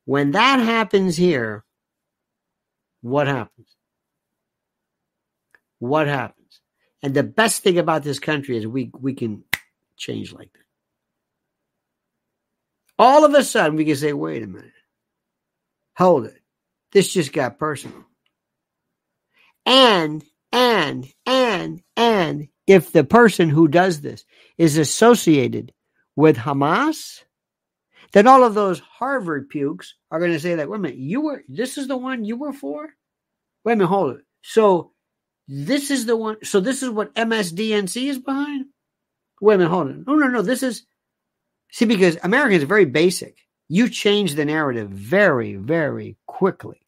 When 0.05 0.31
that 0.31 0.59
happens 0.59 1.17
here, 1.17 1.65
what 3.01 3.27
happens? 3.27 3.67
What 5.79 6.07
happens? 6.07 6.61
And 7.01 7.13
the 7.13 7.23
best 7.23 7.63
thing 7.63 7.77
about 7.77 8.03
this 8.03 8.19
country 8.19 8.57
is 8.57 8.67
we 8.67 8.91
we 8.99 9.13
can 9.13 9.43
change 9.97 10.31
like 10.33 10.51
that. 10.53 10.64
All 12.97 13.25
of 13.25 13.33
a 13.33 13.43
sudden, 13.43 13.75
we 13.75 13.85
can 13.85 13.95
say, 13.95 14.13
wait 14.13 14.43
a 14.43 14.47
minute. 14.47 14.71
Hold 15.97 16.25
it. 16.25 16.41
This 16.91 17.11
just 17.11 17.33
got 17.33 17.59
personal. 17.59 18.05
And, 19.65 20.23
and, 20.51 21.07
and, 21.25 21.81
and 21.97 22.47
if 22.67 22.91
the 22.91 23.03
person 23.03 23.49
who 23.49 23.67
does 23.67 24.01
this 24.01 24.23
is 24.57 24.77
associated 24.77 25.73
with 26.15 26.37
Hamas, 26.37 27.23
then 28.13 28.27
all 28.27 28.43
of 28.43 28.53
those 28.53 28.79
Harvard 28.79 29.49
pukes 29.49 29.95
are 30.09 30.19
going 30.19 30.31
to 30.31 30.39
say 30.39 30.55
that, 30.55 30.69
wait 30.69 30.77
a 30.77 30.79
minute, 30.79 30.97
you 30.97 31.21
were, 31.21 31.43
this 31.49 31.77
is 31.77 31.87
the 31.87 31.97
one 31.97 32.23
you 32.23 32.37
were 32.37 32.53
for? 32.53 32.89
Wait 33.63 33.73
a 33.73 33.75
minute, 33.75 33.87
hold 33.87 34.15
it. 34.17 34.21
So 34.41 34.91
this 35.47 35.91
is 35.91 36.05
the 36.05 36.15
one, 36.15 36.37
so 36.43 36.59
this 36.59 36.81
is 36.81 36.89
what 36.89 37.13
MSDNC 37.15 38.09
is 38.09 38.19
behind? 38.19 38.65
Wait 39.41 39.55
a 39.55 39.57
minute, 39.57 39.69
hold 39.69 39.89
it. 39.89 40.07
No, 40.07 40.15
no, 40.15 40.27
no, 40.27 40.41
this 40.41 40.63
is, 40.63 40.85
see, 41.71 41.85
because 41.85 42.17
Americans 42.23 42.63
are 42.63 42.67
very 42.67 42.85
basic. 42.85 43.37
You 43.67 43.89
change 43.89 44.35
the 44.35 44.45
narrative 44.45 44.89
very, 44.89 45.55
very 45.55 46.17
quickly. 46.25 46.85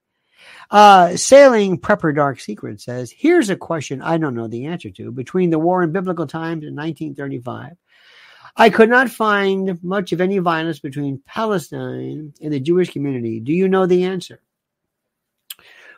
Uh, 0.70 1.16
Sailing 1.16 1.80
Prepper 1.80 2.14
Dark 2.14 2.40
Secret 2.40 2.82
says, 2.82 3.12
here's 3.12 3.50
a 3.50 3.56
question 3.56 4.02
I 4.02 4.18
don't 4.18 4.36
know 4.36 4.48
the 4.48 4.66
answer 4.66 4.90
to. 4.92 5.12
Between 5.12 5.50
the 5.50 5.60
war 5.60 5.82
in 5.82 5.92
biblical 5.92 6.28
times 6.28 6.66
and 6.66 6.76
1935, 6.76 7.78
I 8.56 8.70
could 8.70 8.90
not 8.90 9.10
find 9.10 9.82
much 9.84 10.12
of 10.12 10.22
any 10.22 10.40
violence 10.40 10.80
between 10.80 11.22
Palestine 11.26 12.34
and 12.42 12.54
the 12.54 12.60
Jewish 12.60 12.92
community. 12.92 13.40
Do 13.40 13.54
you 13.54 13.68
know 13.68 13.86
the 13.86 14.06
answer? 14.06 14.42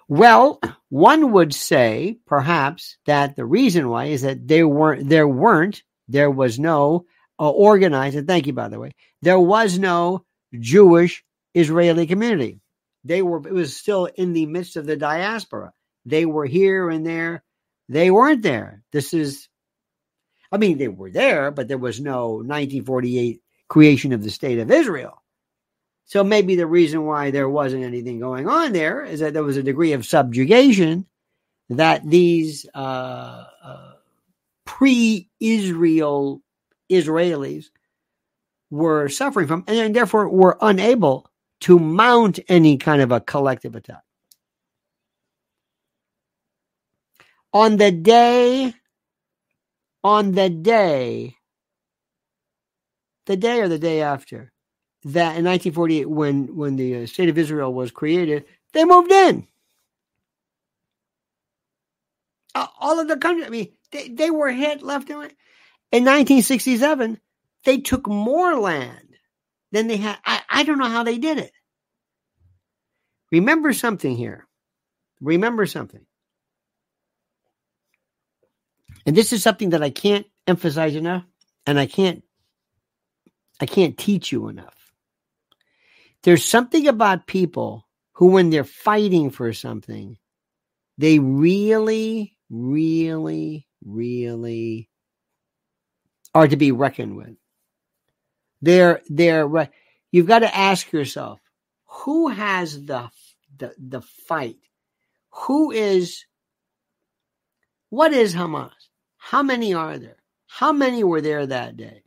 Well, 0.07 0.59
one 0.89 1.31
would 1.31 1.53
say 1.53 2.17
perhaps 2.25 2.97
that 3.05 3.35
the 3.35 3.45
reason 3.45 3.89
why 3.89 4.05
is 4.05 4.23
that 4.23 4.47
there 4.47 4.67
weren't, 4.67 5.07
there 5.07 5.27
weren't, 5.27 5.83
there 6.07 6.31
was 6.31 6.59
no 6.59 7.05
uh, 7.39 7.49
organized, 7.49 8.17
and 8.17 8.27
thank 8.27 8.47
you, 8.47 8.53
by 8.53 8.67
the 8.67 8.79
way, 8.79 8.93
there 9.21 9.39
was 9.39 9.79
no 9.79 10.25
Jewish 10.59 11.23
Israeli 11.53 12.05
community. 12.05 12.59
They 13.03 13.21
were, 13.21 13.37
it 13.47 13.53
was 13.53 13.75
still 13.75 14.05
in 14.05 14.33
the 14.33 14.45
midst 14.45 14.75
of 14.75 14.85
the 14.85 14.97
diaspora. 14.97 15.71
They 16.05 16.25
were 16.25 16.45
here 16.45 16.89
and 16.89 17.05
there. 17.05 17.43
They 17.87 18.11
weren't 18.11 18.41
there. 18.41 18.83
This 18.91 19.13
is, 19.13 19.47
I 20.51 20.57
mean, 20.57 20.77
they 20.77 20.89
were 20.89 21.09
there, 21.09 21.51
but 21.51 21.67
there 21.67 21.77
was 21.77 21.99
no 21.99 22.33
1948 22.33 23.41
creation 23.67 24.13
of 24.13 24.23
the 24.23 24.29
state 24.29 24.59
of 24.59 24.69
Israel. 24.69 25.21
So 26.05 26.23
maybe 26.23 26.55
the 26.55 26.67
reason 26.67 27.05
why 27.05 27.31
there 27.31 27.47
wasn't 27.47 27.83
anything 27.83 28.19
going 28.19 28.47
on 28.47 28.73
there 28.73 29.03
is 29.03 29.19
that 29.19 29.33
there 29.33 29.43
was 29.43 29.57
a 29.57 29.63
degree 29.63 29.93
of 29.93 30.05
subjugation 30.05 31.05
that 31.69 32.07
these 32.07 32.65
uh, 32.73 33.45
uh, 33.63 33.93
pre-Israel 34.65 36.41
Israelis 36.91 37.65
were 38.71 39.09
suffering 39.09 39.47
from, 39.47 39.63
and 39.67 39.95
therefore 39.95 40.29
were 40.29 40.57
unable 40.61 41.29
to 41.61 41.79
mount 41.79 42.39
any 42.49 42.77
kind 42.77 43.01
of 43.01 43.11
a 43.11 43.21
collective 43.21 43.75
attack. 43.75 44.03
On 47.53 47.77
the 47.77 47.91
day, 47.91 48.73
on 50.03 50.33
the 50.33 50.49
day, 50.49 51.35
the 53.25 53.37
day 53.37 53.61
or 53.61 53.67
the 53.69 53.79
day 53.79 54.01
after 54.01 54.51
that 55.05 55.37
in 55.37 55.45
1948 55.45 56.09
when 56.09 56.55
when 56.55 56.75
the 56.75 57.03
uh, 57.03 57.05
state 57.07 57.29
of 57.29 57.37
Israel 57.37 57.73
was 57.73 57.91
created, 57.91 58.45
they 58.73 58.85
moved 58.85 59.11
in. 59.11 59.47
All 62.79 62.99
of 62.99 63.07
the 63.07 63.17
country, 63.17 63.45
I 63.45 63.49
mean, 63.49 63.69
they, 63.91 64.09
they 64.09 64.31
were 64.31 64.51
hit 64.51 64.81
left 64.81 65.09
and 65.09 65.19
right. 65.19 65.35
In 65.91 66.03
1967, 66.03 67.19
they 67.65 67.79
took 67.79 68.07
more 68.07 68.59
land 68.59 69.17
than 69.71 69.87
they 69.87 69.97
had. 69.97 70.17
I, 70.25 70.41
I 70.49 70.63
don't 70.63 70.77
know 70.77 70.85
how 70.85 71.03
they 71.03 71.17
did 71.17 71.39
it. 71.39 71.51
Remember 73.31 73.73
something 73.73 74.15
here. 74.15 74.47
Remember 75.21 75.65
something. 75.65 76.05
And 79.05 79.15
this 79.15 79.33
is 79.33 79.41
something 79.41 79.71
that 79.71 79.83
I 79.83 79.89
can't 79.89 80.27
emphasize 80.47 80.95
enough, 80.95 81.23
and 81.65 81.79
I 81.79 81.85
can't 81.85 82.23
I 83.59 83.65
can't 83.65 83.97
teach 83.97 84.31
you 84.31 84.47
enough. 84.47 84.75
There's 86.23 86.45
something 86.45 86.87
about 86.87 87.27
people 87.27 87.87
who, 88.13 88.27
when 88.27 88.49
they're 88.49 88.63
fighting 88.63 89.29
for 89.29 89.53
something, 89.53 90.17
they 90.97 91.19
really, 91.19 92.37
really, 92.49 93.67
really 93.83 94.88
are 96.39 96.47
to 96.47 96.57
be 96.57 96.71
reckoned 96.71 97.15
with. 97.15 97.35
They're, 98.61 99.01
they're, 99.09 99.69
you've 100.11 100.27
got 100.27 100.39
to 100.39 100.55
ask 100.55 100.91
yourself, 100.91 101.39
who 101.85 102.27
has 102.27 102.85
the, 102.85 103.09
the, 103.57 103.73
the 103.77 104.01
fight? 104.01 104.57
Who 105.31 105.71
is, 105.71 106.25
what 107.89 108.13
is 108.13 108.35
Hamas? 108.35 108.71
How 109.17 109.43
many 109.43 109.73
are 109.73 109.97
there? 109.97 110.17
How 110.47 110.71
many 110.71 111.03
were 111.03 111.21
there 111.21 111.45
that 111.45 111.77
day? 111.77 112.03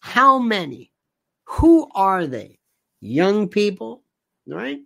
How 0.00 0.38
many? 0.38 0.92
Who 1.44 1.88
are 1.94 2.26
they? 2.26 2.58
young 3.00 3.48
people, 3.48 4.02
right? 4.46 4.80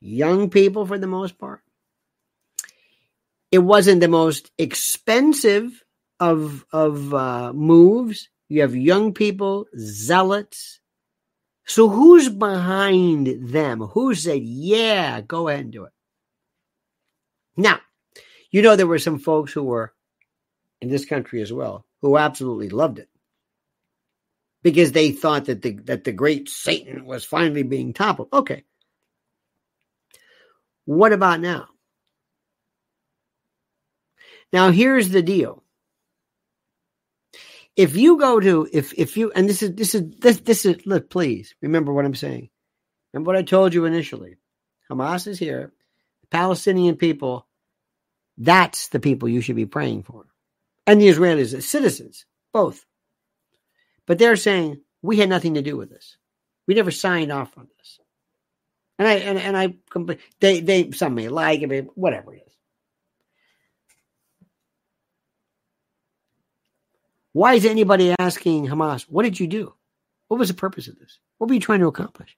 Young 0.00 0.50
people 0.50 0.86
for 0.86 0.98
the 0.98 1.06
most 1.06 1.38
part. 1.38 1.60
It 3.50 3.58
wasn't 3.58 4.00
the 4.00 4.08
most 4.08 4.50
expensive 4.58 5.84
of 6.22 6.64
of 6.72 7.12
uh, 7.12 7.52
moves. 7.52 8.28
You 8.48 8.60
have 8.60 8.76
young 8.76 9.12
people, 9.12 9.66
zealots. 9.76 10.78
So 11.66 11.88
who's 11.88 12.28
behind 12.28 13.52
them? 13.52 13.80
Who 13.80 14.14
said, 14.14 14.42
"Yeah, 14.42 15.20
go 15.20 15.48
ahead 15.48 15.64
and 15.64 15.72
do 15.72 15.84
it"? 15.84 15.92
Now, 17.56 17.80
you 18.52 18.62
know 18.62 18.76
there 18.76 18.86
were 18.86 19.00
some 19.00 19.18
folks 19.18 19.52
who 19.52 19.64
were 19.64 19.92
in 20.80 20.88
this 20.88 21.04
country 21.04 21.42
as 21.42 21.52
well 21.52 21.86
who 22.02 22.16
absolutely 22.16 22.68
loved 22.68 23.00
it 23.00 23.08
because 24.62 24.92
they 24.92 25.10
thought 25.10 25.46
that 25.46 25.62
the 25.62 25.72
that 25.84 26.04
the 26.04 26.12
great 26.12 26.48
Satan 26.48 27.04
was 27.04 27.24
finally 27.24 27.64
being 27.64 27.92
toppled. 27.92 28.28
Okay. 28.32 28.64
What 30.84 31.12
about 31.12 31.40
now? 31.40 31.68
Now 34.52 34.70
here's 34.70 35.10
the 35.10 35.22
deal. 35.22 35.61
If 37.76 37.96
you 37.96 38.18
go 38.18 38.38
to 38.38 38.68
if 38.72 38.92
if 38.94 39.16
you 39.16 39.32
and 39.34 39.48
this 39.48 39.62
is 39.62 39.74
this 39.74 39.94
is 39.94 40.02
this 40.18 40.40
this 40.40 40.66
is 40.66 40.86
look 40.86 41.08
please 41.08 41.54
remember 41.62 41.92
what 41.92 42.04
I'm 42.04 42.14
saying. 42.14 42.50
Remember 43.12 43.28
what 43.28 43.36
I 43.36 43.42
told 43.42 43.74
you 43.74 43.84
initially. 43.86 44.36
Hamas 44.90 45.26
is 45.26 45.38
here. 45.38 45.72
The 46.22 46.26
Palestinian 46.28 46.96
people, 46.96 47.46
that's 48.36 48.88
the 48.88 49.00
people 49.00 49.28
you 49.28 49.40
should 49.40 49.56
be 49.56 49.66
praying 49.66 50.02
for. 50.02 50.26
And 50.86 51.00
the 51.00 51.08
Israelis, 51.08 51.52
the 51.52 51.62
citizens, 51.62 52.26
both. 52.52 52.84
But 54.06 54.18
they're 54.18 54.36
saying 54.36 54.80
we 55.00 55.18
had 55.18 55.28
nothing 55.28 55.54
to 55.54 55.62
do 55.62 55.76
with 55.76 55.90
this. 55.90 56.16
We 56.66 56.74
never 56.74 56.90
signed 56.90 57.32
off 57.32 57.56
on 57.56 57.68
this. 57.78 57.98
And 58.98 59.08
I 59.08 59.14
and, 59.14 59.38
and 59.38 59.56
I 59.56 59.74
they 60.40 60.60
they 60.60 60.90
some 60.92 61.14
may 61.14 61.28
like 61.28 61.62
it, 61.62 61.86
whatever 61.96 62.34
it 62.34 62.44
is. 62.46 62.52
Why 67.32 67.54
is 67.54 67.64
anybody 67.64 68.14
asking 68.18 68.66
Hamas, 68.66 69.02
what 69.02 69.22
did 69.22 69.40
you 69.40 69.46
do? 69.46 69.74
What 70.28 70.38
was 70.38 70.48
the 70.48 70.54
purpose 70.54 70.88
of 70.88 70.98
this? 70.98 71.18
What 71.38 71.48
were 71.48 71.54
you 71.54 71.60
trying 71.60 71.80
to 71.80 71.86
accomplish? 71.86 72.36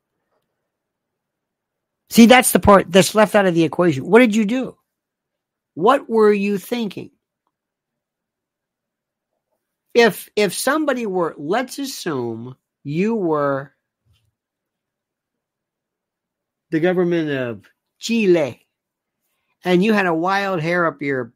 See, 2.11 2.27
that's 2.27 2.53
the 2.53 2.61
part 2.61 2.91
that's 2.91 3.15
left 3.15 3.35
out 3.35 3.47
of 3.47 3.55
the 3.55 3.65
equation. 3.65 4.07
What 4.07 4.21
did 4.21 4.37
you 4.37 4.45
do? 4.45 4.77
What 5.75 6.09
were 6.09 6.33
you 6.33 6.59
thinking? 6.59 7.11
if 9.95 10.29
if 10.35 10.53
somebody 10.53 11.07
were 11.07 11.35
let's 11.39 11.79
assume 11.79 12.57
you 12.83 13.15
were 13.15 13.73
the 16.71 16.81
government 16.81 17.31
of 17.31 17.65
Chile 18.01 18.67
and 19.65 19.85
you 19.85 19.93
had 19.93 20.07
a 20.07 20.15
wild 20.15 20.61
hair 20.61 20.87
up 20.87 21.01
your 21.01 21.33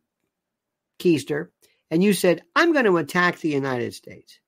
keister 0.99 1.49
and 1.91 2.03
you 2.03 2.13
said 2.13 2.43
I'm 2.55 2.73
going 2.73 2.85
to 2.85 2.99
attack 2.99 3.39
the 3.39 3.49
United 3.49 3.95
States. 3.95 4.41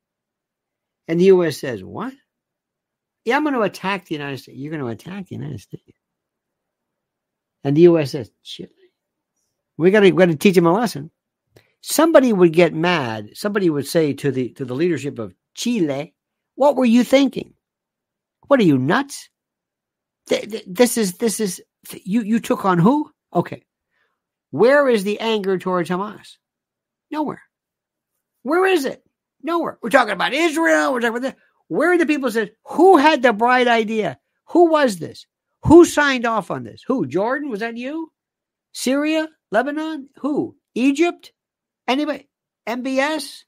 And 1.09 1.20
the 1.20 1.26
US 1.26 1.59
says, 1.59 1.82
"What?" 1.82 2.14
Yeah, 3.24 3.36
I'm 3.36 3.45
going 3.45 3.55
to 3.55 3.62
attack 3.62 4.07
the 4.07 4.14
United 4.14 4.38
States. 4.38 4.59
You're 4.59 4.72
going 4.72 4.84
to 4.84 4.88
attack 4.88 5.28
the 5.28 5.36
United 5.36 5.61
States. 5.61 5.99
And 7.64 7.76
the 7.76 7.82
US 7.82 8.12
says, 8.12 8.30
"Chile. 8.43 8.70
We 9.76 9.91
got 9.91 10.01
to 10.01 10.11
to 10.11 10.36
teach 10.36 10.55
them 10.55 10.66
a 10.66 10.72
lesson." 10.72 11.11
somebody 11.82 12.32
would 12.32 12.53
get 12.53 12.74
mad. 12.74 13.30
Somebody 13.34 13.70
would 13.70 13.86
say 13.86 14.12
to 14.14 14.30
the 14.30 14.51
to 14.51 14.64
the 14.64 14.74
leadership 14.74 15.18
of 15.18 15.34
Chile, 15.55 16.14
"What 16.55 16.76
were 16.76 16.84
you 16.84 17.05
thinking? 17.05 17.55
What 18.47 18.61
are 18.61 18.64
you 18.64 18.78
nuts? 18.78 19.28
This 20.26 20.97
is 20.97 21.14
this 21.14 21.41
is 21.41 21.62
you 22.05 22.22
you 22.22 22.41
took 22.41 22.64
on 22.64 22.78
who? 22.78 23.11
Okay, 23.34 23.64
where 24.51 24.88
is 24.88 25.05
the 25.05 25.20
anger 25.20 25.59
towards 25.59 25.91
Hamas? 25.91 26.36
Nowhere. 27.11 27.43
Where 28.43 28.67
is 28.67 28.85
it? 28.85 29.03
Nowhere. 29.43 29.79
We're 29.83 29.91
talking 29.91 30.13
about 30.13 30.33
Israel. 30.33 30.93
We're 30.93 31.01
talking 31.01 31.17
about 31.17 31.29
that. 31.29 31.37
Where 31.69 31.93
are 31.93 31.99
the 31.99 32.07
people 32.07 32.31
said 32.31 32.53
who 32.65 32.97
had 32.97 33.23
the 33.23 33.33
bright 33.33 33.69
idea? 33.69 34.19
Who 34.49 34.71
was 34.71 34.99
this? 34.99 35.27
Who 35.65 35.85
signed 35.85 36.27
off 36.27 36.51
on 36.51 36.65
this? 36.65 36.83
Who? 36.87 37.07
Jordan? 37.07 37.51
Was 37.51 37.61
that 37.61 37.77
you? 37.77 38.11
Syria? 38.73 39.29
Lebanon? 39.51 40.09
Who? 40.21 40.57
Egypt? 40.75 41.33
Anybody? 41.87 42.29
MBS? 42.67 43.45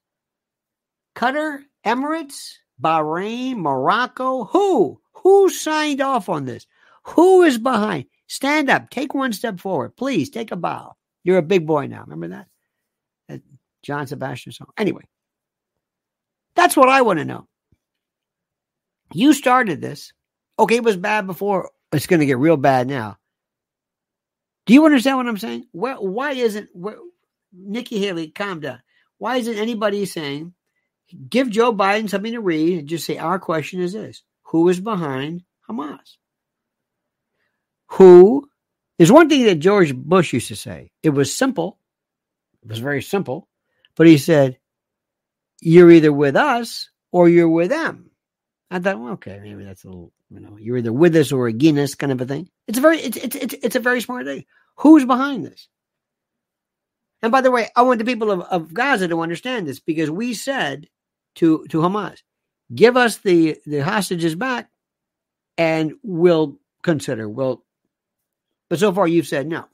Qatar? 1.17 1.61
Emirates? 1.85 2.55
Bahrain? 2.81 3.57
Morocco? 3.57 4.45
Who? 4.45 5.01
Who 5.15 5.49
signed 5.49 6.01
off 6.01 6.29
on 6.29 6.45
this? 6.45 6.67
Who 7.05 7.43
is 7.43 7.59
behind? 7.59 8.07
Stand 8.27 8.71
up. 8.71 8.91
Take 8.91 9.15
one 9.15 9.33
step 9.33 9.61
forward. 9.61 9.97
Please 9.97 10.31
take 10.31 10.53
a 10.53 10.57
bow. 10.57 10.95
You're 11.25 11.39
a 11.39 11.43
big 11.43 11.67
boy 11.67 11.87
now. 11.87 12.03
Remember 12.03 12.29
that? 12.29 12.47
John 13.83 14.07
Sebastian 14.07 14.53
song. 14.53 14.68
Anyway, 14.76 15.03
that's 16.55 16.76
what 16.76 16.89
I 16.89 17.03
want 17.03 17.18
to 17.18 17.24
know. 17.24 17.47
You 19.12 19.33
started 19.33 19.80
this. 19.80 20.12
Okay, 20.59 20.76
it 20.76 20.85
was 20.85 20.97
bad 20.97 21.26
before. 21.26 21.70
It's 21.93 22.07
going 22.07 22.20
to 22.20 22.26
get 22.26 22.39
real 22.39 22.57
bad 22.57 22.89
now. 22.89 23.18
Do 24.66 24.74
you 24.74 24.85
understand 24.85 25.16
what 25.16 25.26
I'm 25.26 25.39
saying? 25.39 25.66
Where, 25.72 25.97
why 25.97 26.33
isn't 26.33 26.68
where, 26.72 26.97
Nikki 27.53 27.99
Haley? 27.99 28.28
Calm 28.28 28.61
down. 28.61 28.80
Why 29.18 29.37
isn't 29.37 29.59
anybody 29.59 30.07
saying, 30.07 30.55
give 31.28 31.51
Joe 31.51 31.72
Biden 31.72 32.09
something 32.09 32.33
to 32.33 32.41
read 32.41 32.78
and 32.78 32.89
just 32.89 33.05
say, 33.07 33.18
our 33.18 33.39
question 33.39 33.80
is 33.80 33.93
this: 33.93 34.22
Who 34.45 34.68
is 34.68 34.80
behind 34.80 35.43
Hamas? 35.68 36.16
Who? 37.89 38.49
There's 38.99 39.12
one 39.12 39.28
thing 39.28 39.45
that 39.45 39.57
George 39.57 39.95
Bush 39.95 40.33
used 40.33 40.49
to 40.49 40.57
say. 40.57 40.93
It 41.03 41.11
was 41.11 41.35
simple. 41.35 41.78
It 42.62 42.68
was 42.68 42.78
very 42.78 43.03
simple, 43.03 43.49
but 43.97 44.07
he 44.07 44.18
said, 44.18 44.59
"You're 45.61 45.90
either 45.90 46.12
with 46.12 46.36
us 46.36 46.90
or 47.11 47.28
you're 47.28 47.49
with 47.49 47.70
them." 47.70 48.12
I 48.72 48.78
thought, 48.78 48.99
well, 48.99 49.12
okay, 49.12 49.38
maybe 49.43 49.64
that's 49.64 49.84
a 49.84 49.88
little, 49.88 50.12
you 50.30 50.40
know, 50.40 50.57
you're 50.59 50.78
either 50.78 50.95
with 50.95 51.14
us 51.14 51.30
or 51.30 51.47
against 51.47 51.78
us 51.78 51.95
kind 51.95 52.11
of 52.11 52.22
a 52.22 52.24
thing. 52.24 52.49
It's 52.66 52.78
a 52.78 52.80
very, 52.80 53.01
it's, 53.01 53.18
it's, 53.18 53.36
it's, 53.36 53.55
it's 53.62 53.76
a 53.76 53.80
very 53.80 54.01
smart 54.01 54.24
thing. 54.24 54.47
Who's 54.76 55.05
behind 55.05 55.45
this? 55.45 55.68
And 57.20 57.30
by 57.30 57.43
the 57.43 57.51
way, 57.51 57.68
I 57.76 57.82
want 57.82 57.99
the 57.99 58.07
people 58.07 58.30
of, 58.30 58.40
of 58.40 58.72
Gaza 58.72 59.09
to 59.09 59.20
understand 59.20 59.68
this 59.68 59.78
because 59.78 60.11
we 60.11 60.32
said 60.32 60.88
to, 61.34 61.66
to 61.68 61.78
Hamas, 61.78 62.22
give 62.74 62.97
us 62.97 63.18
the, 63.18 63.59
the 63.66 63.80
hostages 63.80 64.34
back 64.34 64.70
and 65.59 65.93
we'll 66.03 66.59
consider, 66.82 67.28
we'll, 67.28 67.62
but 68.70 68.78
so 68.78 68.90
far 68.90 69.07
you've 69.07 69.28
said 69.28 69.47
no. 69.47 69.66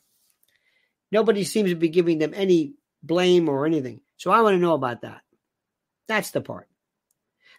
Nobody 1.12 1.44
seems 1.44 1.70
to 1.70 1.76
be 1.76 1.88
giving 1.88 2.18
them 2.18 2.34
any 2.34 2.74
blame 3.00 3.48
or 3.48 3.64
anything. 3.64 4.00
So 4.18 4.30
I 4.30 4.42
want 4.42 4.54
to 4.54 4.60
know 4.60 4.74
about 4.74 5.02
that. 5.02 5.22
That's 6.08 6.30
the 6.32 6.40
part. 6.40 6.68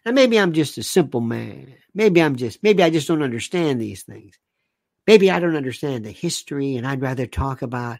Now, 0.04 0.12
maybe 0.12 0.38
I'm 0.38 0.52
just 0.52 0.78
a 0.78 0.82
simple 0.82 1.20
man. 1.20 1.74
Maybe 1.94 2.22
I'm 2.22 2.36
just, 2.36 2.62
maybe 2.62 2.82
I 2.82 2.90
just 2.90 3.08
don't 3.08 3.22
understand 3.22 3.80
these 3.80 4.02
things. 4.02 4.38
Maybe 5.06 5.30
I 5.30 5.40
don't 5.40 5.56
understand 5.56 6.04
the 6.04 6.10
history 6.10 6.76
and 6.76 6.86
I'd 6.86 7.02
rather 7.02 7.26
talk 7.26 7.62
about, 7.62 7.98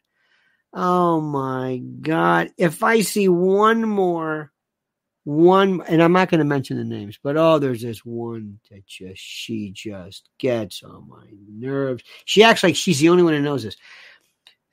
oh 0.72 1.20
my 1.20 1.82
God, 2.00 2.50
if 2.56 2.82
I 2.82 3.00
see 3.00 3.28
one 3.28 3.82
more, 3.82 4.52
one, 5.24 5.82
and 5.88 6.02
I'm 6.02 6.12
not 6.12 6.30
going 6.30 6.38
to 6.38 6.44
mention 6.44 6.76
the 6.76 6.84
names, 6.84 7.18
but 7.22 7.36
oh, 7.36 7.58
there's 7.58 7.82
this 7.82 8.04
one 8.04 8.60
that 8.70 8.86
just, 8.86 9.20
she 9.20 9.70
just 9.70 10.28
gets 10.38 10.82
on 10.82 11.08
my 11.08 11.26
nerves. 11.48 12.02
She 12.24 12.42
acts 12.42 12.62
like 12.62 12.76
she's 12.76 13.00
the 13.00 13.08
only 13.08 13.22
one 13.22 13.34
who 13.34 13.40
knows 13.40 13.64
this. 13.64 13.76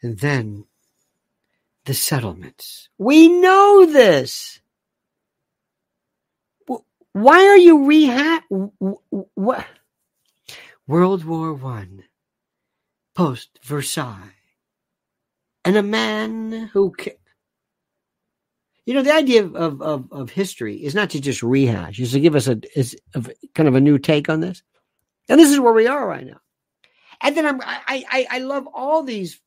And 0.02 0.18
then 0.20 0.66
the 1.88 1.94
settlements. 1.94 2.90
We 2.98 3.30
know 3.30 3.86
this. 3.86 4.60
Why 7.14 7.48
are 7.48 7.58
you 7.58 7.80
reha 7.80 8.42
what 9.34 9.66
World 10.86 11.24
War 11.24 11.54
One, 11.54 12.04
post 13.16 13.58
Versailles, 13.64 14.36
and 15.66 15.78
a 15.78 15.82
man 15.82 16.70
who 16.74 16.94
you 18.86 18.94
know 18.94 19.02
the 19.02 19.14
idea 19.14 19.46
of, 19.46 19.56
of, 19.56 19.82
of, 19.82 20.08
of 20.12 20.30
history 20.30 20.76
is 20.76 20.94
not 20.94 21.10
to 21.12 21.22
just 21.22 21.42
rehash, 21.42 22.00
is 22.00 22.12
to 22.12 22.20
give 22.20 22.36
us 22.36 22.48
a 22.48 22.60
is 22.76 22.96
a, 23.16 23.24
kind 23.56 23.68
of 23.68 23.76
a 23.76 23.82
new 23.82 23.98
take 23.98 24.30
on 24.30 24.42
this, 24.42 24.62
and 25.30 25.40
this 25.40 25.52
is 25.52 25.60
where 25.60 25.74
we 25.74 25.88
are 25.88 26.06
right 26.08 26.28
now. 26.28 26.42
And 27.22 27.36
then 27.36 27.46
I'm 27.46 27.62
I 27.62 28.06
I, 28.12 28.28
I 28.30 28.40
love 28.40 28.68
all 28.74 29.04
these. 29.04 29.40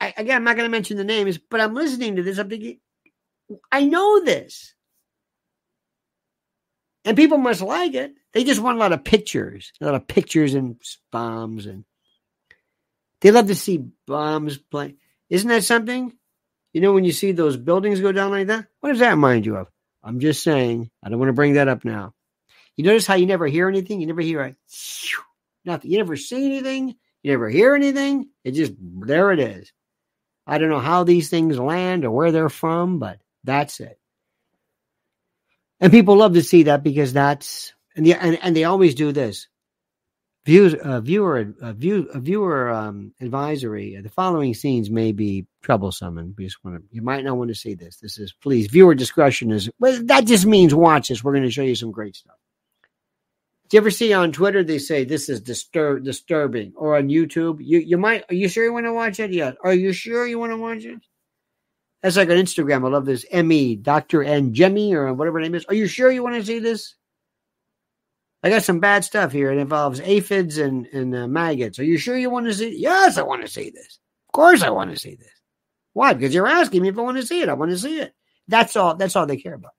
I, 0.00 0.14
again, 0.16 0.36
I'm 0.36 0.44
not 0.44 0.56
going 0.56 0.66
to 0.66 0.70
mention 0.70 0.96
the 0.96 1.04
names, 1.04 1.38
but 1.38 1.60
I'm 1.60 1.74
listening 1.74 2.16
to 2.16 2.22
this. 2.22 2.38
I'm 2.38 2.48
thinking, 2.48 2.78
I 3.72 3.84
know 3.84 4.24
this. 4.24 4.74
And 7.04 7.16
people 7.16 7.38
must 7.38 7.62
like 7.62 7.94
it. 7.94 8.12
They 8.32 8.44
just 8.44 8.60
want 8.60 8.76
a 8.76 8.80
lot 8.80 8.92
of 8.92 9.04
pictures, 9.04 9.72
a 9.80 9.86
lot 9.86 9.94
of 9.94 10.06
pictures 10.06 10.54
and 10.54 10.80
bombs. 11.10 11.66
And 11.66 11.84
they 13.20 13.30
love 13.30 13.46
to 13.46 13.54
see 13.54 13.86
bombs 14.06 14.58
play. 14.58 14.96
Isn't 15.30 15.48
that 15.48 15.64
something? 15.64 16.12
You 16.72 16.80
know, 16.80 16.92
when 16.92 17.04
you 17.04 17.12
see 17.12 17.32
those 17.32 17.56
buildings 17.56 18.00
go 18.00 18.12
down 18.12 18.30
like 18.30 18.48
that, 18.48 18.66
what 18.80 18.90
does 18.90 18.98
that 18.98 19.10
remind 19.10 19.46
you 19.46 19.56
of? 19.56 19.68
I'm 20.02 20.20
just 20.20 20.42
saying, 20.42 20.90
I 21.02 21.08
don't 21.08 21.18
want 21.18 21.30
to 21.30 21.34
bring 21.34 21.54
that 21.54 21.68
up 21.68 21.84
now. 21.84 22.14
You 22.76 22.84
notice 22.84 23.06
how 23.06 23.14
you 23.14 23.26
never 23.26 23.46
hear 23.46 23.68
anything? 23.68 24.00
You 24.00 24.06
never 24.06 24.20
hear 24.20 24.42
a 24.42 24.56
nothing. 25.64 25.90
You 25.90 25.98
never 25.98 26.16
see 26.16 26.44
anything. 26.44 26.94
You 27.22 27.32
never 27.32 27.48
hear 27.48 27.74
anything. 27.74 28.28
It 28.44 28.52
just, 28.52 28.72
there 28.78 29.32
it 29.32 29.40
is. 29.40 29.72
I 30.48 30.56
don't 30.58 30.70
know 30.70 30.80
how 30.80 31.04
these 31.04 31.28
things 31.28 31.58
land 31.58 32.04
or 32.04 32.10
where 32.10 32.32
they're 32.32 32.48
from, 32.48 32.98
but 32.98 33.20
that's 33.44 33.80
it. 33.80 33.98
And 35.78 35.92
people 35.92 36.16
love 36.16 36.32
to 36.34 36.42
see 36.42 36.64
that 36.64 36.82
because 36.82 37.12
that's 37.12 37.74
and 37.94 38.04
the, 38.04 38.14
and, 38.14 38.38
and 38.42 38.56
they 38.56 38.64
always 38.64 38.94
do 38.94 39.12
this. 39.12 39.46
Views 40.46 40.74
uh, 40.74 41.00
viewer 41.00 41.52
uh, 41.60 41.72
view 41.72 42.08
a 42.14 42.18
viewer 42.18 42.70
um, 42.70 43.12
advisory 43.20 44.00
the 44.00 44.08
following 44.08 44.54
scenes 44.54 44.88
may 44.88 45.12
be 45.12 45.46
troublesome 45.62 46.16
and 46.16 46.34
we 46.38 46.44
just 46.44 46.64
want 46.64 46.76
to 46.76 46.82
you 46.90 47.02
might 47.02 47.22
not 47.22 47.36
want 47.36 47.48
to 47.48 47.54
see 47.54 47.74
this. 47.74 47.98
This 47.98 48.18
is 48.18 48.32
please 48.32 48.68
viewer 48.68 48.94
discretion 48.94 49.50
is 49.50 49.68
well, 49.78 50.00
that 50.04 50.26
just 50.26 50.46
means 50.46 50.74
watch 50.74 51.08
this. 51.08 51.22
We're 51.22 51.32
going 51.32 51.44
to 51.44 51.50
show 51.50 51.62
you 51.62 51.74
some 51.74 51.90
great 51.90 52.16
stuff 52.16 52.36
do 53.68 53.76
you 53.76 53.80
ever 53.80 53.90
see 53.90 54.12
on 54.12 54.32
twitter 54.32 54.62
they 54.62 54.78
say 54.78 55.04
this 55.04 55.28
is 55.28 55.40
disturb 55.40 56.04
disturbing 56.04 56.72
or 56.76 56.96
on 56.96 57.08
youtube 57.08 57.58
you 57.60 57.78
you 57.78 57.98
might 57.98 58.24
are 58.30 58.34
you 58.34 58.48
sure 58.48 58.64
you 58.64 58.72
want 58.72 58.86
to 58.86 58.92
watch 58.92 59.20
it 59.20 59.32
yet 59.32 59.56
are 59.62 59.74
you 59.74 59.92
sure 59.92 60.26
you 60.26 60.38
want 60.38 60.52
to 60.52 60.56
watch 60.56 60.84
it 60.84 61.00
that's 62.02 62.16
like 62.16 62.28
on 62.28 62.36
Instagram. 62.36 62.84
I 62.84 62.90
love 62.90 63.06
this. 63.06 63.24
Me, 63.32 63.74
Dr. 63.74 64.22
N. 64.22 64.54
Jemmy, 64.54 64.94
or 64.94 65.12
whatever 65.14 65.40
name 65.40 65.54
is. 65.54 65.64
Are 65.64 65.74
you 65.74 65.86
sure 65.88 66.12
you 66.12 66.22
want 66.22 66.36
to 66.36 66.44
see 66.44 66.60
this? 66.60 66.94
I 68.42 68.50
got 68.50 68.62
some 68.62 68.78
bad 68.78 69.04
stuff 69.04 69.32
here. 69.32 69.50
It 69.50 69.58
involves 69.58 70.00
aphids 70.00 70.58
and, 70.58 70.86
and 70.86 71.14
uh, 71.14 71.26
maggots. 71.26 71.80
Are 71.80 71.84
you 71.84 71.98
sure 71.98 72.16
you 72.16 72.30
want 72.30 72.46
to 72.46 72.54
see? 72.54 72.78
Yes, 72.78 73.18
I 73.18 73.22
want 73.22 73.42
to 73.42 73.48
see 73.48 73.70
this. 73.70 73.98
Of 74.28 74.32
course, 74.32 74.62
I 74.62 74.70
want 74.70 74.90
to 74.90 74.96
see 74.96 75.16
this. 75.16 75.32
Why? 75.92 76.14
Because 76.14 76.32
you're 76.32 76.46
asking 76.46 76.82
me 76.82 76.88
if 76.88 76.98
I 76.98 77.02
want 77.02 77.16
to 77.16 77.26
see 77.26 77.40
it. 77.40 77.48
I 77.48 77.54
want 77.54 77.72
to 77.72 77.78
see 77.78 77.98
it. 77.98 78.14
That's 78.46 78.76
all. 78.76 78.94
That's 78.94 79.16
all 79.16 79.26
they 79.26 79.36
care 79.36 79.54
about. 79.54 79.72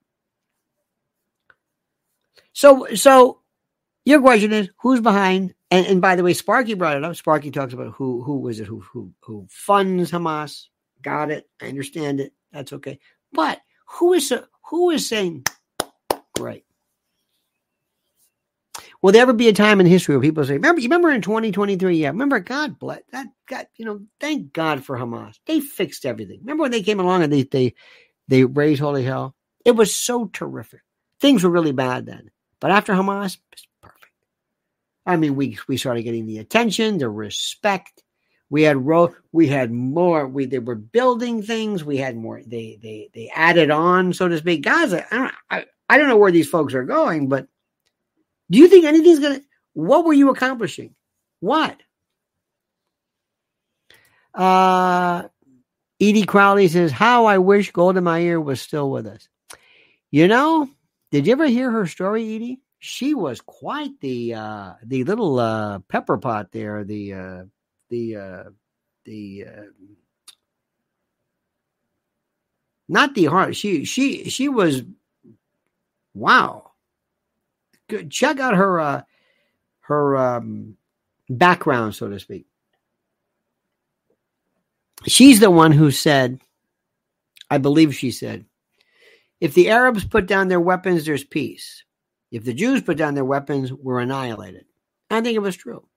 So, 2.52 2.88
so 2.96 3.39
your 4.10 4.22
question 4.22 4.52
is 4.52 4.70
who's 4.80 5.02
behind? 5.02 5.54
And, 5.72 5.86
and 5.86 6.02
by 6.02 6.16
the 6.16 6.24
way, 6.24 6.34
Sparky 6.34 6.74
brought 6.74 6.98
it 6.98 7.04
up. 7.04 7.16
Sparky 7.16 7.52
talks 7.52 7.74
about 7.74 7.94
who 7.94 8.24
who 8.24 8.40
was 8.40 8.60
it 8.60 8.66
who 8.66 8.80
who 8.82 9.14
who 9.22 9.46
funds 9.50 10.12
Hamas, 10.12 10.66
Got 11.02 11.32
it. 11.32 11.48
I 11.62 11.68
understand 11.68 12.20
it. 12.20 12.34
That's 12.52 12.74
okay. 12.74 13.00
But 13.32 13.60
who 13.88 14.14
is 14.14 14.34
who 14.70 14.90
is 14.90 15.08
saying 15.08 15.46
great? 16.36 16.66
Will 19.02 19.14
there 19.14 19.22
ever 19.22 19.34
be 19.34 19.48
a 19.48 19.54
time 19.54 19.80
in 19.80 19.86
history 19.86 20.16
where 20.16 20.22
people 20.22 20.44
say, 20.44 20.54
"Remember, 20.54 20.82
you 20.82 20.88
remember 20.88 21.10
in 21.12 21.22
2023? 21.22 21.98
Yeah, 21.98 22.10
remember 22.10 22.40
God 22.40 22.78
bless 22.80 23.02
that. 23.12 23.28
God, 23.48 23.68
you 23.78 23.86
know, 23.86 24.02
thank 24.20 24.52
God 24.52 24.84
for 24.84 24.98
Hamas. 24.98 25.40
They 25.46 25.62
fixed 25.62 26.06
everything. 26.06 26.40
Remember 26.42 26.64
when 26.64 26.72
they 26.72 26.84
came 26.84 27.00
along 27.00 27.24
and 27.24 27.32
they 27.32 27.44
they 27.44 27.76
they 28.28 28.44
raised 28.44 28.82
holy 28.82 29.04
hell? 29.04 29.36
It 29.64 29.72
was 29.72 29.96
so 29.96 30.26
terrific. 30.26 30.82
Things 31.22 31.44
were 31.44 31.50
really 31.50 31.72
bad 31.72 32.06
then, 32.06 32.30
but 32.60 32.72
after 32.72 32.94
Hamas. 32.94 33.38
I 35.10 35.18
mean, 35.18 35.36
we 35.36 35.58
we 35.68 35.78
started 35.78 36.04
getting 36.04 36.26
the 36.26 36.38
attention, 36.38 36.98
the 36.98 37.10
respect, 37.10 38.04
we 38.50 38.64
had 38.64 38.78
ro- 38.78 39.16
we 39.32 39.48
had 39.48 39.72
more. 39.72 40.28
We 40.28 40.46
they 40.46 40.60
were 40.60 40.76
building 40.76 41.44
things. 41.44 41.84
We 41.84 41.98
had 41.98 42.18
more. 42.18 42.42
They 42.46 42.80
they 42.82 43.10
they 43.14 43.32
added 43.34 43.70
on, 43.70 44.14
so 44.14 44.28
to 44.28 44.38
speak. 44.38 44.64
Gaza. 44.64 45.06
I 45.14 45.18
don't 45.18 45.34
I, 45.52 45.66
I 45.88 45.98
don't 45.98 46.08
know 46.08 46.18
where 46.18 46.32
these 46.32 46.50
folks 46.50 46.74
are 46.74 46.84
going, 46.84 47.30
but 47.30 47.48
do 48.50 48.58
you 48.58 48.68
think 48.68 48.86
anything's 48.86 49.20
gonna? 49.20 49.42
What 49.74 50.04
were 50.06 50.14
you 50.14 50.30
accomplishing? 50.32 50.96
What? 51.40 51.80
Uh, 54.34 55.28
Edie 56.02 56.26
Crowley 56.26 56.68
says, 56.70 56.92
"How 56.92 57.26
I 57.26 57.38
wish 57.38 57.72
Golda 57.72 58.02
Meir 58.02 58.42
was 58.42 58.62
still 58.62 58.90
with 58.90 59.06
us." 59.06 59.28
You 60.10 60.28
know, 60.28 60.68
did 61.12 61.28
you 61.28 61.34
ever 61.34 61.46
hear 61.46 61.70
her 61.70 61.86
story, 61.86 62.36
Edie? 62.36 62.62
She 62.80 63.14
was 63.14 63.42
quite 63.42 64.00
the 64.00 64.34
uh, 64.34 64.74
the 64.84 65.04
little 65.04 65.40
uh, 65.40 65.80
pepper 65.80 66.18
pot 66.18 66.52
there. 66.52 66.84
The 66.86 67.14
uh, 67.14 67.44
the 67.90 68.16
uh, 68.16 68.44
the 69.04 69.46
uh, 69.46 69.64
not 72.88 73.16
the 73.16 73.26
heart. 73.26 73.56
She 73.56 73.84
she 73.84 74.30
she 74.30 74.48
was 74.48 74.84
wow. 76.14 76.72
Good. 77.90 78.12
Check 78.12 78.40
out 78.40 78.56
her 78.56 78.80
uh, 78.80 79.02
her 79.82 80.18
um, 80.18 80.78
background, 81.30 81.96
so 81.96 82.08
to 82.08 82.20
speak. 82.20 82.46
She's 85.06 85.40
the 85.40 85.50
one 85.50 85.72
who 85.72 85.92
said, 85.92 86.40
I 87.50 87.58
believe 87.58 87.96
she 87.96 88.12
said, 88.12 88.46
if 89.40 89.54
the 89.54 89.70
Arabs 89.70 90.04
put 90.04 90.28
down 90.28 90.50
their 90.50 90.60
weapons, 90.60 91.06
there's 91.06 91.24
peace. 91.24 91.84
If 92.32 92.44
the 92.44 92.54
Jews 92.54 92.82
put 92.82 92.98
down 92.98 93.16
their 93.16 93.26
weapons, 93.26 93.74
we're 93.74 94.00
annihilated. 94.00 94.66
I 95.10 95.22
think 95.22 95.36
it 95.36 95.40
was 95.40 95.58
true. 95.58 95.88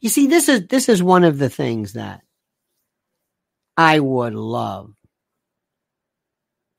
You 0.00 0.08
see, 0.08 0.26
this 0.26 0.48
is 0.48 0.66
this 0.66 0.88
is 0.88 1.02
one 1.02 1.24
of 1.24 1.38
the 1.38 1.48
things 1.48 1.94
that 1.94 2.22
I 3.76 4.00
would 4.00 4.34
love. 4.34 4.92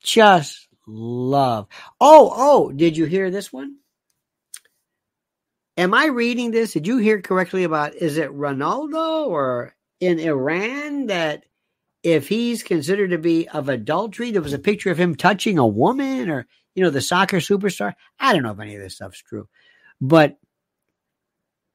Just 0.03 0.67
love. 0.85 1.67
Oh, 1.99 2.31
oh, 2.35 2.71
did 2.71 2.97
you 2.97 3.05
hear 3.05 3.31
this 3.31 3.51
one? 3.51 3.77
Am 5.77 5.93
I 5.93 6.07
reading 6.07 6.51
this? 6.51 6.73
Did 6.73 6.87
you 6.87 6.97
hear 6.97 7.21
correctly 7.21 7.63
about 7.63 7.95
is 7.95 8.17
it 8.17 8.31
Ronaldo 8.31 9.27
or 9.27 9.75
in 9.99 10.19
Iran 10.19 11.07
that 11.07 11.45
if 12.03 12.27
he's 12.27 12.63
considered 12.63 13.11
to 13.11 13.17
be 13.17 13.47
of 13.49 13.69
adultery, 13.69 14.31
there 14.31 14.41
was 14.41 14.53
a 14.53 14.59
picture 14.59 14.91
of 14.91 14.97
him 14.97 15.15
touching 15.15 15.57
a 15.57 15.67
woman 15.67 16.29
or, 16.29 16.47
you 16.75 16.83
know, 16.83 16.89
the 16.89 17.01
soccer 17.01 17.37
superstar. 17.37 17.93
I 18.19 18.33
don't 18.33 18.43
know 18.43 18.51
if 18.51 18.59
any 18.59 18.75
of 18.75 18.81
this 18.81 18.95
stuff's 18.95 19.21
true, 19.21 19.47
but 19.99 20.37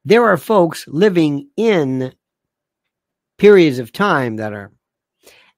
there 0.04 0.24
are 0.24 0.36
folks 0.36 0.86
living 0.86 1.48
in 1.56 2.14
periods 3.38 3.78
of 3.78 3.92
time 3.92 4.36
that 4.36 4.52
are, 4.52 4.72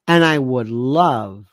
and 0.07 0.24
I 0.24 0.39
would 0.39 0.68
love, 0.68 1.47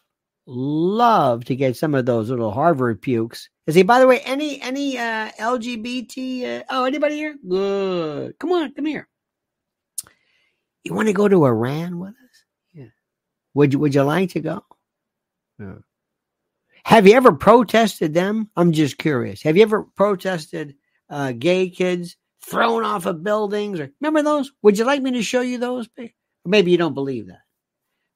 love 0.46 1.46
to 1.46 1.56
get 1.56 1.76
some 1.76 1.96
of 1.96 2.06
those 2.06 2.30
little 2.30 2.52
Harvard 2.52 3.02
pukes. 3.02 3.50
Is 3.66 3.76
he, 3.76 3.84
by 3.84 4.00
the 4.00 4.08
way, 4.08 4.20
any, 4.20 4.62
any, 4.62 4.98
uh, 4.98 5.32
LGBT, 5.40 6.60
uh, 6.60 6.64
oh, 6.70 6.86
anybody 6.86 7.16
here? 7.16 7.36
Good. 7.48 8.38
Come 8.40 8.52
on, 8.52 8.74
come 8.74 8.86
here. 8.86 9.08
You 10.84 10.94
want 10.94 11.08
to 11.08 11.14
go 11.14 11.28
to 11.28 11.46
Iran 11.46 11.98
with 11.98 12.10
us? 12.10 12.44
Yeah. 12.74 12.86
Would 13.54 13.74
you, 13.74 13.80
would 13.80 13.96
you 13.96 14.04
like 14.04 14.32
to 14.32 14.42
go? 14.42 14.66
Yeah. 15.60 15.76
Have 16.86 17.08
you 17.08 17.14
ever 17.14 17.32
protested 17.32 18.14
them? 18.14 18.50
I'm 18.56 18.72
just 18.72 18.98
curious. 18.98 19.42
Have 19.44 19.56
you 19.58 19.64
ever 19.64 19.84
protested 19.96 20.76
uh, 21.10 21.32
gay 21.32 21.70
kids 21.70 22.18
thrown 22.42 22.84
off 22.84 23.06
of 23.06 23.24
buildings? 23.24 23.80
Or 23.80 23.90
remember 24.02 24.22
those? 24.22 24.52
Would 24.62 24.78
you 24.78 24.86
like 24.86 25.02
me 25.02 25.12
to 25.12 25.24
show 25.24 25.42
you 25.42 25.58
those? 25.58 25.88
Maybe 26.46 26.72
you 26.72 26.78
don't 26.78 26.94
believe 26.94 27.28
that. 27.28 27.42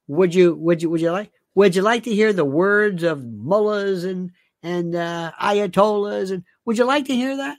Would 0.07 0.35
you? 0.35 0.55
Would 0.55 0.81
you? 0.81 0.89
Would 0.89 1.01
you 1.01 1.11
like? 1.11 1.31
Would 1.55 1.75
you 1.75 1.81
like 1.81 2.03
to 2.03 2.13
hear 2.13 2.33
the 2.33 2.45
words 2.45 3.03
of 3.03 3.23
mullahs 3.23 4.03
and 4.03 4.31
and 4.61 4.95
uh, 4.95 5.31
ayatollahs? 5.41 6.31
And 6.31 6.43
would 6.65 6.77
you 6.77 6.85
like 6.85 7.05
to 7.05 7.15
hear 7.15 7.37
that? 7.37 7.57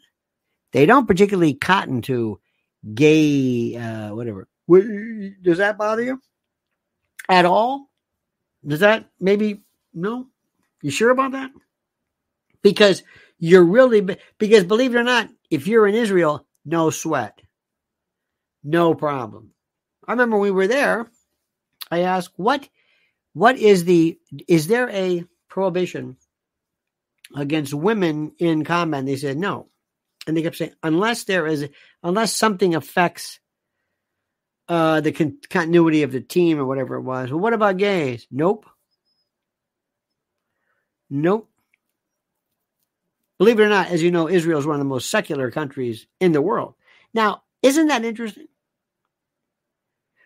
They 0.73 0.87
don't 0.87 1.09
particularly 1.09 1.55
cotton 1.55 2.03
to 2.03 2.39
gay, 2.95 3.77
uh, 3.77 4.15
whatever. 4.15 4.47
Does 4.71 5.59
that 5.59 5.79
bother 5.79 6.03
you 6.03 6.21
at 7.29 7.47
all? 7.47 7.89
Does 8.67 8.81
that 8.81 9.07
maybe 9.19 9.63
no? 9.95 10.27
You 10.83 10.91
sure 10.91 11.11
about 11.11 11.33
that? 11.33 11.51
Because 12.63 13.03
you're 13.39 13.65
really 13.65 14.07
because 14.39 14.65
believe 14.65 14.95
it 14.95 14.99
or 14.99 15.05
not, 15.05 15.29
if 15.51 15.67
you're 15.67 15.87
in 15.87 15.95
Israel, 15.95 16.47
no 16.65 16.91
sweat, 16.91 17.41
no 18.65 18.95
problem. 18.95 19.51
I 20.07 20.13
remember 20.13 20.39
we 20.39 20.51
were 20.51 20.67
there. 20.67 21.07
I 21.91 22.01
asked 22.01 22.33
what 22.37 22.69
what 23.33 23.57
is 23.57 23.85
the 23.85 24.19
is 24.47 24.67
there 24.67 24.91
a 24.91 25.25
prohibition 25.49 26.17
against 27.37 27.75
women 27.75 28.33
in 28.39 28.65
combat? 28.65 29.01
And 29.01 29.09
they 29.09 29.17
said 29.17 29.37
no, 29.37 29.69
and 30.27 30.37
they 30.37 30.43
kept 30.43 30.57
saying 30.57 30.75
unless 30.83 31.25
there 31.25 31.47
is 31.47 31.69
unless 32.03 32.35
something 32.35 32.75
affects 32.75 33.41
uh, 34.69 35.01
the 35.01 35.13
con- 35.13 35.39
continuity 35.49 36.03
of 36.03 36.13
the 36.13 36.21
team 36.21 36.59
or 36.59 36.67
whatever 36.67 36.97
it 36.97 37.03
was. 37.03 37.31
Well, 37.31 37.41
what 37.41 37.55
about 37.55 37.79
gays? 37.79 38.27
Nope. 38.31 38.67
Nope. 41.11 41.49
Believe 43.39 43.61
it 43.61 43.65
or 43.65 43.69
not, 43.69 43.89
as 43.89 44.03
you 44.03 44.11
know, 44.11 44.29
Israel 44.29 44.59
is 44.59 44.67
one 44.67 44.75
of 44.75 44.81
the 44.81 44.85
most 44.85 45.11
secular 45.11 45.51
countries 45.51 46.07
in 46.21 46.33
the 46.33 46.43
world. 46.43 46.75
Now, 47.15 47.43
isn't 47.63 47.87
that 47.87 48.05
interesting? 48.05 48.49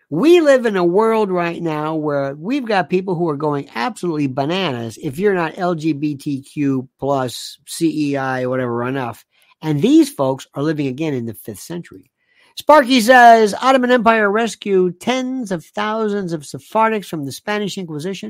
We 0.09 0.41
live 0.41 0.65
in 0.65 0.75
a 0.75 0.83
world 0.83 1.31
right 1.31 1.61
now 1.61 1.95
where 1.95 2.35
we've 2.35 2.65
got 2.65 2.89
people 2.89 3.15
who 3.15 3.29
are 3.29 3.37
going 3.37 3.69
absolutely 3.73 4.27
bananas 4.27 4.99
if 5.01 5.17
you're 5.17 5.33
not 5.33 5.53
LGBTQ 5.53 6.87
plus 6.99 7.57
CEI 7.65 8.43
or 8.43 8.49
whatever 8.49 8.83
enough. 8.87 9.25
And 9.61 9.81
these 9.81 10.11
folks 10.11 10.45
are 10.53 10.61
living 10.61 10.87
again 10.87 11.13
in 11.13 11.25
the 11.25 11.33
fifth 11.33 11.61
century. 11.61 12.11
Sparky 12.55 13.01
says 13.01 13.55
Ottoman 13.59 13.89
Empire 13.89 14.29
rescued 14.29 14.99
tens 14.99 15.51
of 15.51 15.65
thousands 15.65 16.33
of 16.33 16.41
Sephardics 16.41 17.05
from 17.05 17.25
the 17.25 17.31
Spanish 17.31 17.77
Inquisition. 17.77 18.29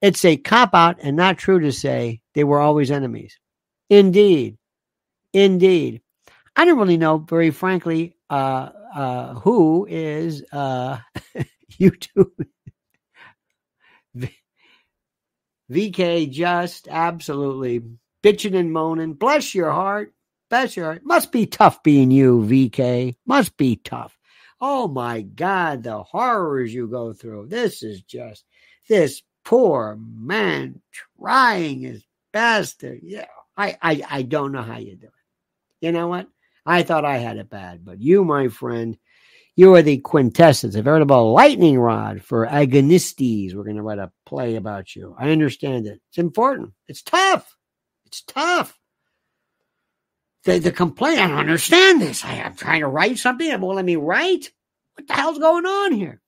It's 0.00 0.24
a 0.24 0.36
cop 0.36 0.74
out 0.74 0.98
and 1.02 1.16
not 1.16 1.38
true 1.38 1.60
to 1.60 1.72
say 1.72 2.20
they 2.34 2.44
were 2.44 2.60
always 2.60 2.90
enemies. 2.90 3.38
Indeed. 3.90 4.58
Indeed. 5.32 6.02
I 6.54 6.64
don't 6.64 6.78
really 6.78 6.96
know, 6.96 7.18
very 7.18 7.50
frankly, 7.50 8.16
uh, 8.30 8.70
uh, 8.94 9.34
who 9.34 9.86
is 9.88 10.44
uh, 10.52 10.98
YouTube. 11.72 12.30
VK 15.70 16.30
just 16.30 16.88
absolutely 16.88 17.82
bitching 18.22 18.56
and 18.56 18.72
moaning. 18.72 19.14
Bless 19.14 19.54
your 19.54 19.70
heart. 19.70 20.14
Bless 20.48 20.76
your 20.76 20.86
heart. 20.86 21.02
Must 21.04 21.30
be 21.30 21.46
tough 21.46 21.82
being 21.82 22.10
you, 22.10 22.40
VK. 22.40 23.16
Must 23.26 23.56
be 23.56 23.76
tough. 23.76 24.16
Oh 24.60 24.88
my 24.88 25.20
God, 25.20 25.82
the 25.82 26.02
horrors 26.02 26.72
you 26.72 26.88
go 26.88 27.12
through. 27.12 27.48
This 27.48 27.82
is 27.82 28.02
just 28.02 28.44
this 28.88 29.22
poor 29.48 29.96
man 29.98 30.78
trying 31.18 31.80
his 31.80 32.04
best 32.34 32.80
to, 32.80 33.00
yeah. 33.02 33.24
I, 33.56 33.78
I, 33.80 34.02
I 34.10 34.22
don't 34.22 34.52
know 34.52 34.60
how 34.60 34.76
you 34.76 34.94
do 34.94 35.06
it. 35.06 35.86
You 35.86 35.90
know 35.90 36.06
what? 36.06 36.28
I 36.66 36.82
thought 36.82 37.06
I 37.06 37.16
had 37.16 37.38
it 37.38 37.48
bad, 37.48 37.82
but 37.82 37.98
you, 37.98 38.26
my 38.26 38.48
friend, 38.48 38.98
you 39.56 39.74
are 39.74 39.80
the 39.80 39.96
quintessence. 39.96 40.74
a 40.74 40.82
veritable 40.82 41.32
lightning 41.32 41.78
rod 41.78 42.22
for 42.22 42.46
agonistes. 42.46 43.54
We're 43.54 43.64
going 43.64 43.76
to 43.76 43.82
write 43.82 43.98
a 43.98 44.12
play 44.26 44.56
about 44.56 44.94
you. 44.94 45.16
I 45.18 45.30
understand 45.30 45.86
it. 45.86 45.98
It's 46.10 46.18
important. 46.18 46.74
It's 46.86 47.02
tough. 47.02 47.56
It's 48.04 48.20
tough. 48.20 48.78
The, 50.44 50.58
the 50.58 50.72
complaint, 50.72 51.20
I 51.20 51.28
don't 51.28 51.38
understand 51.38 52.02
this. 52.02 52.22
I, 52.22 52.34
am 52.34 52.54
trying 52.54 52.80
to 52.80 52.86
write 52.86 53.16
something. 53.16 53.50
It 53.50 53.60
won't 53.60 53.76
let 53.76 53.84
me 53.86 53.96
write. 53.96 54.52
What 54.94 55.08
the 55.08 55.14
hell's 55.14 55.38
going 55.38 55.64
on 55.64 55.92
here? 55.92 56.20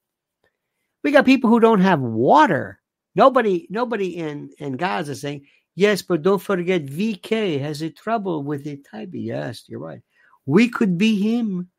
We 1.04 1.12
got 1.12 1.26
people 1.26 1.50
who 1.50 1.60
don't 1.60 1.82
have 1.82 2.00
water. 2.00 2.79
Nobody, 3.14 3.66
nobody 3.70 4.16
in, 4.16 4.50
in 4.58 4.76
Gaza 4.76 5.14
saying, 5.14 5.46
Yes, 5.74 6.02
but 6.02 6.22
don't 6.22 6.42
forget 6.42 6.84
VK 6.84 7.60
has 7.60 7.80
a 7.80 7.90
trouble 7.90 8.42
with 8.42 8.64
the 8.64 8.76
type. 8.76 9.10
Yes, 9.12 9.64
you're 9.66 9.80
right. 9.80 10.02
We 10.44 10.68
could 10.68 10.98
be 10.98 11.16
him. 11.16 11.70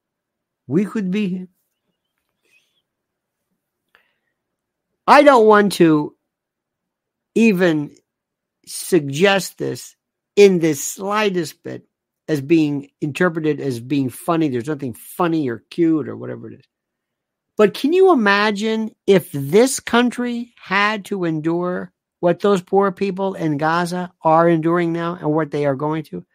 We 0.66 0.86
could 0.86 1.12
be 1.12 1.30
him. 1.30 1.50
I 5.06 5.24
don't 5.24 5.46
want 5.46 5.74
to 5.74 6.16
even 7.36 7.96
suggest 8.66 9.58
this 9.58 9.96
in 10.36 10.60
the 10.60 10.74
slightest 10.74 11.64
bit 11.64 11.84
as 12.28 12.40
being 12.40 12.90
interpreted 13.02 13.60
as 13.60 13.80
being 13.80 14.10
funny. 14.10 14.48
There's 14.48 14.68
nothing 14.68 14.94
funny 14.94 15.50
or 15.50 15.64
cute 15.70 16.08
or 16.08 16.16
whatever 16.16 16.50
it 16.50 16.60
is. 16.60 16.66
But 17.62 17.76
can 17.76 17.94
you 17.94 18.12
imagine 18.12 18.90
if 19.06 19.32
this 19.32 19.80
country 19.80 20.52
had 20.60 21.06
to 21.06 21.26
endure 21.26 21.94
what 22.20 22.40
those 22.40 22.64
poor 22.64 22.92
people 22.92 23.36
in 23.36 23.58
Gaza 23.58 24.12
are 24.24 24.50
enduring 24.50 24.92
now 24.94 25.20
and 25.22 25.32
what 25.32 25.52
they 25.52 25.68
are 25.68 25.76
going 25.76 26.02
to. 26.06 26.26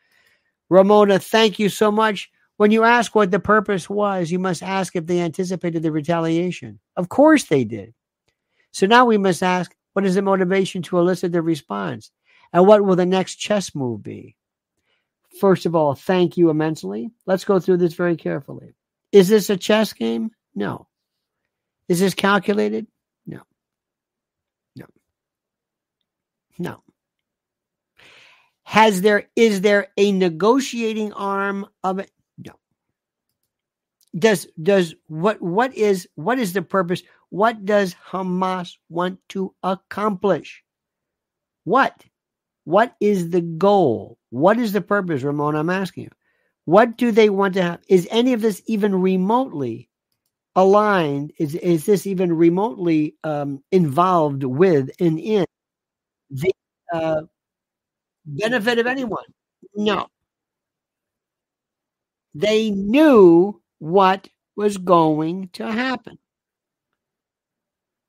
Ramona, 0.70 1.18
thank 1.18 1.58
you 1.58 1.68
so 1.68 1.90
much. 1.90 2.30
When 2.58 2.70
you 2.70 2.84
ask 2.84 3.12
what 3.12 3.32
the 3.32 3.40
purpose 3.40 3.90
was, 3.90 4.30
you 4.30 4.38
must 4.38 4.62
ask 4.62 4.94
if 4.94 5.06
they 5.06 5.18
anticipated 5.18 5.82
the 5.82 5.90
retaliation. 5.90 6.78
Of 6.94 7.08
course 7.08 7.42
they 7.42 7.64
did. 7.64 7.92
So 8.70 8.86
now 8.86 9.04
we 9.04 9.18
must 9.18 9.42
ask 9.42 9.74
what 9.94 10.06
is 10.06 10.14
the 10.14 10.22
motivation 10.22 10.80
to 10.82 10.98
elicit 11.00 11.32
the 11.32 11.42
response? 11.42 12.12
And 12.52 12.68
what 12.68 12.84
will 12.84 12.94
the 12.94 13.04
next 13.04 13.34
chess 13.34 13.74
move 13.74 14.00
be? 14.00 14.36
First 15.40 15.66
of 15.66 15.74
all, 15.74 15.96
thank 15.96 16.36
you 16.36 16.50
immensely. 16.50 17.10
Let's 17.26 17.44
go 17.44 17.58
through 17.58 17.78
this 17.78 17.94
very 17.94 18.16
carefully. 18.16 18.76
Is 19.10 19.26
this 19.26 19.50
a 19.50 19.56
chess 19.56 19.92
game? 19.92 20.30
No. 20.54 20.85
Is 21.88 22.00
this 22.00 22.14
calculated? 22.14 22.86
No. 23.26 23.40
No. 24.74 24.86
No. 26.58 26.82
Has 28.64 29.00
there 29.00 29.28
is 29.36 29.60
there 29.60 29.88
a 29.96 30.10
negotiating 30.10 31.12
arm 31.12 31.66
of 31.84 32.00
it? 32.00 32.10
No. 32.36 32.54
Does 34.16 34.48
does 34.60 34.94
what 35.06 35.40
what 35.40 35.74
is 35.74 36.08
what 36.16 36.38
is 36.38 36.52
the 36.52 36.62
purpose? 36.62 37.02
What 37.30 37.64
does 37.64 37.94
Hamas 38.10 38.76
want 38.88 39.20
to 39.30 39.54
accomplish? 39.62 40.64
What? 41.64 42.04
What 42.64 42.96
is 43.00 43.30
the 43.30 43.40
goal? 43.40 44.18
What 44.30 44.58
is 44.58 44.72
the 44.72 44.80
purpose, 44.80 45.22
Ramon? 45.22 45.54
I'm 45.54 45.70
asking 45.70 46.04
you. 46.04 46.10
What 46.64 46.96
do 46.96 47.12
they 47.12 47.30
want 47.30 47.54
to 47.54 47.62
have? 47.62 47.80
Is 47.88 48.08
any 48.10 48.32
of 48.32 48.40
this 48.42 48.60
even 48.66 49.00
remotely 49.00 49.88
aligned? 50.56 51.32
Is 51.38 51.54
is 51.54 51.86
this 51.86 52.06
even 52.06 52.32
remotely 52.32 53.14
um, 53.22 53.62
involved 53.70 54.42
with 54.42 54.90
and 54.98 55.20
in 55.20 55.46
the 56.30 56.52
uh, 56.92 57.22
benefit 58.24 58.78
of 58.78 58.86
anyone. 58.86 59.24
No. 59.74 60.08
They 62.34 62.70
knew 62.70 63.62
what 63.78 64.28
was 64.56 64.78
going 64.78 65.50
to 65.54 65.70
happen. 65.70 66.18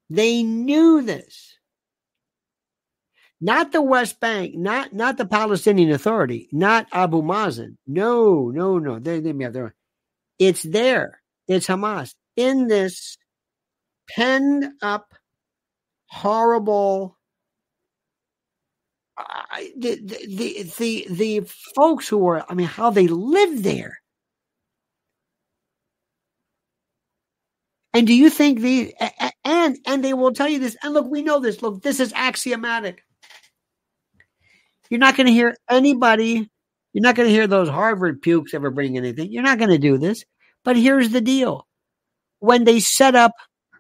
They 0.09 0.43
knew 0.43 1.01
this. 1.01 1.57
Not 3.39 3.71
the 3.71 3.83
West 3.83 4.19
Bank, 4.19 4.55
not 4.55 4.93
not 4.93 5.17
the 5.17 5.25
Palestinian 5.25 5.91
Authority, 5.91 6.49
not 6.51 6.87
Abu 6.91 7.21
Mazen. 7.21 7.77
No, 7.85 8.49
no, 8.49 8.79
no. 8.79 8.97
They, 8.97 9.19
they 9.19 9.43
have 9.43 9.53
their 9.53 9.65
own. 9.65 9.73
It's 10.39 10.63
there. 10.63 11.21
It's 11.47 11.67
Hamas 11.67 12.15
in 12.37 12.67
this 12.67 13.17
penned 14.09 14.71
up, 14.81 15.13
horrible. 16.07 17.17
Uh, 19.17 19.23
the, 19.77 19.95
the 19.95 20.63
the 20.77 21.07
the 21.09 21.41
folks 21.75 22.07
who 22.07 22.19
were, 22.19 22.45
I 22.49 22.53
mean, 22.53 22.67
how 22.67 22.91
they 22.91 23.07
lived 23.07 23.63
there. 23.63 23.97
And 27.93 28.05
do 28.05 28.13
you 28.13 28.29
think 28.29 28.59
the 28.59 28.93
and 29.43 29.77
and 29.87 30.03
they 30.03 30.13
will 30.13 30.31
tell 30.31 30.47
you 30.47 30.59
this? 30.59 30.77
And 30.83 30.93
look, 30.93 31.07
we 31.09 31.23
know 31.23 31.39
this. 31.39 31.63
Look, 31.63 31.81
this 31.81 31.99
is 31.99 32.13
axiomatic. 32.15 33.03
You're 34.89 34.99
not 34.99 35.17
going 35.17 35.27
to 35.27 35.33
hear 35.33 35.55
anybody. 35.69 36.49
You're 36.93 37.01
not 37.01 37.15
going 37.15 37.27
to 37.27 37.33
hear 37.33 37.47
those 37.47 37.69
Harvard 37.69 38.21
pukes 38.21 38.53
ever 38.53 38.69
bring 38.71 38.97
anything. 38.97 39.31
You're 39.31 39.43
not 39.43 39.57
going 39.57 39.71
to 39.71 39.77
do 39.77 39.97
this. 39.97 40.23
But 40.63 40.77
here's 40.77 41.09
the 41.09 41.21
deal: 41.21 41.66
when 42.39 42.63
they 42.63 42.79
set 42.79 43.15
up 43.15 43.31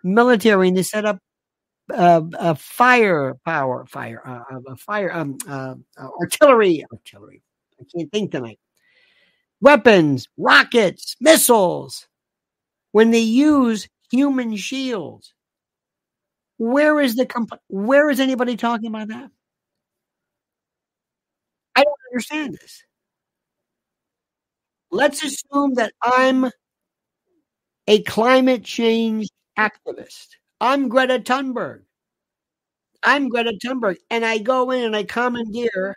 military 0.03 0.67
and 0.67 0.77
they 0.77 0.83
set 0.83 1.05
up 1.05 1.19
uh, 1.93 2.21
uh, 2.37 2.53
firepower, 2.55 3.85
fire, 3.85 4.21
uh, 4.25 4.75
fire, 4.75 5.11
um, 5.13 5.37
uh, 5.47 5.75
uh, 5.97 6.07
artillery, 6.19 6.85
artillery. 6.91 7.41
I 7.79 7.83
can't 7.95 8.11
think 8.11 8.31
tonight. 8.31 8.59
Weapons, 9.61 10.27
rockets, 10.37 11.15
missiles. 11.19 12.07
When 12.91 13.11
they 13.11 13.19
use 13.19 13.87
human 14.11 14.55
shields, 14.55 15.33
where 16.57 16.99
is 16.99 17.15
the 17.15 17.25
comp- 17.25 17.61
where 17.67 18.09
is 18.09 18.19
anybody 18.19 18.57
talking 18.57 18.87
about 18.87 19.09
that? 19.09 19.29
I 21.75 21.83
don't 21.83 21.95
understand 22.11 22.57
this. 22.59 22.83
Let's 24.89 25.23
assume 25.23 25.75
that 25.75 25.93
I'm 26.01 26.49
a 27.87 28.01
climate 28.03 28.63
change 28.63 29.29
activist. 29.57 30.27
I'm 30.59 30.89
Greta 30.89 31.19
Thunberg. 31.19 31.83
I'm 33.03 33.29
Greta 33.29 33.57
Thunberg. 33.63 33.95
And 34.09 34.25
I 34.25 34.39
go 34.39 34.71
in 34.71 34.83
and 34.83 34.95
I 34.95 35.03
commandeer 35.03 35.95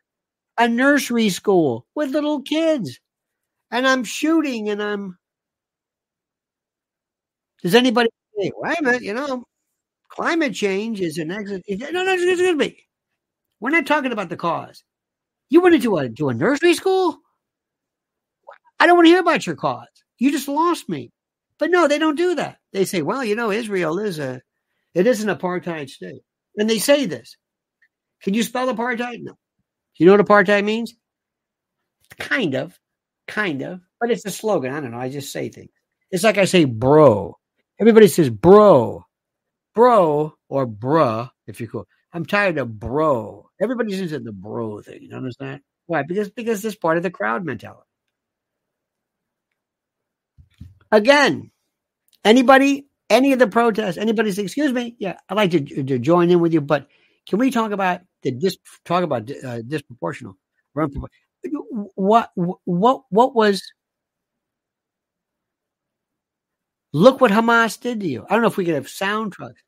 a 0.57 0.69
nursery 0.69 1.29
school 1.31 1.87
with 1.95 2.11
little 2.11 2.43
kids. 2.43 3.01
And 3.71 3.87
I'm 3.87 4.05
shooting 4.05 4.69
and 4.69 4.83
I'm. 4.83 5.17
Does 7.63 7.75
anybody 7.75 8.09
say, 8.39 8.53
wait 8.57 8.79
a 8.79 8.83
minute, 8.83 9.03
you 9.03 9.13
know, 9.13 9.45
climate 10.09 10.55
change 10.55 11.01
is 11.01 11.19
an 11.19 11.31
exit? 11.31 11.63
No, 11.69 11.91
no, 11.91 12.15
excuse 12.15 12.57
me. 12.57 12.77
We're 13.61 13.71
not 13.71 13.87
talking 13.87 14.13
about 14.13 14.31
the 14.31 14.37
cause. 14.37 14.83
You 15.51 15.61
went 15.61 15.75
into 15.75 15.97
a, 15.97 16.09
to 16.09 16.29
a 16.31 16.35
nursery 16.35 16.75
school? 16.75 17.19
I 18.79 18.87
don't 18.87 18.97
want 18.97 19.07
to 19.07 19.11
hear 19.11 19.21
about 19.21 19.47
your 19.47 19.57
cause. 19.57 19.89
You 20.19 20.31
just 20.31 20.49
lost 20.49 20.89
me. 20.89 21.11
But 21.61 21.71
no, 21.71 21.87
they 21.87 21.99
don't 21.99 22.17
do 22.17 22.35
that. 22.37 22.57
They 22.73 22.87
say, 22.87 23.03
well, 23.03 23.23
you 23.23 23.37
know, 23.37 23.51
Israel 23.51 23.99
is 23.99 24.19
a, 24.19 24.41
it 24.95 25.07
is 25.07 25.23
an 25.23 25.29
apartheid 25.29 25.91
state. 25.91 26.23
And 26.57 26.69
they 26.69 26.79
say 26.79 27.05
this. 27.05 27.37
Can 28.23 28.33
you 28.33 28.43
spell 28.43 28.75
apartheid? 28.75 29.23
No. 29.23 29.35
You 29.97 30.07
know 30.07 30.17
what 30.17 30.27
apartheid 30.27 30.65
means? 30.65 30.95
Kind 32.19 32.55
of, 32.55 32.79
kind 33.29 33.61
of, 33.61 33.81
but 34.01 34.11
it's 34.11 34.25
a 34.25 34.31
slogan. 34.31 34.73
I 34.73 34.81
don't 34.81 34.93
know. 34.93 34.99
I 34.99 35.11
just 35.11 35.31
say 35.31 35.51
things. 35.51 35.71
It's 36.11 36.25
like 36.25 36.39
I 36.39 36.47
say, 36.47 36.65
bro. 36.65 37.37
Everybody 37.79 38.09
says, 38.09 38.31
bro, 38.31 39.05
bro, 39.75 40.35
or 40.49 40.67
bruh, 40.67 41.31
if 41.47 41.61
you're 41.61 41.69
cool. 41.69 41.87
I'm 42.13 42.25
tired 42.25 42.59
of 42.59 42.81
bro. 42.81 43.49
Everybody's 43.61 44.01
into 44.01 44.19
the 44.19 44.33
bro 44.33 44.81
thing. 44.81 45.03
You 45.03 45.15
understand? 45.15 45.61
Why? 45.87 46.03
Because 46.03 46.31
because 46.31 46.63
this 46.63 46.75
part 46.75 46.97
of 46.97 47.03
the 47.03 47.11
crowd 47.11 47.45
mentality. 47.45 47.90
Again, 50.93 51.51
anybody, 52.25 52.87
any 53.09 53.33
of 53.33 53.39
the 53.39 53.47
protests, 53.47 53.97
anybody 53.97 54.33
say, 54.33 54.43
excuse 54.43 54.73
me, 54.73 54.97
yeah, 54.99 55.19
I'd 55.29 55.37
like 55.37 55.51
to, 55.53 55.61
to 55.61 55.99
join 55.99 56.31
in 56.31 56.41
with 56.41 56.53
you, 56.53 56.61
but 56.61 56.89
can 57.29 57.39
we 57.39 57.51
talk 57.51 57.71
about 57.73 58.01
the 58.23 58.33
dis, 58.33 58.57
talk 58.85 59.05
about 59.05 59.31
uh, 59.31 59.63
disproportional? 59.63 60.35
What 61.95 62.31
what 62.65 63.03
what 63.09 63.35
was? 63.35 63.63
Look 66.93 67.21
what 67.21 67.31
Hamas 67.31 67.81
did 67.81 68.01
to 68.01 68.09
you. 68.09 68.27
I 68.29 68.35
don't 68.35 68.43
know 68.43 68.49
if 68.49 68.57
we 68.57 68.65
could 68.65 68.75
have 68.75 68.89
sound 68.89 69.33
trucks. 69.33 69.61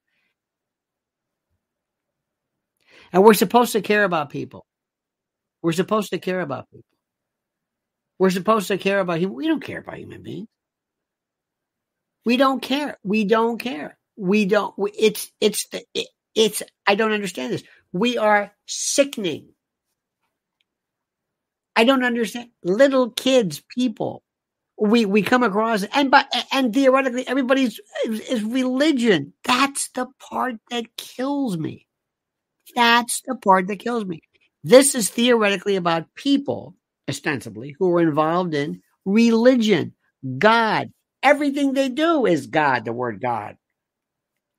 And 3.12 3.22
we're 3.22 3.34
supposed 3.34 3.72
to 3.72 3.80
care 3.82 4.04
about 4.04 4.30
people. 4.30 4.66
We're 5.62 5.72
supposed 5.72 6.10
to 6.10 6.18
care 6.18 6.40
about 6.40 6.68
people. 6.70 6.84
We're 8.18 8.30
supposed 8.30 8.68
to 8.68 8.78
care 8.78 9.00
about 9.00 9.20
him. 9.20 9.32
We 9.34 9.46
don't 9.46 9.62
care 9.62 9.78
about 9.78 9.98
human 9.98 10.22
beings. 10.22 10.48
We 12.24 12.36
don't 12.36 12.60
care. 12.60 12.98
We 13.02 13.24
don't 13.24 13.58
care. 13.58 13.98
We 14.16 14.44
don't. 14.44 14.74
It's 14.98 15.30
it's 15.40 15.66
the 15.68 15.84
it, 15.94 16.08
it's. 16.34 16.62
I 16.86 16.94
don't 16.94 17.12
understand 17.12 17.52
this. 17.52 17.64
We 17.92 18.18
are 18.18 18.52
sickening. 18.66 19.48
I 21.74 21.84
don't 21.84 22.04
understand. 22.04 22.50
Little 22.62 23.10
kids, 23.10 23.62
people, 23.74 24.22
we 24.78 25.06
we 25.06 25.22
come 25.22 25.42
across 25.42 25.84
and 25.84 26.10
but 26.10 26.32
and 26.52 26.74
theoretically 26.74 27.26
everybody's 27.28 27.80
is, 28.04 28.20
is 28.20 28.42
religion. 28.42 29.32
That's 29.44 29.88
the 29.90 30.06
part 30.18 30.56
that 30.70 30.96
kills 30.96 31.56
me. 31.56 31.86
That's 32.74 33.22
the 33.26 33.36
part 33.36 33.68
that 33.68 33.78
kills 33.78 34.04
me. 34.04 34.20
This 34.64 34.94
is 34.94 35.10
theoretically 35.10 35.76
about 35.76 36.14
people, 36.14 36.74
ostensibly, 37.08 37.76
who 37.78 37.94
are 37.94 38.00
involved 38.00 38.54
in 38.54 38.82
religion, 39.04 39.94
God, 40.38 40.92
Everything 41.22 41.72
they 41.72 41.88
do 41.88 42.26
is 42.26 42.46
God, 42.46 42.84
the 42.84 42.92
word 42.92 43.20
God. 43.20 43.56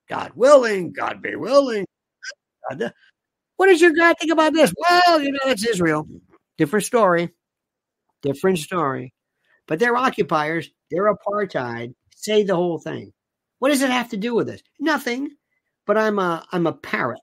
God 0.09 0.31
willing, 0.35 0.93
God 0.93 1.21
be 1.21 1.35
willing. 1.35 1.85
God, 2.69 2.93
what 3.57 3.67
does 3.67 3.81
your 3.81 3.93
God 3.93 4.15
think 4.19 4.31
about 4.31 4.53
this? 4.53 4.73
Well, 4.77 5.21
you 5.21 5.31
know, 5.31 5.39
it's 5.45 5.65
Israel. 5.65 6.07
Different 6.57 6.85
story. 6.85 7.29
Different 8.21 8.59
story. 8.59 9.13
But 9.67 9.79
they're 9.79 9.95
occupiers, 9.95 10.69
they're 10.91 11.13
apartheid. 11.13 11.93
Say 12.15 12.43
the 12.43 12.55
whole 12.55 12.79
thing. 12.79 13.11
What 13.59 13.69
does 13.69 13.81
it 13.81 13.89
have 13.89 14.09
to 14.09 14.17
do 14.17 14.35
with 14.35 14.47
this? 14.47 14.61
Nothing. 14.79 15.29
But 15.85 15.97
I'm 15.97 16.19
a 16.19 16.45
I'm 16.51 16.67
a 16.67 16.73
parrot. 16.73 17.19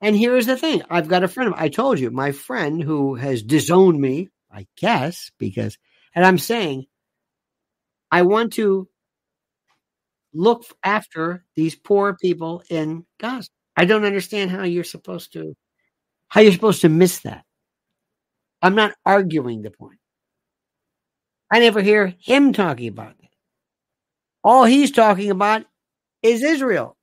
And 0.00 0.16
here's 0.16 0.46
the 0.46 0.56
thing. 0.56 0.82
I've 0.90 1.08
got 1.08 1.24
a 1.24 1.28
friend. 1.28 1.54
I 1.56 1.68
told 1.68 1.98
you, 1.98 2.10
my 2.10 2.32
friend 2.32 2.82
who 2.82 3.14
has 3.14 3.42
disowned 3.42 4.00
me, 4.00 4.28
I 4.52 4.66
guess, 4.76 5.30
because, 5.38 5.78
and 6.14 6.24
I'm 6.24 6.38
saying 6.38 6.86
I 8.10 8.22
want 8.22 8.52
to 8.54 8.88
look 10.32 10.64
after 10.84 11.44
these 11.56 11.74
poor 11.74 12.16
people 12.20 12.62
in 12.70 13.04
Gaza. 13.20 13.48
I 13.76 13.84
don't 13.84 14.04
understand 14.04 14.50
how 14.50 14.64
you're 14.64 14.84
supposed 14.84 15.32
to 15.34 15.54
how 16.28 16.40
you're 16.40 16.52
supposed 16.52 16.80
to 16.82 16.88
miss 16.88 17.20
that. 17.20 17.44
I'm 18.62 18.74
not 18.74 18.94
arguing 19.04 19.62
the 19.62 19.70
point. 19.70 19.98
I 21.52 21.60
never 21.60 21.80
hear 21.80 22.14
him 22.18 22.52
talking 22.52 22.88
about 22.88 23.14
it. 23.22 23.30
All 24.42 24.64
he's 24.64 24.90
talking 24.90 25.30
about 25.30 25.64
is 26.22 26.42
Israel. 26.42 26.95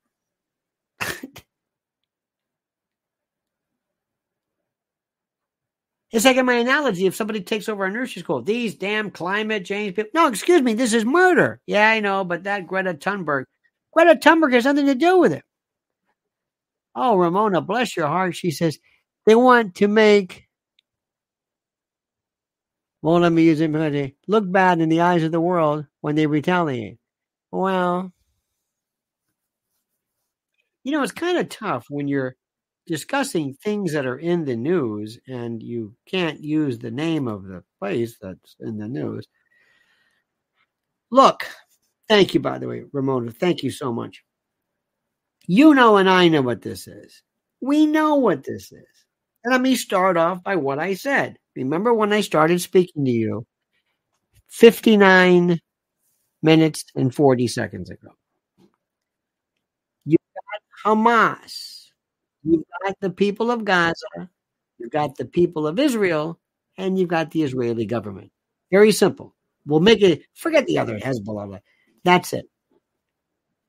It's 6.14 6.26
like 6.26 6.38
in 6.38 6.45
my 6.45 6.53
analogy, 6.53 7.07
if 7.07 7.16
somebody 7.16 7.41
takes 7.41 7.68
over 7.68 7.86
a 7.86 7.91
nursery 7.91 8.22
school, 8.22 8.43
these 8.43 8.76
damn 8.76 9.09
climate 9.09 9.66
change 9.66 9.95
people. 9.95 10.11
No, 10.14 10.28
excuse 10.28 10.61
me, 10.61 10.76
this 10.76 10.93
is 10.93 11.03
murder. 11.03 11.59
Yeah, 11.66 11.89
I 11.89 12.01
know, 12.01 12.24
but 12.24 12.43
that 12.43 12.68
Greta 12.68 12.93
Thunberg, 12.93 13.45
Greta 13.91 14.20
Thunberg 14.20 14.53
has 14.53 14.66
nothing 14.66 14.86
to 14.86 14.93
do 14.93 15.18
with 15.18 15.34
it. 15.34 15.43
Oh, 16.93 17.18
Ramona, 17.18 17.61
bless 17.61 17.97
your 17.97 18.05
heart. 18.05 18.36
She 18.36 18.51
says 18.51 18.78
they 19.26 19.34
want 19.34 19.74
to 19.76 19.88
make. 19.88 20.45
Well, 23.01 23.20
let 23.20 23.32
me 23.32 23.43
use 23.43 23.59
it. 23.59 24.16
Look 24.28 24.51
bad 24.51 24.82
in 24.82 24.89
the 24.89 25.01
eyes 25.01 25.24
of 25.24 25.32
the 25.32 25.41
world 25.41 25.88
when 26.01 26.14
they 26.14 26.28
retaliate. 26.28 26.99
Well, 27.49 28.14
you 30.84 30.91
know, 30.91 31.01
it's 31.01 31.11
kind 31.11 31.39
of 31.39 31.49
tough 31.49 31.88
when 31.89 32.07
you're 32.07 32.36
discussing 32.86 33.53
things 33.53 33.93
that 33.93 34.05
are 34.05 34.19
in 34.19 34.45
the 34.45 34.55
news 34.55 35.19
and 35.27 35.61
you 35.61 35.95
can't 36.05 36.39
use 36.39 36.77
the 36.77 36.91
name 36.91 37.27
of 37.27 37.45
the 37.45 37.63
place 37.79 38.17
that's 38.21 38.55
in 38.59 38.77
the 38.77 38.88
news. 38.88 39.27
Look, 41.11 41.47
thank 42.09 42.34
you, 42.34 42.39
by 42.39 42.57
the 42.57 42.67
way, 42.67 42.84
Ramona. 42.91 43.31
Thank 43.31 43.63
you 43.63 43.71
so 43.71 43.93
much. 43.93 44.23
You 45.45 45.73
know, 45.73 45.97
and 45.97 46.09
I 46.09 46.27
know 46.27 46.41
what 46.41 46.61
this 46.61 46.88
is. 46.88 47.21
We 47.61 47.86
know 47.86 48.15
what 48.15 48.43
this 48.43 48.71
is. 48.71 48.86
Let 49.45 49.61
me 49.61 49.75
start 49.75 50.17
off 50.17 50.43
by 50.43 50.55
what 50.55 50.79
I 50.79 50.93
said. 50.93 51.38
Remember 51.55 51.93
when 51.93 52.13
I 52.13 52.21
started 52.21 52.61
speaking 52.61 53.05
to 53.05 53.11
you 53.11 53.45
59 54.47 55.59
minutes 56.41 56.86
and 56.95 57.13
40 57.13 57.47
seconds 57.47 57.89
ago? 57.89 58.09
You 60.05 60.17
got 60.36 60.95
Hamas 60.95 61.72
You've 62.43 62.63
got 62.83 62.95
the 62.99 63.09
people 63.09 63.51
of 63.51 63.65
Gaza, 63.65 64.29
you've 64.77 64.91
got 64.91 65.15
the 65.17 65.25
people 65.25 65.65
of 65.67 65.79
Israel, 65.79 66.39
and 66.77 66.97
you've 66.97 67.09
got 67.09 67.31
the 67.31 67.43
Israeli 67.43 67.85
government. 67.85 68.31
Very 68.71 68.91
simple. 68.91 69.35
We'll 69.65 69.79
make 69.79 70.01
it, 70.01 70.23
forget 70.33 70.65
the 70.65 70.79
other 70.79 70.99
Hezbollah. 70.99 71.59
That's 72.03 72.33
it. 72.33 72.45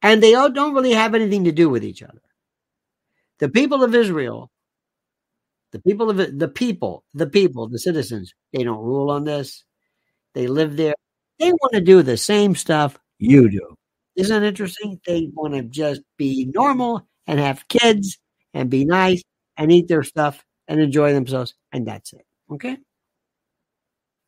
And 0.02 0.22
they 0.22 0.34
all 0.34 0.50
don't 0.50 0.74
really 0.74 0.92
have 0.92 1.14
anything 1.14 1.44
to 1.44 1.52
do 1.52 1.68
with 1.68 1.84
each 1.84 2.02
other. 2.02 2.20
The 3.38 3.48
people 3.48 3.82
of 3.82 3.94
Israel, 3.94 4.50
the 5.72 5.80
people 5.80 6.10
of 6.10 6.16
the 6.16 6.48
people, 6.48 7.04
the 7.14 7.26
people, 7.26 7.68
the 7.68 7.78
citizens, 7.78 8.34
they 8.52 8.62
don't 8.64 8.84
rule 8.84 9.10
on 9.10 9.24
this. 9.24 9.64
They 10.34 10.46
live 10.46 10.76
there. 10.76 10.94
They 11.38 11.52
want 11.52 11.74
to 11.74 11.80
do 11.80 12.02
the 12.02 12.16
same 12.16 12.54
stuff 12.54 12.98
you 13.18 13.50
do. 13.50 13.76
Isn't 14.16 14.42
that 14.42 14.46
interesting? 14.46 15.00
They 15.06 15.30
want 15.32 15.54
to 15.54 15.62
just 15.62 16.02
be 16.16 16.50
normal 16.54 17.06
and 17.26 17.40
have 17.40 17.66
kids 17.68 18.18
and 18.54 18.70
be 18.70 18.84
nice 18.84 19.22
and 19.56 19.70
eat 19.70 19.88
their 19.88 20.04
stuff 20.04 20.42
and 20.68 20.80
enjoy 20.80 21.12
themselves. 21.12 21.54
And 21.72 21.86
that's 21.86 22.12
it. 22.12 22.24
Okay? 22.50 22.78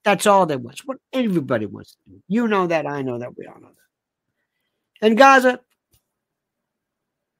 That's 0.05 0.27
all 0.27 0.47
they 0.47 0.57
want. 0.57 0.81
What 0.85 0.99
everybody 1.13 1.67
wants 1.67 1.93
to 1.93 2.11
do. 2.11 2.23
You 2.29 2.49
know 2.49 2.67
that. 2.67 2.87
I 2.87 3.03
know 3.03 3.19
that. 3.19 3.37
We 3.37 3.47
all 3.47 3.61
know 3.61 3.69
that. 3.69 5.07
And 5.07 5.17
Gaza, 5.17 5.61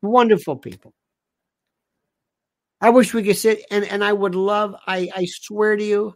wonderful 0.03 0.57
people. 0.57 0.95
I 2.81 2.91
wish 2.91 3.15
we 3.15 3.23
could 3.23 3.37
sit 3.37 3.65
and, 3.71 3.85
and 3.85 4.05
I 4.05 4.13
would 4.13 4.35
love, 4.35 4.75
I, 4.87 5.11
I 5.15 5.27
swear 5.27 5.77
to 5.77 5.85
you, 5.85 6.15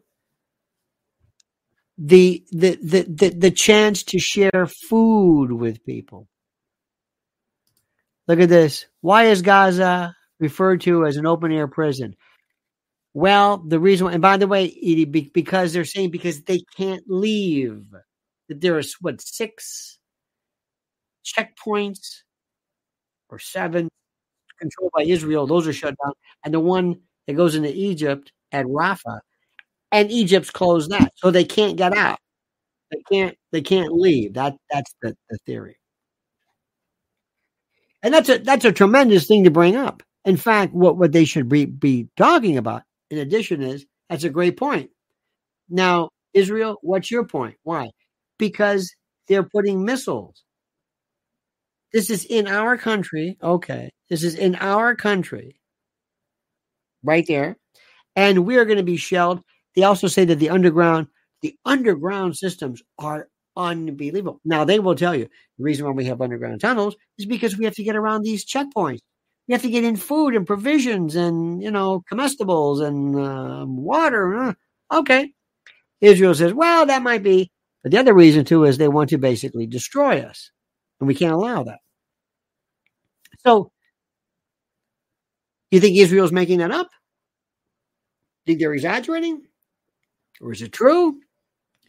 the, 2.03 2.43
the 2.51 2.79
the 2.83 3.03
the 3.03 3.29
the 3.29 3.51
chance 3.51 4.05
to 4.05 4.19
share 4.19 4.67
food 4.89 5.53
with 5.53 5.85
people. 5.85 6.29
Look 8.27 8.41
at 8.41 8.49
this. 8.49 8.87
Why 9.03 9.25
is 9.25 9.43
Gaza 9.43 10.17
referred 10.41 10.81
to 10.83 11.07
as 11.07 11.17
an 11.17 11.27
open 11.27 11.53
air 11.53 11.69
prison? 11.69 12.17
Well, 13.15 13.59
the 13.59 13.81
reason, 13.81 14.09
and 14.09 14.23
by 14.23 14.37
the 14.37 14.47
way, 14.47 14.69
because 15.33 15.73
they're 15.73 15.85
saying 15.85 16.11
because 16.11 16.43
they 16.43 16.63
can't 16.77 17.03
leave. 17.09 17.85
That 18.49 18.61
there 18.61 18.79
is 18.79 18.97
what 19.01 19.21
six 19.21 19.99
checkpoints 21.25 22.23
or 23.29 23.39
seven 23.39 23.89
controlled 24.61 24.93
by 24.95 25.03
Israel. 25.05 25.47
Those 25.47 25.67
are 25.69 25.73
shut 25.73 25.95
down, 26.05 26.13
and 26.45 26.55
the 26.55 26.61
one 26.61 27.01
that 27.27 27.35
goes 27.35 27.55
into 27.55 27.73
Egypt 27.75 28.33
at 28.53 28.67
Rafah, 28.67 29.21
and 29.93 30.11
Egypt's 30.11 30.51
closed 30.51 30.91
that, 30.91 31.13
so 31.17 31.31
they 31.31 31.45
can't 31.45 31.77
get 31.77 31.97
out. 31.97 32.19
They 32.91 33.03
can't. 33.11 33.37
They 33.53 33.63
can't 33.63 33.93
leave. 33.93 34.35
That 34.35 34.57
that's 34.71 34.95
the, 35.03 35.17
the 35.31 35.39
theory, 35.47 35.79
and 38.03 38.13
that's 38.13 38.29
a 38.29 38.39
that's 38.39 38.65
a 38.65 38.73
tremendous 38.73 39.27
thing 39.27 39.45
to 39.45 39.51
bring 39.51 39.77
up. 39.77 40.03
In 40.25 40.37
fact, 40.37 40.75
what 40.75 40.97
what 40.97 41.13
they 41.13 41.25
should 41.25 41.49
be 41.49 41.65
be 41.65 42.09
talking 42.17 42.57
about 42.59 42.83
in 43.11 43.19
addition 43.19 43.63
is 43.63 43.87
that's 44.09 44.25
a 44.25 44.31
great 44.31 44.57
point. 44.57 44.91
Now, 45.69 46.11
Israel, 46.35 46.77
what's 46.83 47.11
your 47.11 47.25
point? 47.25 47.57
Why? 47.63 47.91
Because 48.39 48.93
they're 49.29 49.45
putting 49.45 49.85
missiles. 49.85 50.45
This 51.93 52.11
is 52.11 52.25
in 52.25 52.47
our 52.47 52.77
country. 52.77 53.37
Okay. 53.43 53.91
This 54.09 54.23
is 54.23 54.35
in 54.35 54.57
our 54.57 54.95
country. 54.95 55.61
Right 57.03 57.25
there. 57.27 57.57
And 58.17 58.45
we 58.45 58.57
are 58.57 58.65
going 58.65 58.79
to 58.79 58.85
be 58.85 58.97
shelled. 58.97 59.41
They 59.75 59.85
also 59.85 60.09
say 60.09 60.25
that 60.25 60.37
the 60.37 60.51
underground, 60.51 61.07
the 61.43 61.55
underground 61.65 62.37
systems 62.37 62.83
are 62.99 63.29
unbelievable. 63.57 64.41
Now 64.45 64.65
they 64.65 64.79
will 64.79 64.95
tell 64.95 65.15
you 65.15 65.29
the 65.59 65.65
reason 65.65 65.87
why 65.87 65.93
we 65.93 66.05
have 66.07 66.21
underground 66.21 66.61
tunnels 66.61 66.97
is 67.19 67.27
because 67.27 67.57
we 67.57 67.65
have 67.65 67.75
to 67.75 67.85
get 67.85 67.97
around 67.97 68.23
these 68.23 68.45
checkpoints 68.45 69.01
you 69.51 69.55
have 69.55 69.63
to 69.63 69.69
get 69.69 69.83
in 69.83 69.97
food 69.97 70.37
and 70.37 70.47
provisions 70.47 71.17
and 71.17 71.61
you 71.61 71.73
know 71.73 72.05
comestibles 72.09 72.87
and 72.87 73.19
uh, 73.19 73.65
water. 73.67 74.55
Okay, 74.93 75.33
Israel 76.01 76.37
says, 76.37 76.55
well, 76.55 76.87
that 76.87 77.03
might 77.03 77.25
be, 77.25 77.51
but 77.83 77.91
the 77.91 77.99
other 77.99 78.15
reason 78.15 78.45
too 78.45 78.63
is 78.63 78.79
they 78.79 78.87
want 78.87 79.11
to 79.11 79.19
basically 79.19 79.67
destroy 79.67 80.21
us, 80.21 80.53
and 81.01 81.09
we 81.09 81.17
can't 81.17 81.33
allow 81.33 81.65
that. 81.65 81.81
So, 83.45 83.73
you 85.73 85.81
think 85.81 85.97
Israel's 85.97 86.31
making 86.31 86.59
that 86.59 86.71
up? 86.71 86.89
Think 88.47 88.61
they're 88.61 88.73
exaggerating, 88.73 89.43
or 90.41 90.53
is 90.53 90.63
it 90.63 90.71
true? 90.71 91.19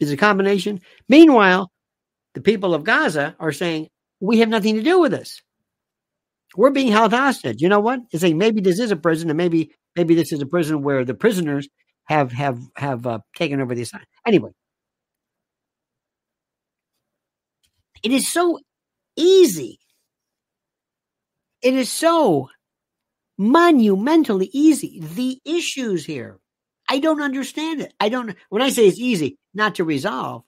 Is 0.00 0.10
it 0.10 0.14
a 0.14 0.16
combination? 0.16 0.80
Meanwhile, 1.08 1.70
the 2.34 2.40
people 2.40 2.74
of 2.74 2.82
Gaza 2.82 3.36
are 3.38 3.52
saying 3.52 3.88
we 4.18 4.40
have 4.40 4.48
nothing 4.48 4.74
to 4.74 4.82
do 4.82 4.98
with 4.98 5.12
this 5.12 5.40
we're 6.56 6.70
being 6.70 6.88
held 6.88 7.12
hostage. 7.12 7.62
You 7.62 7.68
know 7.68 7.80
what? 7.80 8.00
It's 8.12 8.22
like 8.22 8.34
maybe 8.34 8.60
this 8.60 8.78
is 8.78 8.90
a 8.90 8.96
prison, 8.96 9.30
and 9.30 9.36
maybe 9.36 9.74
maybe 9.96 10.14
this 10.14 10.32
is 10.32 10.40
a 10.40 10.46
prison 10.46 10.82
where 10.82 11.04
the 11.04 11.14
prisoners 11.14 11.68
have 12.04 12.32
have 12.32 12.58
have 12.76 13.06
uh, 13.06 13.18
taken 13.36 13.60
over 13.60 13.74
the 13.74 13.82
assignment. 13.82 14.08
Anyway, 14.26 14.50
it 18.02 18.12
is 18.12 18.30
so 18.30 18.58
easy. 19.16 19.78
It 21.62 21.74
is 21.74 21.90
so 21.90 22.50
monumentally 23.38 24.50
easy. 24.52 25.00
The 25.00 25.40
issues 25.44 26.04
here, 26.04 26.38
I 26.88 26.98
don't 26.98 27.22
understand 27.22 27.80
it. 27.80 27.94
I 28.00 28.08
don't. 28.08 28.36
When 28.48 28.62
I 28.62 28.70
say 28.70 28.88
it's 28.88 28.98
easy, 28.98 29.38
not 29.54 29.76
to 29.76 29.84
resolve, 29.84 30.42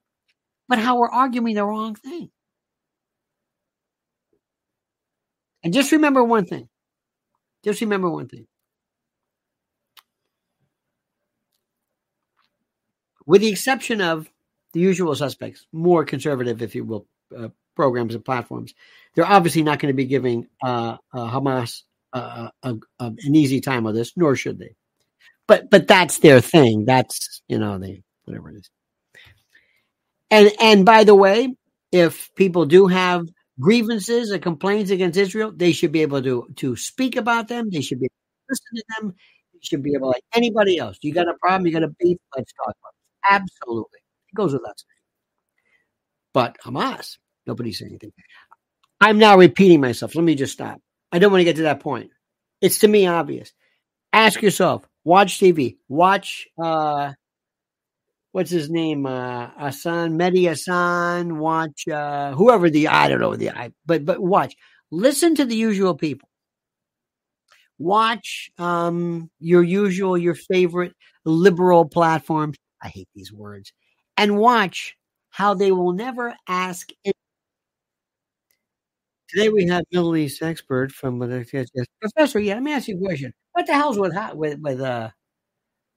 but 0.68 0.78
how 0.78 0.98
we're 0.98 1.11
arguing 1.11 1.55
the 1.55 1.64
wrong 1.64 1.94
thing. 1.94 2.30
And 5.64 5.72
just 5.72 5.92
remember 5.92 6.22
one 6.22 6.44
thing. 6.44 6.68
Just 7.64 7.80
remember 7.80 8.10
one 8.10 8.28
thing. 8.28 8.46
With 13.26 13.40
the 13.40 13.48
exception 13.48 14.02
of 14.02 14.28
the 14.74 14.80
usual 14.80 15.14
suspects, 15.14 15.66
more 15.72 16.04
conservative, 16.04 16.60
if 16.60 16.74
you 16.74 16.84
will, 16.84 17.06
uh, 17.36 17.48
programs 17.74 18.14
and 18.14 18.22
platforms, 18.22 18.74
they're 19.14 19.26
obviously 19.26 19.62
not 19.62 19.78
going 19.78 19.92
to 19.92 19.96
be 19.96 20.04
giving 20.04 20.46
uh, 20.62 20.98
uh, 21.14 21.30
Hamas 21.30 21.82
uh, 22.12 22.50
uh, 22.62 22.74
an 23.00 23.34
easy 23.34 23.62
time 23.62 23.84
with 23.84 23.94
this, 23.94 24.12
nor 24.16 24.36
should 24.36 24.58
they. 24.58 24.76
But 25.46 25.70
but 25.70 25.88
that's 25.88 26.18
their 26.18 26.40
thing. 26.40 26.84
That's 26.84 27.42
you 27.48 27.58
know 27.58 27.78
they 27.78 28.02
whatever 28.24 28.50
it 28.50 28.56
is. 28.56 28.70
And 30.30 30.52
and 30.60 30.84
by 30.84 31.04
the 31.04 31.14
way, 31.14 31.54
if 31.92 32.34
people 32.34 32.66
do 32.66 32.86
have 32.86 33.26
grievances 33.61 34.32
or 34.32 34.38
complaints 34.38 34.90
against 34.90 35.18
Israel, 35.18 35.52
they 35.55 35.72
should 35.72 35.92
be 35.92 36.02
able 36.02 36.22
to 36.22 36.46
to 36.57 36.76
speak 36.76 37.16
about 37.16 37.48
them. 37.48 37.70
They 37.70 37.80
should 37.80 38.00
be 38.00 38.07
able 38.07 38.14
to 38.14 38.50
listen 38.50 38.76
to 38.76 38.84
them. 39.00 39.14
They 39.52 39.61
should 39.62 39.82
be 39.82 39.94
able, 39.94 40.09
like 40.09 40.24
anybody 40.34 40.78
else. 40.78 40.98
You 41.02 41.14
got 41.14 41.28
a 41.28 41.34
problem? 41.40 41.66
You 41.66 41.72
got 41.72 41.84
a 41.84 41.94
beef? 41.98 42.18
Let's 42.36 42.52
talk 42.52 42.74
about 42.80 42.92
it. 42.94 43.42
Absolutely, 43.42 44.00
it 44.28 44.34
goes 44.34 44.52
without 44.52 44.78
saying. 44.78 44.88
But 46.32 46.59
Hamas, 46.64 47.18
nobody's 47.46 47.78
saying 47.78 47.92
anything. 47.92 48.12
I'm 49.00 49.18
now 49.18 49.36
repeating 49.36 49.80
myself. 49.80 50.14
Let 50.14 50.24
me 50.24 50.34
just 50.34 50.52
stop. 50.52 50.80
I 51.12 51.18
don't 51.18 51.30
want 51.30 51.40
to 51.40 51.44
get 51.44 51.57
to 51.57 51.62
that 51.62 51.80
point. 51.80 52.11
It's 52.61 52.78
to 52.80 52.88
me 52.88 53.07
obvious. 53.07 53.52
Ask 54.12 54.42
yourself. 54.42 54.88
Watch 55.05 55.38
TV. 55.38 55.76
Watch 55.88 56.46
uh, 56.62 57.12
what's 58.35 58.51
his 58.51 58.68
name? 58.68 59.07
Uh, 59.07 59.49
Hassan, 59.57 60.18
Mehdi 60.18 60.49
Hassan, 60.49 61.39
watch, 61.39 61.87
uh, 61.87 62.32
whoever 62.35 62.68
the, 62.68 62.89
I 62.89 63.09
don't 63.09 63.20
know 63.20 63.37
the, 63.37 63.51
I, 63.51 63.70
but, 63.87 64.05
but 64.05 64.18
watch, 64.18 64.57
listen 64.91 65.37
to 65.37 65.45
the 65.45 65.55
usual 65.55 65.95
people. 65.95 66.28
Watch, 67.78 68.51
um, 68.59 69.30
your 69.39 69.62
usual, 69.62 70.18
your 70.18 70.35
favorite 70.35 70.95
liberal 71.24 71.85
platforms. 71.85 72.57
I 72.82 72.89
hate 72.89 73.09
these 73.14 73.32
words 73.32 73.72
and 74.16 74.37
watch 74.37 74.97
how 75.30 75.55
they 75.55 75.70
will 75.70 75.93
never 75.93 76.35
ask. 76.49 76.91
Today 79.28 79.49
we 79.49 79.66
have 79.68 79.85
Middle 79.93 80.16
East 80.16 80.43
expert 80.43 80.91
from 80.91 81.20
the 81.20 81.47
professor. 82.01 82.41
Yeah, 82.41 82.55
let 82.55 82.62
me 82.64 82.72
ask 82.72 82.89
you 82.89 82.97
a 82.97 83.01
question. 83.01 83.32
What 83.53 83.66
the 83.66 83.74
hell's 83.74 83.99
with 83.99 84.12
with 84.35 84.59
with 84.61 84.80
uh, 84.80 85.11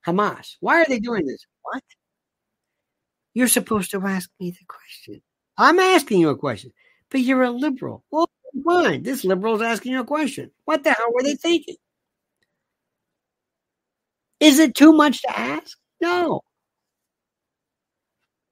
Hamas? 0.06 0.58
Why 0.60 0.82
are 0.82 0.86
they 0.88 1.00
doing 1.00 1.26
this? 1.26 1.46
What? 1.64 1.84
You're 3.38 3.48
supposed 3.48 3.92
to 3.92 4.02
ask 4.02 4.32
me 4.40 4.50
the 4.50 4.66
question. 4.68 5.22
I'm 5.60 5.78
asking 5.78 6.22
you 6.22 6.30
a 6.30 6.36
question, 6.36 6.72
but 7.12 7.22
you're 7.22 7.44
a 7.44 7.52
liberal. 7.52 8.04
Well, 8.10 8.28
fine. 8.66 9.04
This 9.04 9.24
liberal 9.24 9.58
is 9.58 9.62
asking 9.62 9.92
you 9.92 10.00
a 10.00 10.06
question. 10.06 10.50
What 10.66 10.84
the 10.84 10.94
hell 10.94 11.14
were 11.14 11.22
they 11.22 11.36
thinking? 11.36 11.76
Is 14.40 14.58
it 14.58 14.74
too 14.74 14.92
much 14.92 15.22
to 15.22 15.40
ask? 15.40 15.78
No. 16.02 16.42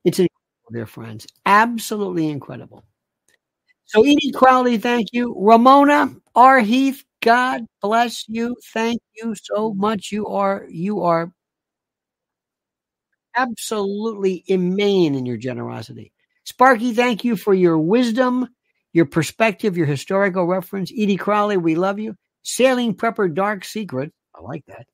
It's 0.04 0.20
incredible, 0.20 0.72
dear 0.72 0.86
friends. 0.86 1.26
Absolutely 1.48 2.30
incredible. 2.30 2.86
So, 3.86 4.04
Crowley, 4.36 4.78
thank 4.78 5.08
you. 5.14 5.34
Ramona 5.36 6.16
R. 6.36 6.60
Heath, 6.60 7.04
God 7.24 7.66
bless 7.82 8.30
you. 8.30 8.56
Thank 8.72 9.02
you 9.16 9.34
so 9.34 9.74
much. 9.74 10.12
You 10.12 10.28
are 10.28 10.68
you 10.70 11.02
are 11.02 11.32
absolutely 13.36 14.44
immane 14.48 15.16
in 15.16 15.26
your 15.26 15.38
generosity. 15.38 16.12
Sparky, 16.44 16.94
thank 16.94 17.24
you 17.24 17.36
for 17.36 17.54
your 17.54 17.78
wisdom, 17.78 18.48
your 18.94 19.06
perspective, 19.06 19.78
your 19.78 19.88
historical 19.88 20.46
reference. 20.46 20.92
Edie 20.92 21.18
Crowley, 21.18 21.58
we 21.58 21.76
love 21.76 22.00
you. 22.00 22.16
Sailing 22.44 22.96
Prepper 22.96 23.34
Dark 23.34 23.66
Secret, 23.66 24.14
I 24.36 24.42
like 24.42 24.64
that. 24.68 24.86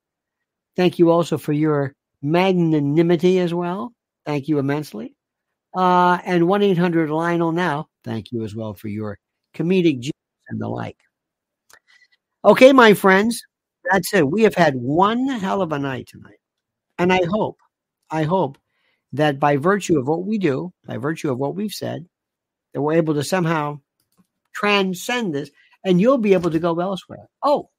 Thank 0.76 1.00
you 1.00 1.12
also 1.12 1.38
for 1.38 1.52
your 1.52 1.94
magnanimity 2.22 3.40
as 3.40 3.54
well. 3.54 3.94
Thank 4.26 4.48
you 4.48 4.60
immensely. 4.60 5.16
Uh, 5.76 6.20
and 6.26 6.48
1 6.48 6.62
800 6.62 7.10
Lionel 7.10 7.52
now, 7.52 7.88
thank 8.04 8.32
you 8.32 8.44
as 8.44 8.56
well 8.56 8.74
for 8.74 8.88
your 8.88 9.20
comedic 9.56 10.00
genius 10.00 10.12
and 10.50 10.62
the 10.62 10.68
like. 10.68 10.98
Okay, 12.44 12.74
my 12.74 12.94
friends, 12.94 13.42
that's 13.90 14.14
it. 14.14 14.30
We 14.30 14.44
have 14.44 14.56
had 14.56 14.76
one 14.76 15.28
hell 15.28 15.62
of 15.62 15.72
a 15.72 15.80
night 15.80 16.08
tonight. 16.08 16.40
And 16.98 17.12
I 17.12 17.22
hope, 17.30 17.58
I 18.12 18.24
hope 18.24 18.58
that 19.14 19.40
by 19.40 19.58
virtue 19.58 19.98
of 20.00 20.08
what 20.08 20.26
we 20.26 20.38
do, 20.38 20.74
by 20.86 20.98
virtue 20.98 21.32
of 21.32 21.38
what 21.38 21.56
we've 21.56 21.74
said, 21.74 22.06
that 22.74 22.82
we're 22.82 22.94
able 22.94 23.14
to 23.16 23.24
somehow 23.24 23.80
transcend 24.54 25.34
this 25.34 25.50
and 25.84 26.00
you'll 26.00 26.18
be 26.18 26.34
able 26.34 26.52
to 26.52 26.60
go 26.60 26.80
elsewhere. 26.80 27.28
Oh, 27.42 27.70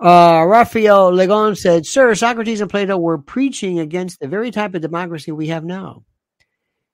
uh, 0.00 0.44
Raphael 0.46 1.10
Legon 1.10 1.56
said, 1.56 1.84
Sir, 1.84 2.14
Socrates 2.14 2.60
and 2.60 2.70
Plato 2.70 2.96
were 2.96 3.18
preaching 3.18 3.80
against 3.80 4.20
the 4.20 4.28
very 4.28 4.50
type 4.50 4.74
of 4.74 4.82
democracy 4.82 5.32
we 5.32 5.48
have 5.48 5.64
now 5.64 6.04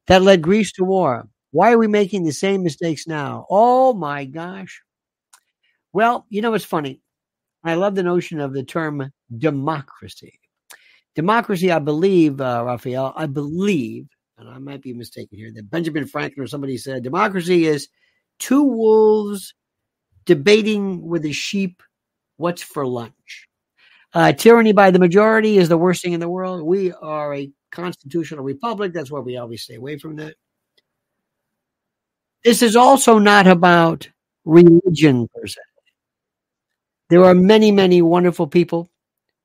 that 0.07 0.23
led 0.23 0.43
Greece 0.43 0.73
to 0.73 0.85
war. 0.85 1.29
Why 1.51 1.73
are 1.73 1.79
we 1.79 1.87
making 1.87 2.25
the 2.25 2.33
same 2.33 2.63
mistakes 2.63 3.07
now? 3.07 3.47
Oh 3.51 3.93
my 3.93 4.25
gosh. 4.25 4.83
Well, 5.93 6.27
you 6.29 6.43
know 6.43 6.51
what's 6.51 6.65
funny? 6.65 7.01
I 7.63 7.75
love 7.75 7.95
the 7.95 8.03
notion 8.03 8.41
of 8.41 8.53
the 8.53 8.65
term 8.65 9.13
democracy. 9.37 10.41
Democracy, 11.15 11.71
I 11.71 11.79
believe, 11.79 12.41
uh, 12.41 12.65
Raphael, 12.67 13.13
I 13.17 13.27
believe, 13.27 14.09
and 14.39 14.49
I 14.49 14.59
might 14.59 14.83
be 14.83 14.93
mistaken 14.93 15.39
here, 15.39 15.53
that 15.55 15.71
Benjamin 15.71 16.07
Franklin 16.07 16.45
or 16.45 16.49
somebody 16.49 16.77
said 16.77 17.03
democracy 17.03 17.67
is 17.67 17.89
two 18.39 18.63
wolves 18.63 19.55
debating 20.27 21.07
with 21.07 21.25
a 21.25 21.33
sheep 21.33 21.83
what's 22.37 22.63
for 22.63 22.87
lunch. 22.87 23.47
Uh, 24.13 24.33
tyranny 24.33 24.73
by 24.73 24.91
the 24.91 24.99
majority 24.99 25.59
is 25.59 25.69
the 25.69 25.79
worst 25.79 26.03
thing 26.03 26.13
in 26.13 26.21
the 26.21 26.29
world. 26.29 26.63
We 26.63 26.93
are 26.93 27.35
a 27.35 27.51
constitutional 27.71 28.45
republic. 28.45 28.93
That's 28.93 29.11
why 29.11 29.21
we 29.21 29.37
always 29.37 29.63
stay 29.63 29.75
away 29.75 29.99
from 29.99 30.17
that. 30.17 30.35
This 32.45 32.63
is 32.63 32.77
also 32.77 33.19
not 33.19 33.47
about 33.47 34.09
religion 34.45 35.29
per 35.35 35.47
se. 35.47 35.61
There 37.09 37.25
are 37.25 37.35
many, 37.35 37.71
many 37.73 38.03
wonderful 38.03 38.47
people 38.47 38.89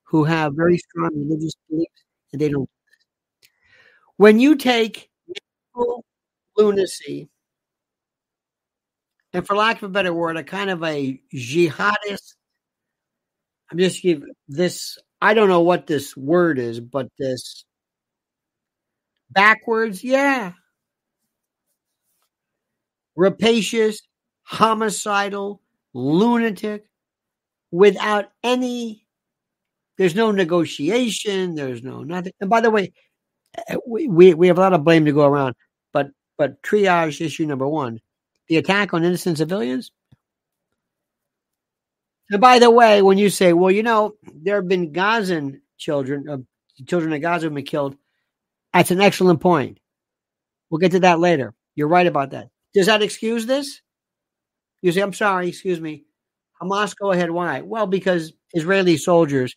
who 0.10 0.24
have 0.24 0.56
very 0.56 0.78
strong 0.78 1.12
religious 1.16 1.54
beliefs, 1.70 2.04
and 2.34 2.42
they 2.42 2.50
don't. 2.50 2.70
When 4.18 4.40
you 4.40 4.56
take 4.56 5.10
lunacy, 6.58 7.30
and 9.34 9.46
for 9.46 9.56
lack 9.56 9.78
of 9.78 9.84
a 9.84 9.90
better 9.90 10.14
word, 10.14 10.38
a 10.38 10.44
kind 10.44 10.70
of 10.70 10.84
a 10.84 11.22
jihadist 11.34 12.34
I'm 13.72 13.78
just 13.78 14.02
giving 14.02 14.34
this. 14.48 14.98
I 15.22 15.34
don't 15.34 15.50
know 15.50 15.62
what 15.62 15.86
this 15.86 16.16
word 16.18 16.60
is, 16.60 16.80
but 16.80 17.08
this 17.20 17.66
backwards, 19.30 20.04
yeah, 20.04 20.54
rapacious, 23.16 24.02
homicidal, 24.44 25.62
lunatic, 25.94 26.86
without 27.72 28.26
any. 28.44 29.06
There's 30.00 30.16
no 30.16 30.32
negotiation. 30.32 31.54
There's 31.54 31.84
no 31.84 32.02
nothing. 32.04 32.34
And 32.42 32.50
by 32.50 32.62
the 32.62 32.72
way, 32.72 32.94
eh, 33.68 33.76
we 33.88 34.34
we 34.34 34.48
have 34.48 34.58
a 34.58 34.62
lot 34.62 34.74
of 34.74 34.84
blame 34.84 35.06
to 35.06 35.12
go 35.14 35.26
around, 35.28 35.56
but 35.94 36.08
but 36.40 36.64
triage 36.64 37.24
issue 37.24 37.46
number 37.46 37.68
one: 37.68 38.00
the 38.48 38.58
attack 38.58 38.96
on 38.96 39.04
innocent 39.04 39.38
civilians 39.38 39.92
and 42.30 42.42
by 42.42 42.60
the 42.60 42.70
way, 42.70 43.02
when 43.02 43.18
you 43.18 43.30
say, 43.30 43.54
well, 43.54 43.72
you 43.72 43.82
know, 43.84 44.14
there 44.24 44.58
have 44.58 44.68
been 44.68 44.92
Gazan 44.92 45.62
children, 45.78 46.30
uh, 46.30 46.38
children 46.86 47.14
of 47.14 47.22
Gaza 47.22 47.48
have 47.48 47.54
been 47.56 47.64
killed, 47.66 47.96
that's 48.74 48.92
an 48.92 49.02
excellent 49.02 49.42
point. 49.42 49.80
We'll 50.70 50.80
get 50.80 50.92
to 50.92 51.00
that 51.02 51.20
later. 51.20 51.54
You're 51.76 51.88
right 51.88 52.06
about 52.06 52.32
that. 52.32 52.50
Does 52.76 52.86
that 52.86 53.02
excuse 53.02 53.48
this? 53.48 53.82
You 54.82 54.92
say, 54.92 55.02
I'm 55.02 55.14
sorry, 55.14 55.50
excuse 55.50 55.82
me. 55.82 56.06
Hamas, 56.62 56.96
go 56.96 57.12
ahead. 57.12 57.32
Why? 57.32 57.62
Well, 57.62 57.88
because 57.88 58.34
Israeli 58.54 58.98
soldiers 58.98 59.56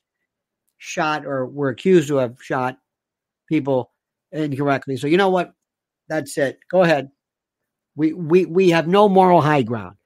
shot 0.82 1.24
or 1.24 1.46
were 1.46 1.68
accused 1.68 2.08
to 2.08 2.16
have 2.16 2.36
shot 2.42 2.76
people 3.48 3.92
incorrectly. 4.32 4.96
So 4.96 5.06
you 5.06 5.16
know 5.16 5.30
what? 5.30 5.52
That's 6.08 6.36
it. 6.36 6.58
Go 6.70 6.82
ahead. 6.82 7.10
We 7.94 8.12
we 8.12 8.46
we 8.46 8.70
have 8.70 8.88
no 8.88 9.08
moral 9.08 9.40
high 9.40 9.62
ground. 9.62 9.96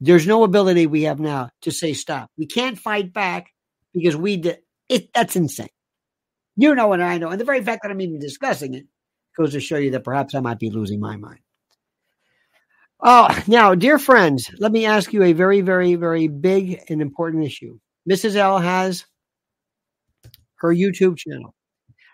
There's 0.00 0.26
no 0.26 0.42
ability 0.42 0.86
we 0.86 1.04
have 1.04 1.20
now 1.20 1.50
to 1.62 1.70
say 1.70 1.92
stop. 1.92 2.30
We 2.36 2.46
can't 2.46 2.78
fight 2.78 3.12
back 3.12 3.52
because 3.94 4.16
we 4.16 4.36
did 4.38 4.58
it. 4.88 5.10
That's 5.14 5.36
insane. 5.36 5.68
You 6.56 6.74
know 6.74 6.88
what 6.88 7.00
I 7.00 7.18
know. 7.18 7.28
And 7.28 7.40
the 7.40 7.44
very 7.44 7.62
fact 7.62 7.82
that 7.82 7.92
I'm 7.92 8.00
even 8.00 8.18
discussing 8.18 8.74
it 8.74 8.86
goes 9.36 9.52
to 9.52 9.60
show 9.60 9.76
you 9.76 9.92
that 9.92 10.04
perhaps 10.04 10.34
I 10.34 10.40
might 10.40 10.58
be 10.58 10.70
losing 10.70 10.98
my 10.98 11.16
mind. 11.16 11.40
Oh, 13.00 13.28
now, 13.46 13.74
dear 13.74 13.98
friends, 13.98 14.50
let 14.58 14.72
me 14.72 14.86
ask 14.86 15.12
you 15.12 15.22
a 15.22 15.34
very, 15.34 15.60
very, 15.60 15.94
very 15.94 16.28
big 16.28 16.82
and 16.88 17.00
important 17.00 17.44
issue. 17.44 17.78
Mrs. 18.10 18.36
L 18.36 18.58
has 18.58 19.04
her 20.58 20.74
YouTube 20.74 21.16
channel. 21.16 21.54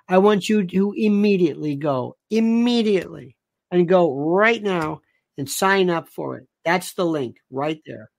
I 0.09 0.19
want 0.19 0.49
you 0.49 0.67
to 0.67 0.93
immediately 0.97 1.77
go, 1.77 2.17
immediately, 2.31 3.37
and 3.71 3.89
go 3.89 4.15
right 4.15 4.63
now 4.63 5.01
and 5.39 5.49
sign 5.49 5.91
up 5.91 6.09
for 6.09 6.39
it. 6.39 6.47
That's 6.65 6.95
the 6.95 7.07
link 7.07 7.37
right 7.51 7.81
there. 7.87 8.11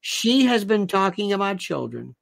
She 0.00 0.46
has 0.46 0.64
been 0.64 0.86
talking 0.86 1.32
about 1.32 1.58
children. 1.58 2.16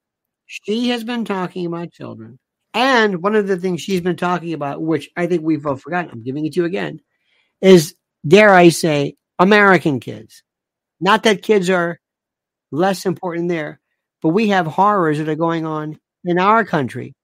She 0.46 0.90
has 0.90 1.04
been 1.04 1.24
talking 1.24 1.66
about 1.66 1.92
children. 1.92 2.38
And 2.74 3.22
one 3.22 3.34
of 3.34 3.46
the 3.46 3.56
things 3.56 3.80
she's 3.80 4.00
been 4.00 4.16
talking 4.16 4.52
about, 4.52 4.82
which 4.82 5.10
I 5.16 5.26
think 5.26 5.42
we've 5.42 5.66
all 5.66 5.76
forgotten, 5.76 6.10
I'm 6.10 6.22
giving 6.22 6.44
it 6.44 6.52
to 6.52 6.60
you 6.60 6.66
again, 6.66 7.00
is 7.60 7.94
dare 8.26 8.50
I 8.50 8.68
say, 8.68 9.16
American 9.38 10.00
kids. 10.00 10.42
Not 11.00 11.22
that 11.22 11.42
kids 11.42 11.70
are 11.70 11.98
less 12.70 13.06
important 13.06 13.48
there, 13.48 13.80
but 14.22 14.28
we 14.28 14.48
have 14.48 14.66
horrors 14.66 15.18
that 15.18 15.28
are 15.28 15.34
going 15.34 15.64
on 15.64 15.98
in 16.24 16.38
our 16.38 16.64
country 16.64 17.14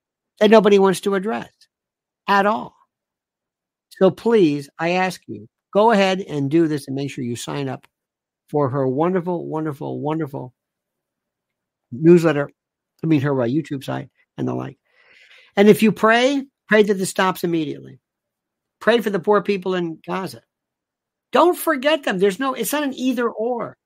that 0.41 0.51
nobody 0.51 0.79
wants 0.79 1.01
to 1.01 1.15
address 1.15 1.51
at 2.29 2.47
all. 2.47 2.75
So 3.91 4.11
please, 4.11 4.69
I 4.79 4.91
ask 4.93 5.21
you, 5.27 5.49
go 5.73 5.91
ahead 5.91 6.21
and 6.21 6.51
do 6.51 6.69
this 6.69 6.87
and 6.87 6.97
make 6.97 7.11
sure 7.11 7.25
you 7.25 7.37
sign 7.37 7.69
up 7.69 7.87
for 8.49 8.69
her 8.71 8.87
wonderful, 8.87 9.47
wonderful, 9.47 10.01
wonderful 10.01 10.55
newsletter. 11.91 12.51
I 13.03 13.07
mean, 13.07 13.21
her 13.23 13.41
uh, 13.41 13.47
YouTube 13.47 13.85
site 13.85 14.11
and 14.37 14.47
the 14.47 14.55
like. 14.55 14.79
And 15.57 15.69
if 15.69 15.83
you 15.83 15.93
pray, 15.93 16.45
pray 16.69 16.83
that 16.83 16.95
this 16.95 17.11
stops 17.11 17.45
immediately. 17.45 18.01
Pray 18.81 19.01
for 19.01 19.11
the 19.11 19.19
poor 19.19 19.43
people 19.43 19.75
in 19.75 19.99
Gaza. 20.07 20.43
Don't 21.33 21.57
forget 21.57 22.05
them. 22.05 22.19
There's 22.19 22.39
no, 22.39 22.55
it's 22.55 22.73
not 22.73 22.85
an 22.85 22.95
either 22.95 23.29
or. 23.29 23.77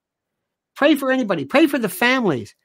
Pray 0.75 0.95
for 0.95 1.11
anybody. 1.11 1.45
Pray 1.45 1.67
for 1.67 1.79
the 1.79 1.89
families 1.89 2.55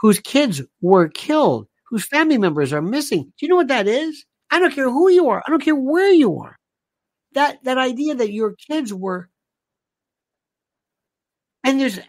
whose 0.00 0.20
kids 0.20 0.62
were 0.80 1.08
killed, 1.08 1.68
whose 1.88 2.06
family 2.06 2.38
members 2.38 2.72
are 2.72 2.82
missing. 2.82 3.24
Do 3.24 3.46
you 3.46 3.48
know 3.48 3.56
what 3.56 3.68
that 3.68 3.86
is? 3.86 4.24
I 4.50 4.58
don't 4.58 4.74
care 4.74 4.90
who 4.90 5.08
you 5.08 5.28
are. 5.28 5.42
I 5.46 5.50
don't 5.50 5.62
care 5.62 5.76
where 5.76 6.10
you 6.10 6.38
are 6.38 6.56
that 7.36 7.62
that 7.64 7.78
idea 7.78 8.14
that 8.14 8.32
your 8.32 8.54
kids 8.54 8.92
were 8.92 9.28
and 11.62 11.78
there's 11.78 11.98
eh, 11.98 12.02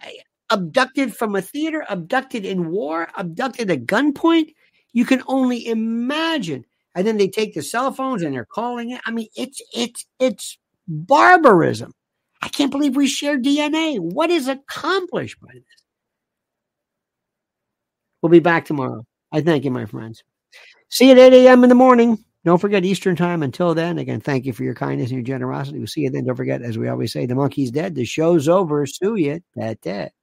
abducted 0.50 1.16
from 1.16 1.36
a 1.36 1.42
theater, 1.42 1.86
abducted 1.90 2.46
in 2.46 2.72
war, 2.72 3.10
abducted 3.18 3.70
at 3.70 3.86
gunpoint. 3.86 4.54
You 4.94 5.04
can 5.06 5.22
only 5.28 5.68
imagine. 5.68 6.66
And 6.96 7.06
then 7.06 7.18
they 7.18 7.28
take 7.28 7.54
the 7.54 7.62
cell 7.62 7.92
phones 7.92 8.24
and 8.24 8.34
they're 8.34 8.46
calling 8.46 8.92
it. 8.92 9.02
I 9.06 9.12
mean, 9.12 9.28
it's 9.36 9.62
it's 9.76 10.06
it's 10.20 10.58
barbarism. 10.88 11.92
I 12.42 12.48
can't 12.48 12.72
believe 12.72 12.96
we 12.96 13.08
share 13.08 13.38
DNA. 13.38 14.00
What 14.00 14.30
is 14.30 14.48
accomplished 14.48 15.40
by 15.42 15.54
this? 15.54 15.64
We'll 18.22 18.32
be 18.32 18.40
back 18.40 18.66
tomorrow. 18.66 19.06
I 19.32 19.42
thank 19.42 19.66
you, 19.66 19.72
my 19.72 19.86
friends. 19.86 20.24
See 20.90 21.08
you 21.08 21.12
at 21.12 21.34
8 21.34 21.46
a.m. 21.46 21.64
in 21.64 21.70
the 21.70 21.76
morning. 21.76 22.24
Don't 22.46 22.60
forget 22.60 22.86
Eastern 22.86 23.16
time. 23.16 23.44
Until 23.44 23.76
then, 23.76 23.98
again, 23.98 24.22
thank 24.22 24.46
you 24.46 24.54
for 24.54 24.64
your 24.64 24.74
kindness 24.74 25.10
and 25.10 25.18
your 25.18 25.26
generosity. 25.26 25.80
We'll 25.80 25.88
see 25.88 26.02
you 26.02 26.10
then. 26.10 26.26
Don't 26.26 26.36
forget, 26.36 26.62
as 26.62 26.78
we 26.78 26.88
always 26.88 27.12
say, 27.12 27.26
the 27.26 27.36
monkey's 27.36 27.72
dead. 27.72 27.94
The 27.94 28.06
show's 28.06 28.48
over. 28.48 28.86
Sue 28.86 29.16
you. 29.16 29.42
That, 29.56 29.82
that. 29.82 30.14